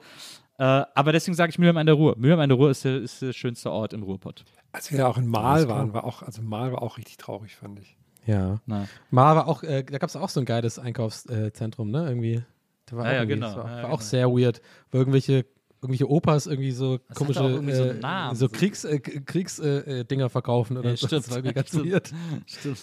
äh, 0.62 0.86
aber 0.94 1.12
deswegen 1.12 1.34
sage 1.36 1.50
ich 1.50 1.58
Mülheim 1.60 1.78
an 1.78 1.86
der 1.88 1.96
Ruhr. 1.96 2.16
Mülheim 2.18 2.40
an 2.40 2.50
der 2.50 2.58
Ruhr 2.58 2.70
ist 2.70 2.86
der, 2.86 3.02
ist 3.02 3.22
der 3.22 3.34
schönste 3.34 3.72
Ort 3.72 3.94
im 3.94 4.04
Ruhrpott. 4.04 4.44
Als 4.72 4.92
wir 4.92 5.00
ja 5.00 5.08
auch 5.08 5.18
in 5.18 5.26
Mal 5.28 5.68
waren, 5.68 5.94
war 5.94 6.04
auch, 6.04 6.22
also 6.22 6.42
Mal 6.42 6.72
war 6.72 6.82
auch 6.84 6.98
richtig 6.98 7.18
traurig, 7.18 7.56
fand 7.56 7.80
ich. 7.80 7.98
Ja. 8.26 8.60
Na. 8.68 8.88
Mal 9.10 9.36
war 9.36 9.48
auch, 9.48 9.64
äh, 9.64 9.84
da 9.84 9.98
gab 9.98 10.10
es 10.10 10.16
auch 10.16 10.30
so 10.30 10.40
ein 10.40 10.46
geiles 10.46 10.78
Einkaufszentrum, 10.78 11.90
ne? 11.90 12.08
Irgendwie. 12.08 12.44
Da 12.86 12.96
war 12.98 13.06
Ja, 13.06 13.12
auch 13.12 13.16
ja, 13.16 13.26
genau. 13.26 13.48
Das 13.48 13.56
war, 13.58 13.64
Ja, 13.66 13.70
war 13.72 13.82
genau. 13.84 13.94
auch 13.96 14.02
sehr 14.02 14.30
weird. 14.30 14.62
Wo 14.92 15.00
irgendwelche, 15.00 15.46
irgendwelche 15.82 16.10
Opas 16.10 16.46
irgendwie 16.46 16.72
so 16.72 17.00
Das 17.00 17.18
komische 17.18 17.42
auch 17.42 17.50
irgendwie 17.50 17.74
so 17.74 17.86
äh, 17.86 17.94
Namen. 17.96 18.36
so 18.36 18.48
Kriegs, 18.48 18.84
äh, 18.84 19.00
K- 19.00 19.22
Kriegs 19.22 19.58
äh, 19.60 20.02
äh, 20.02 20.04
Dinger 20.06 20.30
verkaufen 20.30 20.78
oder 20.78 20.92
Ja, 20.92 20.98
so. 20.98 21.08
stimmt. 21.08 21.24
Das 21.24 21.30
war 21.32 21.38
irgendwie 21.38 21.54
ganz 21.56 21.70
Stimmt. 21.70 21.86
weird. 21.92 22.14
Stimmt. 22.46 22.80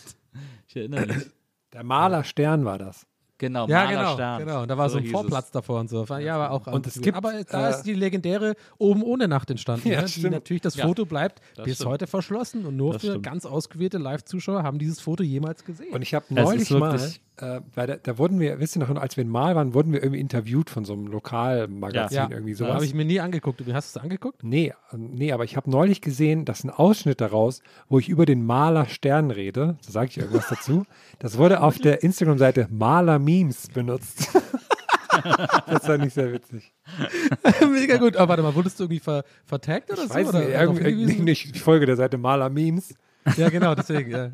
Ich 0.67 0.77
erinnere 0.77 1.07
mich. 1.07 1.27
Der 1.73 1.85
Maler 1.85 2.25
Stern 2.25 2.64
war 2.64 2.79
das. 2.79 3.07
Genau, 3.38 3.68
Ja, 3.68 3.85
Maler 3.85 4.16
genau, 4.16 4.38
genau. 4.38 4.62
Und 4.62 4.68
da 4.68 4.77
war 4.77 4.90
so, 4.90 4.98
ein 4.98 5.05
hieß 5.05 5.12
Vorplatz 5.12 5.46
es. 5.46 5.51
davor 5.53 5.79
und 5.81 5.88
so. 5.88 6.05
Ja, 6.18 6.35
aber 6.35 6.51
auch. 6.51 6.66
Und 6.66 6.87
es 6.88 7.01
gibt, 7.01 7.16
aber 7.16 7.44
da 7.44 7.68
äh, 7.68 7.70
ist 7.70 7.83
die 7.83 7.94
legendäre 7.94 8.55
oben 8.79 9.03
ohne 9.03 9.29
Nacht 9.29 9.51
entstanden. 9.51 9.88
Ja, 9.88 10.03
ne? 10.03 10.09
die 10.09 10.29
natürlich 10.29 10.62
das 10.62 10.74
Ja, 10.74 10.87
Foto 10.87 11.07
bleibt 11.07 11.40
das 11.55 11.64
bis 11.64 11.74
stimmt. 11.77 11.90
heute 11.90 12.07
verschlossen 12.09 12.66
und 12.66 12.77
nur 12.77 12.94
Das 12.94 13.03
für 13.03 13.09
stimmt. 13.11 13.22
ganz 13.24 13.46
ausgewählte 13.46 13.98
Live-Zuschauer 13.98 14.62
haben 14.64 14.79
dieses 14.79 15.01
Foto 15.01 15.22
jemals 15.22 15.64
gesehen. 15.64 15.92
Und 15.94 16.03
ich 16.03 16.14
habe 16.14 16.27
neulich 16.31 16.68
mal, 16.70 16.98
äh, 17.40 17.61
weil 17.74 17.87
da, 17.87 17.96
da 17.96 18.18
wurden 18.18 18.40
wir, 18.40 18.59
wisst 18.61 18.77
ihr 18.77 18.81
noch, 18.81 18.94
als 19.01 19.16
wir 19.16 19.22
in 19.22 19.31
Mal 19.31 19.55
waren, 19.55 19.74
wurden 19.74 19.92
wir 19.92 20.03
irgendwie 20.03 20.20
interviewt 20.20 20.70
von 20.70 20.85
so 20.85 20.92
einem 20.92 21.07
Lokalmagazin, 21.07 22.16
ja, 22.16 22.29
irgendwie 22.31 22.55
sowas. 22.55 22.74
habe 22.74 22.85
ich 22.85 22.94
mir 22.94 23.05
nie 23.05 23.20
angeguckt. 23.20 23.61
Du 23.61 23.72
hast 23.72 23.94
du 23.94 23.98
es 23.98 24.03
angeguckt? 24.03 24.42
Nee, 24.42 24.72
nee, 24.92 25.33
aber 25.33 25.44
ich 25.44 25.57
habe 25.57 25.70
neulich 25.70 26.01
gesehen, 26.01 26.44
dass 26.44 26.64
ein 26.64 26.70
Ausschnitt 26.70 27.20
daraus, 27.20 27.62
wo 27.88 27.98
ich 27.98 28.09
über 28.09 28.27
den 28.27 28.44
Maler 28.44 28.87
Stern 28.87 29.31
rede, 29.31 29.77
da 29.87 29.92
sage 29.92 30.09
ich 30.11 30.18
irgendwas 30.18 30.46
dazu, 30.51 30.85
das 31.18 31.38
wurde 31.38 31.62
auf 31.62 31.79
der 31.79 32.03
Instagram-Seite 32.03 32.68
Maler 32.70 33.18
Memes 33.18 33.68
benutzt. 33.68 34.29
das 35.66 35.87
fand 35.87 36.05
ich 36.05 36.14
sehr 36.14 36.33
witzig. 36.33 36.72
Mega 37.72 37.96
gut. 37.96 38.16
Aber 38.16 38.31
warte 38.31 38.42
mal, 38.42 38.55
wurdest 38.55 38.79
du 38.79 38.85
irgendwie 38.85 39.01
ver 39.01 39.24
vertaggt 39.44 39.90
oder 39.90 40.03
Ich 40.03 40.09
so? 40.09 40.14
weiß 40.14 40.29
oder 40.29 40.40
nicht, 40.40 40.55
darauf 40.55 40.81
irgendwie, 40.81 41.22
nicht, 41.22 41.57
ich 41.57 41.62
folge 41.62 41.87
der 41.87 41.96
Seite 41.96 42.18
Maler 42.18 42.51
Memes. 42.51 42.94
Ja, 43.37 43.48
genau, 43.48 43.74
deswegen. 43.74 44.11
Ja. 44.11 44.31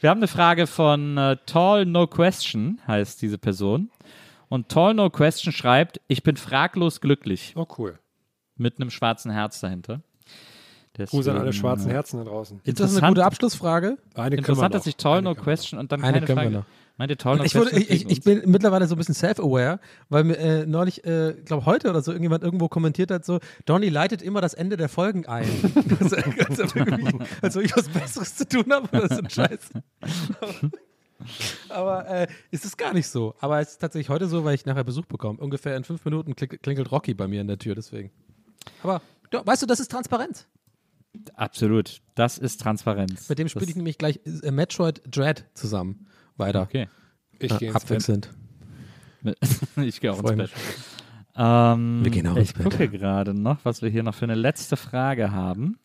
Wir 0.00 0.10
haben 0.10 0.18
eine 0.18 0.28
Frage 0.28 0.66
von 0.66 1.16
äh, 1.16 1.36
Tall 1.46 1.86
No 1.86 2.06
Question, 2.06 2.80
heißt 2.86 3.22
diese 3.22 3.38
Person. 3.38 3.90
Und 4.48 4.68
Tall 4.68 4.94
No 4.94 5.10
Question 5.10 5.52
schreibt, 5.52 6.00
ich 6.06 6.22
bin 6.22 6.36
fraglos 6.36 7.00
glücklich. 7.00 7.54
Oh, 7.56 7.66
cool. 7.78 7.98
Mit 8.56 8.80
einem 8.80 8.90
schwarzen 8.90 9.30
Herz 9.30 9.60
dahinter. 9.60 10.00
Gruß 10.96 11.28
an 11.28 11.36
alle 11.36 11.46
Deswegen, 11.46 11.60
schwarzen 11.60 11.90
äh, 11.90 11.94
Herzen 11.94 12.18
da 12.18 12.30
draußen. 12.30 12.60
Ist 12.64 12.80
das 12.80 12.96
eine 12.96 13.08
gute 13.08 13.24
Abschlussfrage? 13.24 13.98
Eine 14.14 14.36
Interessant, 14.36 14.74
dass 14.74 14.84
Tall 14.96 15.18
Eine 15.18 15.30
No. 15.30 15.34
Question 15.34 15.78
und 15.78 15.92
dann 15.92 16.02
Eine 16.02 16.22
keine 16.22 16.40
Frage. 16.40 16.66
Meinte 16.98 17.16
Tall 17.18 17.36
No 17.36 17.44
Ich, 17.44 17.54
wurde, 17.54 17.78
ich, 17.78 18.08
ich, 18.08 18.22
bin 18.22 18.42
mittlerweile 18.46 18.86
so 18.86 18.94
ein 18.94 18.98
bisschen 18.98 19.14
self-aware, 19.14 19.80
weil 20.08 20.24
mir 20.24 20.38
äh, 20.38 20.66
neulich, 20.66 21.04
äh, 21.04 21.34
glaube 21.44 21.66
heute 21.66 21.90
oder 21.90 22.00
so, 22.00 22.10
irgendjemand 22.10 22.42
irgendwo 22.42 22.68
kommentiert 22.68 23.10
hat, 23.10 23.24
so, 23.24 23.38
Donny 23.66 23.90
leitet 23.90 24.22
immer 24.22 24.40
das 24.40 24.54
Ende 24.54 24.78
der 24.78 24.88
Folgen 24.88 25.26
ein. 25.26 25.46
als, 26.00 26.12
als, 26.14 27.56
ob 27.56 27.62
ich- 27.62 27.76
was 27.76 27.88
Besseres 27.88 28.36
zu 28.36 28.48
tun 28.48 28.64
habe 28.72 28.88
oder 28.96 29.14
so 29.14 29.20
ein 29.20 29.28
Scheiß. 29.28 29.70
Aber 31.68 32.08
äh, 32.08 32.28
ist 32.50 32.64
es 32.64 32.76
gar 32.76 32.94
nicht 32.94 33.08
so. 33.08 33.34
Aber 33.40 33.60
es 33.60 33.72
ist 33.72 33.78
tatsächlich 33.78 34.08
heute 34.08 34.26
so, 34.26 34.44
weil 34.44 34.54
ich 34.54 34.64
nachher 34.64 34.84
Besuch 34.84 35.06
bekomme. 35.06 35.38
Ungefähr 35.38 35.76
in 35.76 35.84
fünf 35.84 36.04
Minuten 36.04 36.34
klingelt 36.34 36.92
Rocky 36.92 37.14
bei 37.14 37.26
mir 37.26 37.40
in 37.40 37.46
der 37.46 37.58
Tür, 37.58 37.74
deswegen. 37.74 38.10
Aber 38.82 39.02
du, 39.30 39.44
weißt 39.44 39.62
du, 39.62 39.66
das 39.66 39.80
ist 39.80 39.90
Transparenz. 39.90 40.46
Absolut. 41.34 42.02
Das 42.14 42.36
ist 42.36 42.60
Transparenz. 42.60 43.28
Mit 43.28 43.38
dem 43.38 43.48
spiele 43.48 43.70
ich 43.70 43.76
nämlich 43.76 43.96
gleich 43.96 44.20
äh, 44.42 44.50
Metroid 44.50 45.02
Dread 45.06 45.46
zusammen 45.54 46.06
weiter. 46.38 46.62
Okay. 46.62 46.88
Ich 47.38 47.52
Äh, 47.52 47.58
gehe 47.58 47.74
abwechselnd. 47.74 48.30
ich 49.76 50.00
gehe 50.00 50.12
auch 50.12 50.18
ins 50.22 50.36
Bett. 50.36 50.50
Ähm, 51.36 52.00
Wir 52.04 52.10
gehen 52.10 52.26
auch 52.28 52.36
ich 52.36 52.50
ins 52.50 52.52
Bett. 52.54 52.62
gucke 52.64 52.88
gerade 52.88 53.34
noch, 53.34 53.58
was 53.64 53.82
wir 53.82 53.90
hier 53.90 54.02
noch 54.02 54.14
für 54.14 54.24
eine 54.24 54.34
letzte 54.34 54.76
Frage 54.76 55.32
haben. 55.32 55.78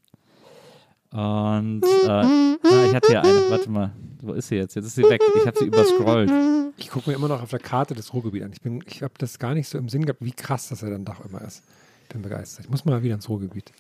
Und 1.11 1.83
äh, 1.83 2.07
ah, 2.07 2.55
ich 2.87 2.95
hatte 2.95 3.07
hier 3.09 3.21
eine. 3.23 3.49
Warte 3.49 3.69
mal, 3.69 3.91
wo 4.21 4.33
ist 4.33 4.47
sie 4.47 4.55
jetzt? 4.55 4.75
Jetzt 4.75 4.85
ist 4.85 4.95
sie 4.95 5.03
weg. 5.03 5.21
Ich 5.35 5.45
habe 5.45 5.57
sie 5.59 5.65
überscrollt. 5.65 6.31
Ich 6.77 6.89
gucke 6.89 7.09
mir 7.09 7.15
immer 7.17 7.27
noch 7.27 7.41
auf 7.41 7.49
der 7.49 7.59
Karte 7.59 7.93
das 7.95 8.13
Ruhrgebiet 8.13 8.43
an. 8.43 8.51
Ich, 8.53 8.61
bin- 8.61 8.81
ich 8.87 9.03
habe 9.03 9.13
das 9.17 9.37
gar 9.39 9.53
nicht 9.53 9.67
so 9.67 9.77
im 9.77 9.89
Sinn 9.89 10.05
gehabt, 10.05 10.23
wie 10.23 10.31
krass 10.31 10.69
das 10.69 10.81
ja 10.81 10.89
dann 10.89 11.03
doch 11.03 11.23
immer 11.25 11.41
ist. 11.41 11.63
Ich 12.03 12.09
bin 12.09 12.21
begeistert. 12.21 12.65
Ich 12.65 12.71
muss 12.71 12.85
mal 12.85 13.03
wieder 13.03 13.15
ins 13.15 13.27
Ruhrgebiet. 13.27 13.71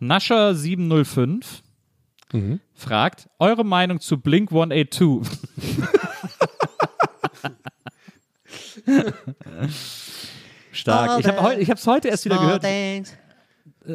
Nascher 0.00 0.54
705 0.54 1.62
Mhm. 2.32 2.60
fragt: 2.74 3.28
Eure 3.38 3.64
Meinung 3.64 4.00
zu 4.00 4.18
Blink 4.20 4.50
182? 4.50 5.20
Stark. 10.72 11.20
Ich 11.20 11.26
habe 11.28 11.78
es 11.78 11.86
heute 11.86 12.08
erst 12.08 12.24
wieder 12.24 12.38
gehört. 12.38 12.64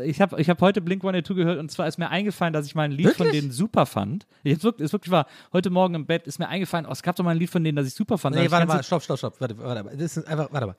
ich 0.06 0.22
habe 0.22 0.42
ich 0.42 0.50
hab 0.50 0.62
heute 0.62 0.82
Blink 0.82 1.04
182 1.04 1.36
gehört 1.36 1.60
und 1.60 1.70
zwar 1.72 1.88
ist 1.88 1.98
mir 1.98 2.10
eingefallen, 2.10 2.54
dass 2.54 2.66
ich 2.66 2.76
mal 2.76 2.84
ein 2.84 2.92
Lied 2.92 3.10
von 3.12 3.26
Wirklich? 3.28 3.42
denen 3.42 3.52
super 3.52 3.86
fand. 3.86 4.26
Jetzt 4.44 4.64
wirklich, 4.64 4.86
ist 4.86 4.94
wirklich 4.94 5.12
wahr. 5.12 5.28
Heute 5.52 5.70
Morgen 5.70 5.96
im 5.96 6.06
Bett 6.06 6.28
ist 6.28 6.40
mir 6.40 6.48
eingefallen, 6.48 6.86
oh, 6.86 6.92
es 6.92 7.04
gab 7.04 7.16
doch 7.16 7.24
mal 7.24 7.32
ein 7.32 7.38
Lied 7.38 7.50
von 7.50 7.64
denen, 7.64 7.76
das 7.76 7.88
ich 7.88 7.94
super 7.94 8.18
fand. 8.18 8.36
Nee, 8.36 8.50
warte 8.50 8.66
ich 8.66 8.74
mal, 8.74 8.84
stopp, 8.84 9.04
stopp, 9.04 9.18
stopp. 9.18 9.40
Warte, 9.40 9.58
warte 9.58 9.84
mal. 9.84 9.96
Das 9.96 10.18
ist 10.18 10.28
einfach, 10.28 10.52
warte 10.52 10.68
mal. 10.68 10.76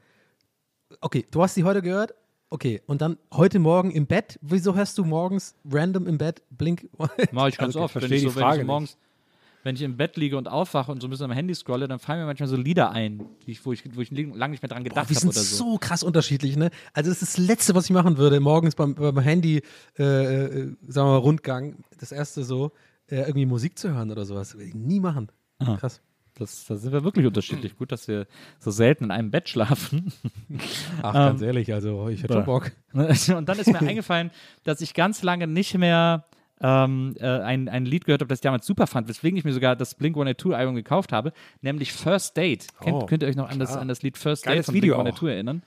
Okay, 1.01 1.27
du 1.31 1.43
hast 1.43 1.55
sie 1.55 1.65
heute 1.65 1.83
gehört. 1.83 2.15
Okay, 2.55 2.81
und 2.87 3.03
dann 3.03 3.19
heute 3.33 3.59
Morgen 3.59 3.91
im 3.91 4.07
Bett. 4.07 4.39
Wieso 4.41 4.77
hörst 4.77 4.97
du 4.99 5.05
morgens 5.05 5.57
random 5.69 6.07
im 6.07 6.19
Bett 6.19 6.41
Blink? 6.51 6.89
Mache 7.33 7.49
ich 7.49 7.59
ganz 7.59 7.75
Okay, 7.75 7.85
oft. 7.85 7.97
Wenn 7.97 8.03
verstehe 8.03 8.19
ich, 8.19 8.23
die 8.23 8.29
so, 8.31 8.37
wenn, 8.37 8.43
ich 8.43 8.45
Frage 8.45 8.55
so 8.55 8.59
nicht. 8.59 8.67
morgens, 8.69 8.97
wenn 9.65 9.75
ich 9.75 9.83
im 9.83 9.97
Bett 9.97 10.17
liege 10.17 10.39
und 10.39 10.47
aufwache 10.47 10.93
und 10.93 11.01
so 11.01 11.09
ein 11.09 11.11
bisschen 11.11 11.25
am 11.25 11.33
Handy 11.33 11.53
scrolle, 11.53 11.89
dann 11.89 11.99
fallen 11.99 12.21
mir 12.21 12.27
manchmal 12.27 12.49
so 12.49 12.55
Lieder 12.55 12.93
ein, 12.93 13.27
die 13.45 13.51
ich, 13.51 13.67
wo, 13.67 13.73
ich, 13.73 13.83
wo 13.97 14.01
ich 14.03 14.13
lange 14.13 14.53
nicht 14.53 14.63
mehr 14.63 14.69
dran 14.69 14.85
gedacht 14.85 15.11
wir 15.11 15.17
habe 15.17 15.19
sind 15.19 15.31
oder 15.31 15.41
so. 15.41 15.73
so 15.73 15.79
krass 15.79 16.05
unterschiedlich, 16.05 16.57
ne? 16.57 16.71
Also 16.93 17.11
das 17.11 17.23
ist 17.23 17.39
das 17.39 17.45
Letzte, 17.45 17.75
was 17.75 17.87
ich 17.87 17.91
machen 17.91 18.19
würde, 18.19 18.39
morgens 18.39 18.77
beim, 18.77 18.95
beim 18.95 19.19
Handy, 19.19 19.61
äh, 19.99 20.05
äh, 20.05 20.77
sagen 20.87 21.09
wir 21.09 21.13
mal, 21.15 21.17
Rundgang, 21.17 21.83
das 21.99 22.13
erste 22.13 22.45
so, 22.45 22.71
äh, 23.09 23.17
irgendwie 23.17 23.47
Musik 23.47 23.81
zu 23.81 23.93
hören 23.93 24.13
oder 24.13 24.25
sowas. 24.25 24.55
Würde 24.55 24.67
ich 24.67 24.75
nie 24.77 25.01
machen. 25.01 25.29
Ah. 25.59 25.77
Krass. 25.77 26.01
Das, 26.37 26.65
da 26.67 26.75
sind 26.77 26.93
wir 26.93 27.05
wirklich 27.05 27.27
unterschiedlich. 27.27 27.77
Gut, 27.77 27.93
dass 27.93 28.09
wir 28.09 28.27
so 28.59 28.71
selten 28.71 29.05
in 29.05 29.11
einem 29.13 29.31
Bett 29.31 29.49
schlafen. 29.49 30.13
Ach, 31.03 31.13
ganz 31.13 31.43
ehrlich, 31.43 31.73
also 31.73 32.09
ich 32.09 32.23
hätte 32.23 32.35
schon 32.35 32.45
Bock. 32.45 32.73
Und 32.93 33.49
dann 33.49 33.59
ist 33.59 33.69
mir 33.69 33.81
eingefallen, 33.81 34.31
dass 34.65 34.81
ich 34.81 34.95
ganz 34.95 35.23
lange 35.23 35.47
nicht 35.47 35.79
mehr 35.79 36.25
ähm, 36.61 37.15
äh, 37.21 37.27
ein, 37.27 37.69
ein 37.69 37.85
Lied 37.85 38.05
gehört 38.05 38.21
habe, 38.21 38.29
das 38.29 38.39
ich 38.39 38.43
damals 38.43 38.67
super 38.67 38.87
fand, 38.87 39.09
weswegen 39.09 39.37
ich 39.39 39.45
mir 39.45 39.53
sogar 39.53 39.77
das 39.77 39.95
Blink 39.95 40.17
182-Album 40.17 40.75
gekauft 40.75 41.13
habe, 41.13 41.33
nämlich 41.63 41.93
First 41.93 42.37
Date. 42.37 42.67
Kennt, 42.81 42.97
Oh, 42.97 43.07
könnt 43.07 43.23
ihr 43.23 43.29
euch 43.29 43.37
noch 43.37 43.49
an 43.49 43.59
das, 43.59 43.77
an 43.77 43.89
das 43.89 44.03
Lied 44.03 44.19
First 44.19 44.45
Geiles 44.45 44.59
Date 44.59 44.67
von 44.67 44.75
Video 44.75 44.95
Blink 44.97 45.15
auch. 45.17 45.23
182 45.23 45.35
erinnern? 45.35 45.63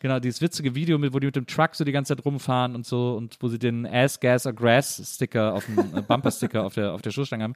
Genau, 0.00 0.20
dieses 0.20 0.40
witzige 0.40 0.74
Video, 0.76 0.96
mit, 0.98 1.12
wo 1.12 1.18
die 1.18 1.26
mit 1.26 1.34
dem 1.34 1.46
Truck 1.46 1.74
so 1.74 1.84
die 1.84 1.90
ganze 1.90 2.14
Zeit 2.14 2.24
rumfahren 2.24 2.76
und 2.76 2.86
so 2.86 3.16
und 3.16 3.36
wo 3.40 3.48
sie 3.48 3.58
den 3.58 3.84
Ass, 3.84 4.20
Gas 4.20 4.46
or 4.46 4.52
Grass 4.52 5.02
Sticker 5.14 5.54
auf 5.54 5.66
dem 5.66 5.78
äh, 5.78 6.02
Bumper-Sticker 6.02 6.62
auf 6.62 6.74
der, 6.74 6.92
auf 6.92 7.02
der 7.02 7.10
Schuhstange 7.10 7.42
haben. 7.44 7.54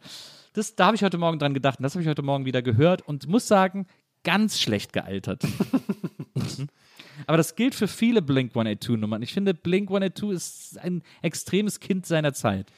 Das, 0.53 0.75
da 0.75 0.87
habe 0.87 0.97
ich 0.97 1.03
heute 1.03 1.19
Morgen 1.19 1.39
dran 1.39 1.55
gedacht 1.55 1.79
und 1.79 1.85
das 1.85 1.95
habe 1.95 2.03
ich 2.03 2.09
heute 2.09 2.23
Morgen 2.23 2.45
wieder 2.45 2.63
gehört 2.63 3.03
und 3.03 3.27
muss 3.27 3.49
sagen, 3.49 3.87
ganz 4.23 4.61
schlecht 4.61 4.93
gealtert. 4.93 5.43
Aber 7.27 7.37
das 7.37 7.57
gilt 7.57 7.75
für 7.75 7.89
viele 7.89 8.23
Blink 8.23 8.55
182-Nummern. 8.55 9.23
Ich 9.23 9.33
finde, 9.33 9.55
Blink 9.55 9.89
182 9.91 10.31
ist 10.31 10.79
ein 10.79 11.03
extremes 11.23 11.81
Kind 11.81 12.07
seiner 12.07 12.33
Zeit. 12.33 12.71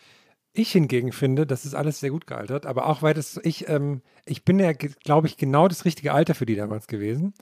Ich 0.53 0.71
hingegen 0.71 1.11
finde, 1.11 1.47
das 1.47 1.65
ist 1.65 1.75
alles 1.75 1.99
sehr 1.99 2.11
gut 2.11 2.29
gealtert, 2.29 2.65
aber 2.65 2.87
auch 2.87 3.03
weil 3.03 3.15
das, 3.15 3.41
ich, 3.43 3.69
ähm, 3.69 4.03
ich 4.25 4.45
bin 4.45 4.61
ja, 4.61 4.73
glaube 4.73 5.27
ich, 5.27 5.37
genau 5.37 5.67
das 5.67 5.85
richtige 5.85 6.13
Alter 6.13 6.35
für 6.35 6.47
die 6.47 6.55
damals 6.55 6.87
gewesen. 6.87 7.35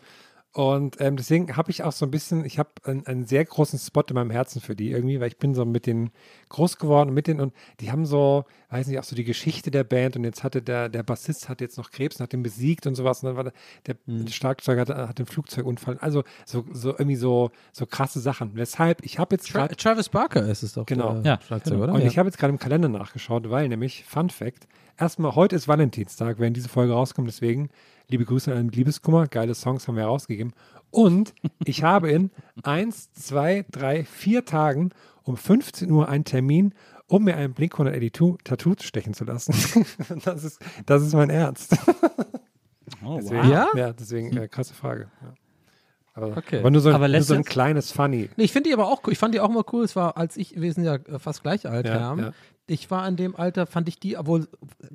Und 0.54 1.00
ähm, 1.00 1.16
deswegen 1.16 1.56
habe 1.56 1.70
ich 1.70 1.82
auch 1.82 1.92
so 1.92 2.06
ein 2.06 2.10
bisschen, 2.10 2.44
ich 2.44 2.58
habe 2.58 2.70
einen, 2.84 3.06
einen 3.06 3.26
sehr 3.26 3.44
großen 3.44 3.78
Spot 3.78 4.02
in 4.08 4.14
meinem 4.14 4.30
Herzen 4.30 4.60
für 4.60 4.76
die 4.76 4.90
irgendwie, 4.90 5.18
weil 5.18 5.28
ich 5.28 5.38
bin 5.38 5.54
so 5.54 5.64
mit 5.64 5.86
denen 5.86 6.10
groß 6.50 6.78
geworden 6.78 7.08
und 7.08 7.14
mit 7.14 7.26
denen 7.26 7.40
und 7.40 7.54
die 7.80 7.90
haben 7.90 8.04
so, 8.04 8.44
weiß 8.72 8.86
nicht, 8.86 8.98
auch 8.98 9.04
so 9.04 9.14
die 9.14 9.24
Geschichte 9.24 9.70
der 9.70 9.84
Band 9.84 10.16
und 10.16 10.24
jetzt 10.24 10.42
hatte 10.42 10.62
der, 10.62 10.88
der 10.88 11.02
Bassist 11.02 11.48
hat 11.48 11.60
jetzt 11.60 11.78
noch 11.78 11.90
Krebs 11.90 12.16
und 12.16 12.24
hat 12.24 12.32
den 12.32 12.42
besiegt 12.42 12.86
und 12.86 12.94
sowas 12.94 13.22
und 13.22 13.28
dann 13.28 13.36
war 13.36 13.44
der, 13.44 13.52
der, 13.86 13.96
Mhm. 14.06 14.28
Schlagzeuger 14.28 14.80
hat, 14.82 14.88
hat 14.88 15.18
den 15.18 15.26
Flugzeugunfall, 15.26 15.98
also 15.98 16.24
so, 16.44 16.64
so 16.72 16.90
irgendwie 16.90 17.16
so, 17.16 17.50
so 17.72 17.86
krasse 17.86 18.20
Sachen. 18.20 18.52
Weshalb, 18.54 19.04
ich 19.04 19.18
habe 19.18 19.34
jetzt 19.34 19.48
Tra 19.48 19.60
gerade 19.60 19.76
Travis 19.76 20.08
Barker 20.08 20.46
ist 20.48 20.62
es 20.62 20.74
doch. 20.74 20.86
Genau. 20.86 21.20
Ja, 21.22 21.38
Schlagzeuger, 21.40 21.76
genau. 21.76 21.84
oder? 21.84 21.94
und 21.94 22.00
ja. 22.00 22.06
ich 22.06 22.18
habe 22.18 22.28
jetzt 22.28 22.38
gerade 22.38 22.52
im 22.52 22.58
Kalender 22.58 22.88
nachgeschaut, 22.88 23.50
weil 23.50 23.68
nämlich, 23.68 24.04
Fun 24.04 24.30
Fact, 24.30 24.66
erstmal, 24.98 25.34
heute 25.34 25.56
ist 25.56 25.68
Valentinstag, 25.68 26.38
wenn 26.38 26.54
diese 26.54 26.68
Folge 26.68 26.92
rauskommt, 26.92 27.28
deswegen 27.28 27.70
liebe 28.08 28.24
Grüße 28.24 28.54
an 28.54 28.68
Liebeskummer, 28.68 29.26
geile 29.26 29.54
Songs 29.54 29.88
haben 29.88 29.96
wir 29.96 30.02
herausgegeben. 30.02 30.52
Und 30.90 31.34
ich 31.64 31.82
habe 31.82 32.10
in 32.10 32.30
eins, 32.62 33.12
zwei, 33.12 33.64
drei, 33.70 34.04
vier 34.04 34.44
Tagen 34.44 34.90
um 35.24 35.36
15 35.36 35.90
Uhr 35.90 36.08
einen 36.08 36.24
Termin, 36.24 36.74
um 37.12 37.24
mir 37.24 37.36
ein 37.36 37.52
Blink 37.54 37.74
182 37.74 38.38
Tattoo 38.44 38.74
stechen 38.80 39.14
zu 39.14 39.24
lassen. 39.24 39.52
das, 40.24 40.44
ist, 40.44 40.60
das 40.86 41.02
ist 41.02 41.14
mein 41.14 41.30
Ernst. 41.30 41.76
Oh, 43.04 43.18
Deswegen, 43.20 43.48
Ja? 43.48 43.68
Ja, 43.74 43.92
deswegen 43.92 44.36
äh, 44.36 44.48
krasse 44.48 44.74
Frage. 44.74 45.08
Ja. 45.22 45.34
Aber, 46.14 46.36
Okay. 46.36 46.58
aber 46.58 46.70
nur 46.70 46.80
so, 46.80 46.90
ein- 46.90 46.94
Aber 46.94 47.08
nur 47.08 47.22
so 47.22 47.34
ein 47.34 47.44
kleines 47.44 47.90
Funny. 47.90 48.28
Nee, 48.36 48.44
ich 48.44 48.52
finde 48.52 48.68
die 48.68 48.74
aber 48.74 48.86
auch 48.88 49.02
cool. 49.06 49.12
Ich 49.12 49.18
fand 49.18 49.34
die 49.34 49.40
auch 49.40 49.48
immer 49.48 49.64
cool. 49.72 49.84
Es 49.84 49.96
war, 49.96 50.16
als 50.16 50.36
ich, 50.36 50.60
wir 50.60 50.72
sind 50.72 50.84
ja 50.84 50.96
äh, 50.96 51.18
fast 51.18 51.42
gleich 51.42 51.66
alt, 51.66 51.86
Ja, 51.86 52.14
ja. 52.14 52.32
Ich 52.72 52.90
war 52.90 53.06
in 53.06 53.16
dem 53.16 53.36
Alter, 53.36 53.66
fand 53.66 53.86
ich 53.88 54.00
die, 54.00 54.16
obwohl 54.16 54.48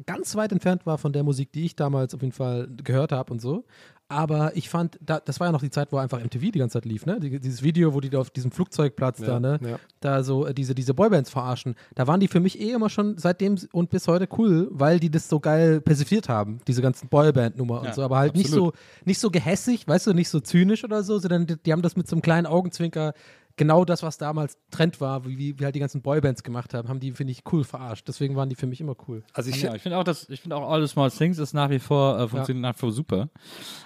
ganz 0.05 0.35
weit 0.35 0.51
entfernt 0.51 0.85
war 0.85 0.97
von 0.97 1.13
der 1.13 1.23
Musik, 1.23 1.51
die 1.51 1.65
ich 1.65 1.75
damals 1.75 2.15
auf 2.15 2.21
jeden 2.21 2.33
Fall 2.33 2.67
gehört 2.83 3.11
habe 3.11 3.31
und 3.31 3.39
so. 3.39 3.65
Aber 4.09 4.55
ich 4.55 4.69
fand, 4.69 4.97
da, 5.01 5.19
das 5.19 5.39
war 5.41 5.47
ja 5.47 5.51
noch 5.51 5.61
die 5.61 5.69
Zeit, 5.69 5.91
wo 5.91 5.97
einfach 5.97 6.23
MTV 6.23 6.51
die 6.51 6.59
ganze 6.59 6.73
Zeit 6.79 6.85
lief, 6.85 7.05
ne? 7.05 7.19
Die, 7.19 7.39
dieses 7.39 7.61
Video, 7.61 7.93
wo 7.93 7.99
die 7.99 8.09
da 8.09 8.19
auf 8.19 8.29
diesem 8.29 8.51
Flugzeugplatz 8.51 9.19
da, 9.19 9.39
ne? 9.39 9.59
ja. 9.61 9.79
Da 9.99 10.23
so 10.23 10.45
äh, 10.45 10.53
diese, 10.53 10.73
diese 10.73 10.93
Boybands 10.93 11.29
verarschen. 11.29 11.75
Da 11.93 12.07
waren 12.07 12.21
die 12.21 12.29
für 12.29 12.39
mich 12.39 12.59
eh 12.59 12.71
immer 12.71 12.89
schon 12.89 13.17
seitdem 13.17 13.57
und 13.73 13.89
bis 13.89 14.07
heute 14.07 14.29
cool, 14.37 14.69
weil 14.71 15.01
die 15.01 15.11
das 15.11 15.27
so 15.27 15.41
geil 15.41 15.81
persifliert 15.81 16.29
haben, 16.29 16.59
diese 16.67 16.81
ganzen 16.81 17.09
Boyband-Nummer 17.09 17.81
Ja, 17.83 17.89
und 17.89 17.95
so. 17.95 18.01
Aber 18.01 18.17
halt 18.17 18.35
nicht 18.35 18.49
so, 18.49 18.71
nicht 19.03 19.19
so 19.19 19.29
gehässig, 19.29 19.87
weißt 19.87 20.07
du, 20.07 20.13
nicht 20.13 20.29
so 20.29 20.39
zynisch 20.39 20.85
oder 20.85 21.03
so, 21.03 21.19
sondern 21.19 21.45
die, 21.45 21.57
die 21.57 21.73
haben 21.73 21.81
das 21.81 21.97
mit 21.97 22.07
so 22.07 22.15
einem 22.15 22.21
kleinen 22.21 22.47
Augenzwinker 22.47 23.13
genau 23.57 23.83
das, 23.83 24.03
was 24.03 24.17
damals 24.17 24.57
Trend 24.71 25.01
war, 25.01 25.25
wie, 25.25 25.59
wie 25.59 25.65
halt 25.65 25.75
die 25.75 25.79
ganzen 25.79 26.01
Boybands 26.01 26.43
gemacht 26.43 26.73
haben, 26.73 26.87
haben 26.87 26.99
die, 26.99 27.11
finde 27.11 27.31
ich, 27.31 27.41
cool 27.51 27.63
verarscht. 27.63 28.07
Deswegen 28.07 28.35
waren 28.35 28.49
die 28.49 28.55
für 28.55 28.67
mich 28.67 28.79
immer 28.79 28.95
cool. 29.07 29.23
Also 29.33 29.49
ich, 29.49 29.61
Ja, 29.61 29.75
ich 29.75 29.81
finde 29.81 29.97
auch, 29.97 30.03
dass 30.03 30.29
ich 30.29 30.41
finde 30.41 30.55
auch 30.55 30.69
All 30.69 30.81
the 30.81 30.87
Small 30.87 31.11
Things 31.11 31.37
ist 31.39 31.53
nach 31.53 31.69
wie 31.69 31.79
vor 31.79 32.19
äh, 32.19 32.27
funktioniert 32.27 32.61
nach 32.61 32.75
wie 32.75 32.79
vor 32.79 32.91
super. 32.91 33.29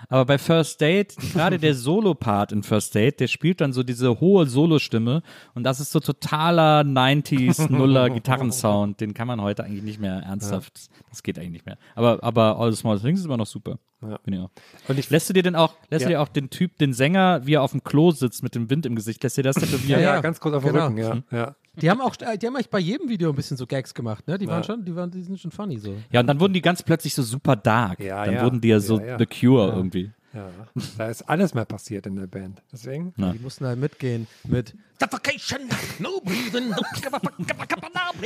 Aber 0.10 0.26
bei 0.26 0.38
First 0.38 0.80
Date, 0.82 1.16
gerade 1.18 1.58
der 1.58 1.74
Solo-Part 1.74 2.52
in 2.52 2.64
First 2.64 2.94
Date, 2.94 3.20
der 3.20 3.28
spielt 3.28 3.62
dann 3.62 3.74
so 3.74 3.84
diese 3.84 4.20
hohe 4.20 4.46
Solostimme 4.46 5.24
und 5.56 5.64
das 5.64 5.80
ist 5.80 5.92
so 5.92 6.00
totaler 6.00 6.82
90s 6.82 7.72
Nuller 7.72 8.10
Gitarrensound, 8.10 9.00
den 9.00 9.14
kann 9.14 9.28
man 9.28 9.42
heute 9.42 9.64
eigentlich 9.64 9.84
nicht 9.84 10.00
mehr 10.00 10.18
ernsthaft. 10.18 10.90
Das 11.10 11.24
geht 11.24 11.40
eigentlich 11.40 11.52
nicht 11.52 11.66
mehr. 11.66 11.78
Aber 11.96 12.24
aber 12.24 12.60
All 12.60 12.72
the 12.72 12.78
Small 12.78 13.00
Things 13.00 13.20
ist 13.20 13.26
immer 13.26 13.38
noch 13.38 13.48
super. 13.48 13.80
Ja. 14.02 14.18
Bin 14.24 14.34
ich 14.34 14.40
auch. 14.40 14.50
und 14.88 14.98
ich 15.00 15.10
Lässt 15.10 15.30
du 15.30 15.34
dir 15.34 15.44
denn 15.44 15.56
auch, 15.56 15.76
lässt 15.90 16.02
Ja. 16.04 16.08
du 16.10 16.14
dir 16.16 16.22
auch 16.22 16.28
den 16.28 16.50
Typ, 16.50 16.78
den 16.78 16.94
Sänger, 16.94 17.46
wie 17.46 17.54
er 17.54 17.62
auf 17.62 17.72
dem 17.72 17.84
Klo 17.84 18.12
sitzt 18.12 18.42
mit 18.44 18.56
dem 18.56 18.70
Wind 18.70 18.86
im 18.86 18.96
Gesicht, 18.96 19.22
lässt 19.24 19.38
dir 19.38 19.44
das 19.44 19.56
ja, 19.62 19.62
tätowieren? 19.62 20.02
ja, 20.02 20.16
ja, 20.16 20.22
ganz 20.22 20.40
kurz 20.40 20.56
auf 20.56 20.64
den 20.64 20.74
genau. 20.74 20.88
Rücken, 20.88 20.98
ja. 20.98 21.22
ja. 21.32 21.56
Die 21.76 21.90
haben 21.90 22.02
auch, 22.02 22.16
die 22.16 22.26
haben 22.48 22.56
eigentlich 22.56 22.70
bei 22.70 22.80
jedem 22.80 23.08
Video 23.10 23.30
ein 23.30 23.36
bisschen 23.36 23.56
so 23.58 23.66
Gags 23.66 23.94
gemacht, 23.94 24.28
ne? 24.28 24.38
Die 24.38 24.48
waren 24.48 24.58
Ja. 24.58 24.64
schon, 24.64 24.84
die 24.84 24.96
waren, 24.96 25.10
die 25.12 25.22
sind 25.24 25.40
schon 25.40 25.52
funny 25.52 25.78
so. 25.78 25.96
Ja, 26.12 26.20
und 26.20 26.28
dann 26.28 26.40
wurden 26.40 26.54
die 26.54 26.62
ganz 26.62 26.84
plötzlich 26.84 27.14
so 27.14 27.24
super 27.24 27.56
dark. 27.56 28.00
Ja, 28.02 28.26
dann 28.26 28.36
ja. 28.36 28.44
wurden 28.44 28.60
die 28.60 28.68
ja 28.70 28.80
so 28.80 29.00
Ja, 29.00 29.06
ja. 29.06 29.18
The 29.20 29.26
Cure 29.26 29.68
Ja. 29.70 29.76
irgendwie. 29.78 30.12
Ja, 30.34 30.50
da 30.98 31.10
ist 31.10 31.24
alles 31.24 31.54
mal 31.54 31.66
passiert 31.66 32.08
in 32.08 32.16
der 32.16 32.28
Band. 32.28 32.62
Deswegen. 32.72 33.14
Ja. 33.18 33.34
Die 33.34 33.40
mussten 33.40 33.66
halt 33.66 33.80
mitgehen 33.80 34.28
mit 34.46 34.76
Suffocation, 35.00 35.60
no 36.00 36.22
breathing, 36.24 36.70
no. 36.70 36.78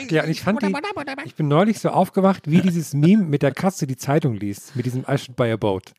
Ja, 0.10 0.24
und 0.24 0.30
ich 0.30 0.42
fand 0.42 0.62
die, 0.62 0.74
ich 1.26 1.36
bin 1.36 1.48
neulich 1.48 1.80
so 1.80 1.90
aufgewacht, 1.90 2.50
wie 2.50 2.62
dieses 2.62 2.94
Meme 2.94 3.24
mit 3.24 3.42
der 3.42 3.52
Katze 3.52 3.88
die 3.88 3.98
Zeitung 3.98 4.36
liest, 4.36 4.76
mit 4.76 4.86
diesem 4.86 5.02
I 5.10 5.18
should 5.18 5.36
buy 5.36 5.52
a 5.52 5.58
boat. 5.58 5.94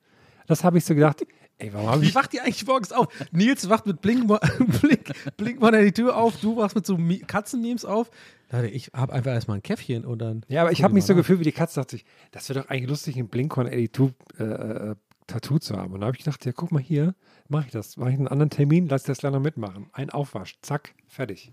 Das 0.47 0.63
habe 0.63 0.79
ich 0.79 0.85
so 0.85 0.95
gedacht, 0.95 1.27
ey, 1.59 1.73
warum 1.73 1.89
habe 1.89 2.03
Wie 2.03 2.07
ich, 2.07 2.15
wacht 2.15 2.35
ihr 2.35 2.43
eigentlich 2.43 2.67
morgens 2.67 2.93
auf? 2.93 3.09
Nils 3.33 3.69
wacht 3.69 3.87
mit 3.87 4.01
Blink, 4.01 4.27
Blink, 4.81 5.13
Blink 5.37 5.61
mal 5.61 5.85
die 5.85 5.93
Tür 5.93 6.17
auf, 6.17 6.37
du 6.41 6.57
wachst 6.57 6.77
mit 6.77 6.87
so 6.87 6.99
Katzenmemes 7.27 7.85
auf. 7.85 8.11
Leute, 8.53 8.69
ich 8.69 8.91
habe 8.95 9.13
einfach 9.13 9.33
erstmal 9.33 9.59
ein 9.59 9.63
Käffchen 9.63 10.05
und 10.05 10.21
dann. 10.21 10.45
ja, 10.49 10.63
aber 10.63 10.71
ich 10.71 10.85
habe 10.85 10.95
mich 10.95 11.05
so 11.05 11.15
nach. 11.15 11.19
gefühlt 11.19 11.41
wie 11.41 11.45
die 11.45 11.53
Katze, 11.53 11.81
dachte 11.81 11.97
ich, 11.97 12.05
das 12.31 12.49
wäre 12.49 12.61
doch 12.61 12.69
eigentlich 12.69 12.89
lustig, 12.89 13.17
ein 13.17 13.29
Blink-182 13.29 14.13
äh, 14.39 14.45
äh, 14.45 14.95
Tattoo 15.27 15.59
zu 15.59 15.77
haben. 15.77 15.93
Und 15.93 16.01
da 16.01 16.07
habe 16.07 16.16
ich 16.16 16.24
gedacht, 16.24 16.45
ja, 16.45 16.53
guck 16.53 16.72
mal 16.72 16.83
hier, 16.83 17.14
mache 17.49 17.66
ich 17.66 17.72
das, 17.72 17.97
mache 17.97 18.11
ich 18.11 18.16
einen 18.16 18.29
anderen 18.29 18.51
Termin, 18.51 18.89
lass 18.89 19.03
ich 19.03 19.07
das 19.18 19.22
noch 19.22 19.41
mitmachen. 19.41 19.87
Ein 19.93 20.11
Aufwasch, 20.11 20.59
zack, 20.62 20.95
fertig. 21.09 21.53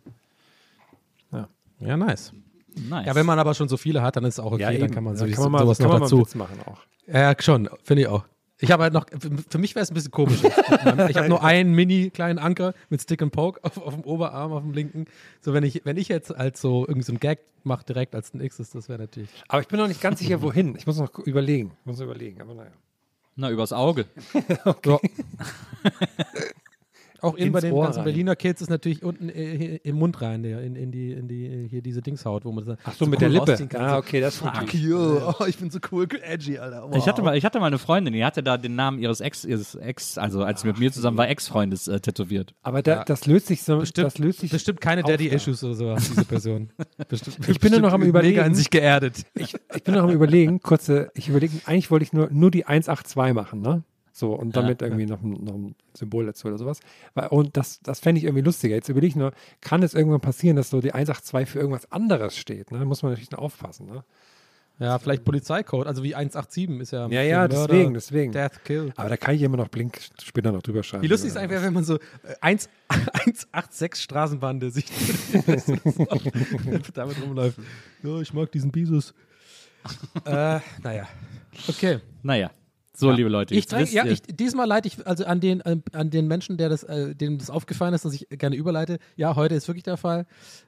Ja, 1.86 1.98
nice. 1.98 2.34
Nice. 2.76 3.06
Ja, 3.06 3.16
wenn 3.16 3.26
man 3.26 3.38
aber 3.40 3.54
schon 3.54 3.70
so 3.70 3.78
viele 3.78 4.02
hat, 4.02 4.16
dann 4.16 4.24
ist 4.26 4.36
es 4.36 4.40
auch 4.40 4.54
okay, 4.54 4.62
ja, 4.62 4.78
dann 4.80 4.92
kann 4.92 5.04
man 5.04 5.14
Ja, 5.16 5.20
so, 5.20 5.26
kann 5.28 5.44
man 5.44 5.52
mal, 5.52 5.60
sowas 5.60 5.78
kann 5.78 5.88
noch 5.88 6.00
man 6.00 6.02
dazu. 6.10 6.38
machen 6.38 6.58
auch. 6.66 6.80
Ja, 7.08 7.36
schon, 7.40 7.70
finde 7.84 8.04
ich 8.04 8.08
auch. 8.08 8.26
Ich 8.60 8.72
habe 8.72 8.84
halt 8.84 8.94
noch, 8.94 9.06
für 9.50 9.58
mich 9.58 9.76
wäre 9.76 9.84
es 9.84 9.92
ein 9.92 9.94
bisschen 9.94 10.12
komisch. 10.12 10.42
ich 11.10 11.18
habe 11.18 11.28
nur 11.28 11.44
einen 11.44 11.74
mini 11.74 12.10
kleinen 12.12 12.40
Anker 12.40 12.74
mit 12.90 13.02
Stick 13.02 13.22
and 13.22 13.34
Poke 13.34 13.60
auf, 13.64 13.78
auf 13.78 13.94
dem 13.94 14.04
Oberarm, 14.06 14.54
auf 14.54 14.64
dem 14.64 14.72
linken. 14.72 15.06
So, 15.42 15.54
wenn 15.54 15.64
ich, 15.64 15.82
wenn 15.84 15.98
ich 15.98 16.08
jetzt 16.08 16.30
halt 16.30 16.56
so 16.56 16.84
irgendwie 16.88 17.04
so 17.04 17.12
einen 17.12 17.20
Gag 17.20 17.40
mache 17.64 17.86
direkt 17.86 18.16
als 18.16 18.34
ein 18.34 18.40
X, 18.40 18.60
ist, 18.60 18.74
das 18.74 18.88
wäre 18.88 19.00
natürlich. 19.00 19.30
Aber 19.50 19.62
ich 19.62 19.68
bin 19.68 19.80
noch 19.80 19.88
nicht 19.88 20.02
ganz 20.02 20.20
sicher, 20.20 20.42
wohin. 20.42 20.76
Ich 20.78 20.88
muss 20.88 20.98
noch 20.98 21.20
überlegen. 21.20 21.74
Ich 21.82 21.86
muss 21.86 22.00
überlegen, 22.00 22.42
aber 22.42 22.54
naja. 22.54 22.72
Na, 23.36 23.50
übers 23.50 23.74
Auge. 23.74 24.06
Ja. 24.86 25.00
Auch 27.24 27.36
in 27.36 27.52
bei 27.52 27.62
den 27.62 27.74
Ohr 27.74 27.86
ganzen 27.86 28.00
rein. 28.00 28.06
Berliner 28.06 28.36
Kids 28.36 28.62
ist 28.62 28.70
natürlich 28.70 29.04
unten 29.04 29.30
äh, 29.30 29.78
im 29.78 29.98
Mund 29.98 30.22
rein, 30.22 30.44
der, 30.44 30.62
in, 30.62 30.76
in 30.76 30.92
die, 30.92 31.12
in 31.12 31.28
die, 31.28 31.68
hier 31.70 31.82
diese 31.82 32.02
Dingshaut, 32.02 32.46
wo 32.46 32.52
man 32.52 32.66
das 32.66 32.78
Ach 32.84 32.94
so, 32.94 33.06
mit 33.06 33.22
der 33.22 33.30
Lippe. 33.30 33.58
Ah, 33.76 33.90
So, 33.92 33.98
okay, 33.98 34.22
das 34.22 34.36
ist 34.36 34.40
Fuck 34.42 34.74
you, 34.74 34.98
oh, 35.40 35.46
ich 35.48 35.58
bin 35.58 35.70
so 35.70 35.80
cool, 35.92 36.08
edgy, 36.22 36.58
Alter. 36.58 36.84
Wow. 36.84 36.96
Ich 36.98 37.08
hatte, 37.08 37.22
mal, 37.22 37.38
ich 37.38 37.46
hatte 37.46 37.60
mal 37.60 37.68
eine 37.68 37.78
Freundin, 37.78 38.14
die 38.14 38.24
hatte 38.26 38.44
da 38.44 38.58
den 38.58 38.76
Namen 38.76 39.00
ihres 39.00 39.22
Ex, 39.22 39.46
ihres 39.46 39.76
Ex 39.76 40.18
also 40.18 40.44
als 40.44 40.62
sie 40.62 40.68
mit 40.68 40.80
mir 40.80 40.92
zusammen 40.92 41.18
war, 41.18 41.28
Ex-Freundes 41.28 41.88
äh, 41.88 42.00
tätowiert. 42.00 42.54
Aber 42.62 42.82
da, 42.82 43.04
das 43.04 43.26
löst 43.26 43.48
sich 43.48 43.64
so, 43.64 43.80
Bestimmt, 43.80 44.08
das 44.08 44.18
löst 44.18 44.40
sich 44.40 44.52
bestimmt 44.52 44.82
keine. 44.82 45.04
Daddy-Issues 45.04 45.64
oder 45.64 45.74
sowas, 45.76 46.10
diese 46.10 46.26
Person. 46.26 46.70
Bestimmt, 47.10 47.48
Ich 47.48 47.60
bin 47.60 47.72
nur 47.72 47.82
noch 47.82 47.94
am 47.94 48.04
Überlegen. 48.04 48.36
Mega 48.36 48.46
in 48.46 48.56
sich 48.56 48.70
geerdet. 48.70 49.24
Ich, 49.36 49.56
ich 49.76 49.84
bin 49.84 49.96
noch 49.96 50.04
am 50.04 50.10
überlegen, 50.12 50.62
kurze, 50.62 51.12
ich 51.16 51.28
überlege, 51.28 51.54
eigentlich 51.66 51.92
wollte 51.92 52.04
ich 52.04 52.14
nur, 52.14 52.30
nur 52.32 52.52
die 52.52 52.66
182 52.66 53.34
machen, 53.34 53.62
ne? 53.62 53.84
So, 54.16 54.34
und 54.36 54.56
damit 54.56 54.84
irgendwie 54.84 55.08
noch, 55.08 55.24
ein- 55.24 55.44
noch 55.44 55.56
ein 55.56 55.76
Symbol 55.96 56.28
dazu 56.28 56.48
oder 56.48 56.60
sowas. 56.60 56.80
Und 57.32 57.58
das, 57.58 57.80
das 57.82 58.00
fände 58.00 58.20
ich 58.20 58.26
irgendwie 58.26 58.44
lustiger. 58.44 58.76
Jetzt 58.76 58.88
überlege 58.88 59.10
ich 59.10 59.16
nur, 59.16 59.32
kann 59.60 59.82
es 59.82 59.96
irgendwann 59.96 60.22
passieren, 60.22 60.56
dass 60.56 60.70
so 60.70 60.82
die 60.82 60.94
182 60.94 61.50
für 61.50 61.58
irgendwas 61.60 61.92
anderes 61.92 62.38
steht? 62.38 62.72
Ne? 62.72 62.86
Muss 62.86 63.02
man 63.02 63.12
natürlich 63.12 63.32
noch 63.32 63.40
aufpassen. 63.40 63.88
Ne? 63.88 64.04
Ja, 64.80 65.00
vielleicht 65.00 65.24
Polizeicode, 65.24 65.88
also 65.88 66.04
wie 66.04 66.14
187 66.16 66.80
ist 66.82 66.92
ja. 66.92 67.08
Ja, 67.08 67.22
ja, 67.24 67.48
deswegen, 67.48 67.94
deswegen. 67.96 68.32
Death, 68.34 68.64
Kill. 68.64 68.92
Aber 68.98 69.10
da 69.10 69.18
kann 69.18 69.34
ich 69.34 69.42
immer 69.42 69.58
noch 69.58 69.68
Blink 69.70 70.00
später 70.22 70.52
noch 70.52 70.62
drüber 70.62 70.84
schreiben. 70.84 71.04
Wie 71.04 71.08
lustig 71.08 71.30
es 71.32 71.38
eigentlich 71.38 71.52
wäre, 71.52 71.64
wenn 71.64 71.74
man 71.74 71.84
so 71.84 71.96
äh, 71.96 72.00
1, 72.42 72.70
186 72.90 73.96
Straßenbande 74.02 74.70
sich 74.72 74.86
damit 76.94 77.22
rumläuft. 77.22 77.60
Ja, 78.04 78.20
ich 78.20 78.34
mag 78.34 78.52
diesen 78.52 78.72
Bisus. 78.72 79.14
äh, 80.26 80.60
naja. 80.82 81.08
Okay. 81.68 82.00
Naja. 82.22 82.52
So, 82.96 83.10
liebe 83.10 83.28
Leute, 83.30 83.56
Ich 83.56 83.72
wisst 83.72 83.92
ja, 83.92 84.06
ihr- 84.06 84.12
ich, 84.12 84.22
diesmal 84.22 84.68
leite 84.68 84.88
ich 84.88 85.08
also 85.08 85.26
an 85.26 85.40
den, 85.40 85.64
an, 85.64 86.10
den 86.12 86.28
Menschen, 86.28 86.58
der 86.58 86.70
das, 86.70 86.84
äh, 86.84 87.16
dem 87.16 87.40
das 87.40 87.50
aufgefallen 87.50 87.94
ist, 87.96 88.06
dass 88.06 88.14
ich 88.14 88.28
gerne 88.30 88.56
überleite. 88.56 89.00
Ja, 89.16 89.36
heute 89.36 89.56
ist 89.56 89.68
wirklich 89.68 89.84
der 89.84 89.98
Fall. 89.98 90.28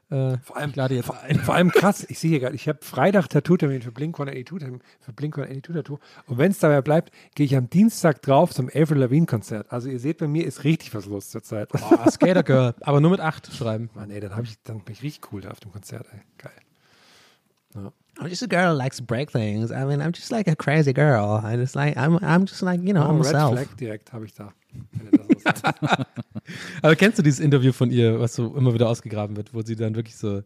Äh, 0.10 0.38
Vor 0.40 0.58
allem, 0.58 0.72
ich 0.72 0.76
lade 0.76 0.96
jetzt 0.96 1.06
vor, 1.06 1.20
ein. 1.22 1.38
vor 1.40 1.54
allem 1.54 1.70
krass, 1.70 2.04
ich 2.10 2.18
sehe 2.18 2.32
hier 2.32 2.40
gerade, 2.40 2.56
ich 2.56 2.68
habe 2.68 2.80
Freitag 2.82 3.30
Tattoo-Termin 3.30 3.84
für 3.84 3.92
Blink-182 3.92 4.80
für 5.02 5.14
Blink-182 5.14 5.74
Tattoo. 5.74 6.00
Und 6.26 6.38
wenn 6.40 6.50
es 6.52 6.58
dabei 6.58 6.82
bleibt, 6.82 7.12
gehe 7.36 7.46
ich 7.46 7.56
am 7.56 7.70
Dienstag 7.70 8.24
drauf 8.24 8.54
zum 8.56 8.70
Avril 8.74 8.98
Lavigne-Konzert. 9.00 9.72
Also 9.72 9.90
ihr 9.90 10.00
seht, 10.00 10.18
bei 10.18 10.28
mir 10.28 10.46
ist 10.48 10.64
richtig 10.64 10.96
was 10.96 11.06
los 11.06 11.30
zurzeit. 11.30 11.70
Boah, 11.70 12.10
Skater 12.10 12.42
Girl, 12.44 12.74
aber 12.82 13.02
nur 13.02 13.12
mit 13.12 13.20
8 13.20 13.54
schreiben. 13.54 13.92
Mann, 13.94 14.10
ey, 14.10 14.20
dann, 14.20 14.36
hab 14.36 14.44
ich, 14.46 14.56
dann 14.64 14.80
bin 14.84 14.94
ich 14.94 15.04
richtig 15.04 15.32
cool 15.32 15.42
da 15.42 15.52
auf 15.52 15.60
dem 15.60 15.72
Konzert, 15.72 16.08
ey. 16.12 16.20
Geil. 16.40 16.52
I'm 17.76 18.30
just 18.30 18.42
a 18.42 18.48
girl 18.48 18.72
who 18.72 18.78
likes 18.78 18.98
to 18.98 19.04
break 19.04 19.30
things. 19.32 19.72
I 19.72 19.84
mean, 19.86 20.02
I'm 20.02 20.14
just 20.14 20.32
like 20.32 20.48
a 20.48 20.56
crazy 20.56 20.94
girl. 20.94 21.42
I 21.44 21.58
just 21.58 21.76
like 21.76 21.98
I'm 21.98 22.18
I'm 22.24 22.46
just 22.46 22.62
like 22.62 22.82
you 22.82 22.94
know 22.94 23.04
Oh, 23.04 23.10
I'm 23.10 23.18
Red 23.22 23.34
myself. 23.34 23.54
Flag 23.54 23.78
direkt 23.78 24.14
habe 24.14 24.26
ich 24.26 24.34
da. 24.34 24.54
Das. 25.44 25.62
Aber 26.82 26.96
kennst 26.96 27.18
du 27.20 27.24
dieses 27.24 27.40
Interview 27.40 27.72
von 27.74 27.92
ihr, 27.92 28.20
was 28.20 28.36
so 28.36 28.56
immer 28.56 28.74
wieder 28.74 28.88
ausgegraben 28.88 29.36
wird, 29.36 29.54
wo 29.54 29.62
sie 29.62 29.76
dann 29.76 29.96
wirklich 29.96 30.16
so, 30.16 30.44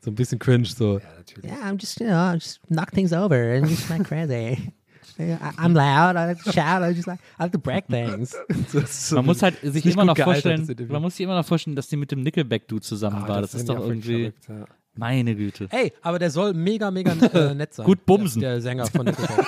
so 0.00 0.10
ein 0.10 0.14
bisschen 0.14 0.38
cringe, 0.38 0.66
so. 0.66 0.98
ja, 0.98 1.04
natürlich. 1.16 1.50
Yeah, 1.50 1.68
I'm 1.68 1.78
just 1.80 1.98
you 2.00 2.06
know 2.06 2.14
I 2.16 2.34
just 2.34 2.60
knock 2.68 2.92
things 2.92 3.12
over 3.12 3.34
and 3.54 3.68
just 3.68 3.88
like 3.90 4.04
crazy. 4.04 4.72
I'm 5.18 5.74
loud. 5.74 6.16
I 6.16 6.26
like 6.26 6.44
to 6.44 6.52
shout. 6.52 6.82
I 6.82 6.92
just 6.94 7.08
like 7.08 7.18
I 7.40 7.44
like 7.44 7.52
to 7.52 7.58
break 7.58 7.86
things. 7.88 8.36
so, 8.86 9.16
man 9.16 9.26
muss 9.26 9.42
halt 9.42 9.56
sich 9.62 9.84
immer 9.86 10.04
noch 10.04 10.14
gealtert, 10.14 10.44
vorstellen, 10.44 10.76
das 10.76 10.88
man 10.88 11.02
muss 11.02 11.16
sich 11.16 11.24
immer 11.24 11.34
noch 11.34 11.44
vorstellen, 11.46 11.74
dass 11.74 11.88
die 11.88 11.96
mit 11.96 12.12
dem 12.12 12.22
Nickelback-Dude 12.22 12.82
zusammen 12.82 13.24
Ah, 13.24 13.28
war. 13.28 13.40
Das, 13.40 13.54
ist 13.54 13.66
finde 13.66 13.80
doch 13.80 13.88
irgendwie, 13.88 14.32
verrückt, 14.40 14.48
ja. 14.48 14.74
Meine 14.98 15.36
Güte. 15.36 15.68
Ey, 15.70 15.92
aber 16.02 16.18
der 16.18 16.30
soll 16.30 16.54
mega, 16.54 16.90
mega 16.90 17.12
äh, 17.12 17.54
nett 17.54 17.72
sein. 17.72 17.86
Gut 17.86 18.04
bumsen. 18.04 18.40
Der, 18.40 18.52
der 18.52 18.60
Sänger 18.60 18.86
von 18.86 19.06
Nickelback. 19.06 19.46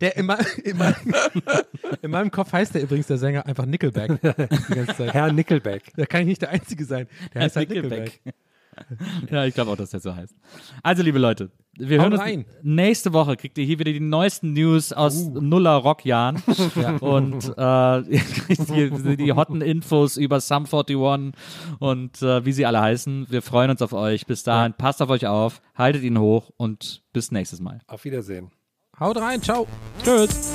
Der 0.00 0.16
in, 0.16 0.26
mein, 0.26 0.46
in, 0.64 0.78
meinem, 0.78 0.94
in 2.02 2.10
meinem 2.10 2.30
Kopf 2.30 2.52
heißt 2.52 2.74
der 2.74 2.82
übrigens 2.82 3.08
der 3.08 3.18
Sänger 3.18 3.44
einfach 3.46 3.66
Nickelback. 3.66 4.20
Die 4.20 4.74
ganze 4.74 4.96
Zeit. 4.96 5.14
Herr 5.14 5.32
Nickelback. 5.32 5.92
Da 5.96 6.06
kann 6.06 6.22
ich 6.22 6.26
nicht 6.28 6.42
der 6.42 6.50
Einzige 6.50 6.84
sein. 6.84 7.08
Der 7.34 7.42
heißt 7.42 7.56
halt 7.56 7.68
Nickelback. 7.70 8.20
Ja, 9.30 9.44
ich 9.44 9.54
glaube 9.54 9.70
auch, 9.70 9.76
dass 9.76 9.90
der 9.90 10.00
so 10.00 10.14
heißt. 10.14 10.34
Also, 10.82 11.02
liebe 11.02 11.18
Leute, 11.18 11.50
wir 11.78 11.98
Haut 11.98 12.04
hören 12.04 12.12
uns 12.14 12.22
rein. 12.22 12.44
nächste 12.62 13.12
Woche. 13.12 13.36
Kriegt 13.36 13.56
ihr 13.58 13.64
hier 13.64 13.78
wieder 13.78 13.92
die 13.92 14.00
neuesten 14.00 14.52
News 14.52 14.92
aus 14.92 15.14
Uh. 15.26 15.40
Nuller 15.40 15.76
Rockjahren. 15.76 16.42
Und 17.00 17.44
äh, 17.56 18.00
ihr 18.00 18.20
kriegt 18.20 18.68
die, 18.70 19.16
die 19.16 19.32
hotten 19.32 19.60
Infos 19.60 20.16
über 20.16 20.40
Sum 20.40 20.64
41 20.64 20.96
und 21.78 22.22
äh, 22.22 22.44
wie 22.44 22.52
sie 22.52 22.66
alle 22.66 22.80
heißen. 22.80 23.26
Wir 23.30 23.42
freuen 23.42 23.70
uns 23.70 23.82
auf 23.82 23.92
euch. 23.92 24.26
Bis 24.26 24.42
dahin, 24.42 24.74
passt 24.74 25.00
auf 25.02 25.10
euch 25.10 25.26
auf, 25.26 25.62
haltet 25.74 26.02
ihn 26.02 26.18
hoch 26.18 26.50
und 26.56 27.02
bis 27.12 27.30
nächstes 27.30 27.60
Mal. 27.60 27.80
Auf 27.86 28.04
Wiedersehen. 28.04 28.50
Haut 28.98 29.16
rein, 29.16 29.40
ciao. 29.40 29.66
Tschüss. 30.04 30.52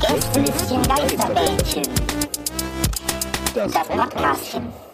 Gästelistchen 0.00 0.82
Geisterbällchen. 0.82 1.82
Das 3.54 3.72
Podcastchen. 3.72 4.93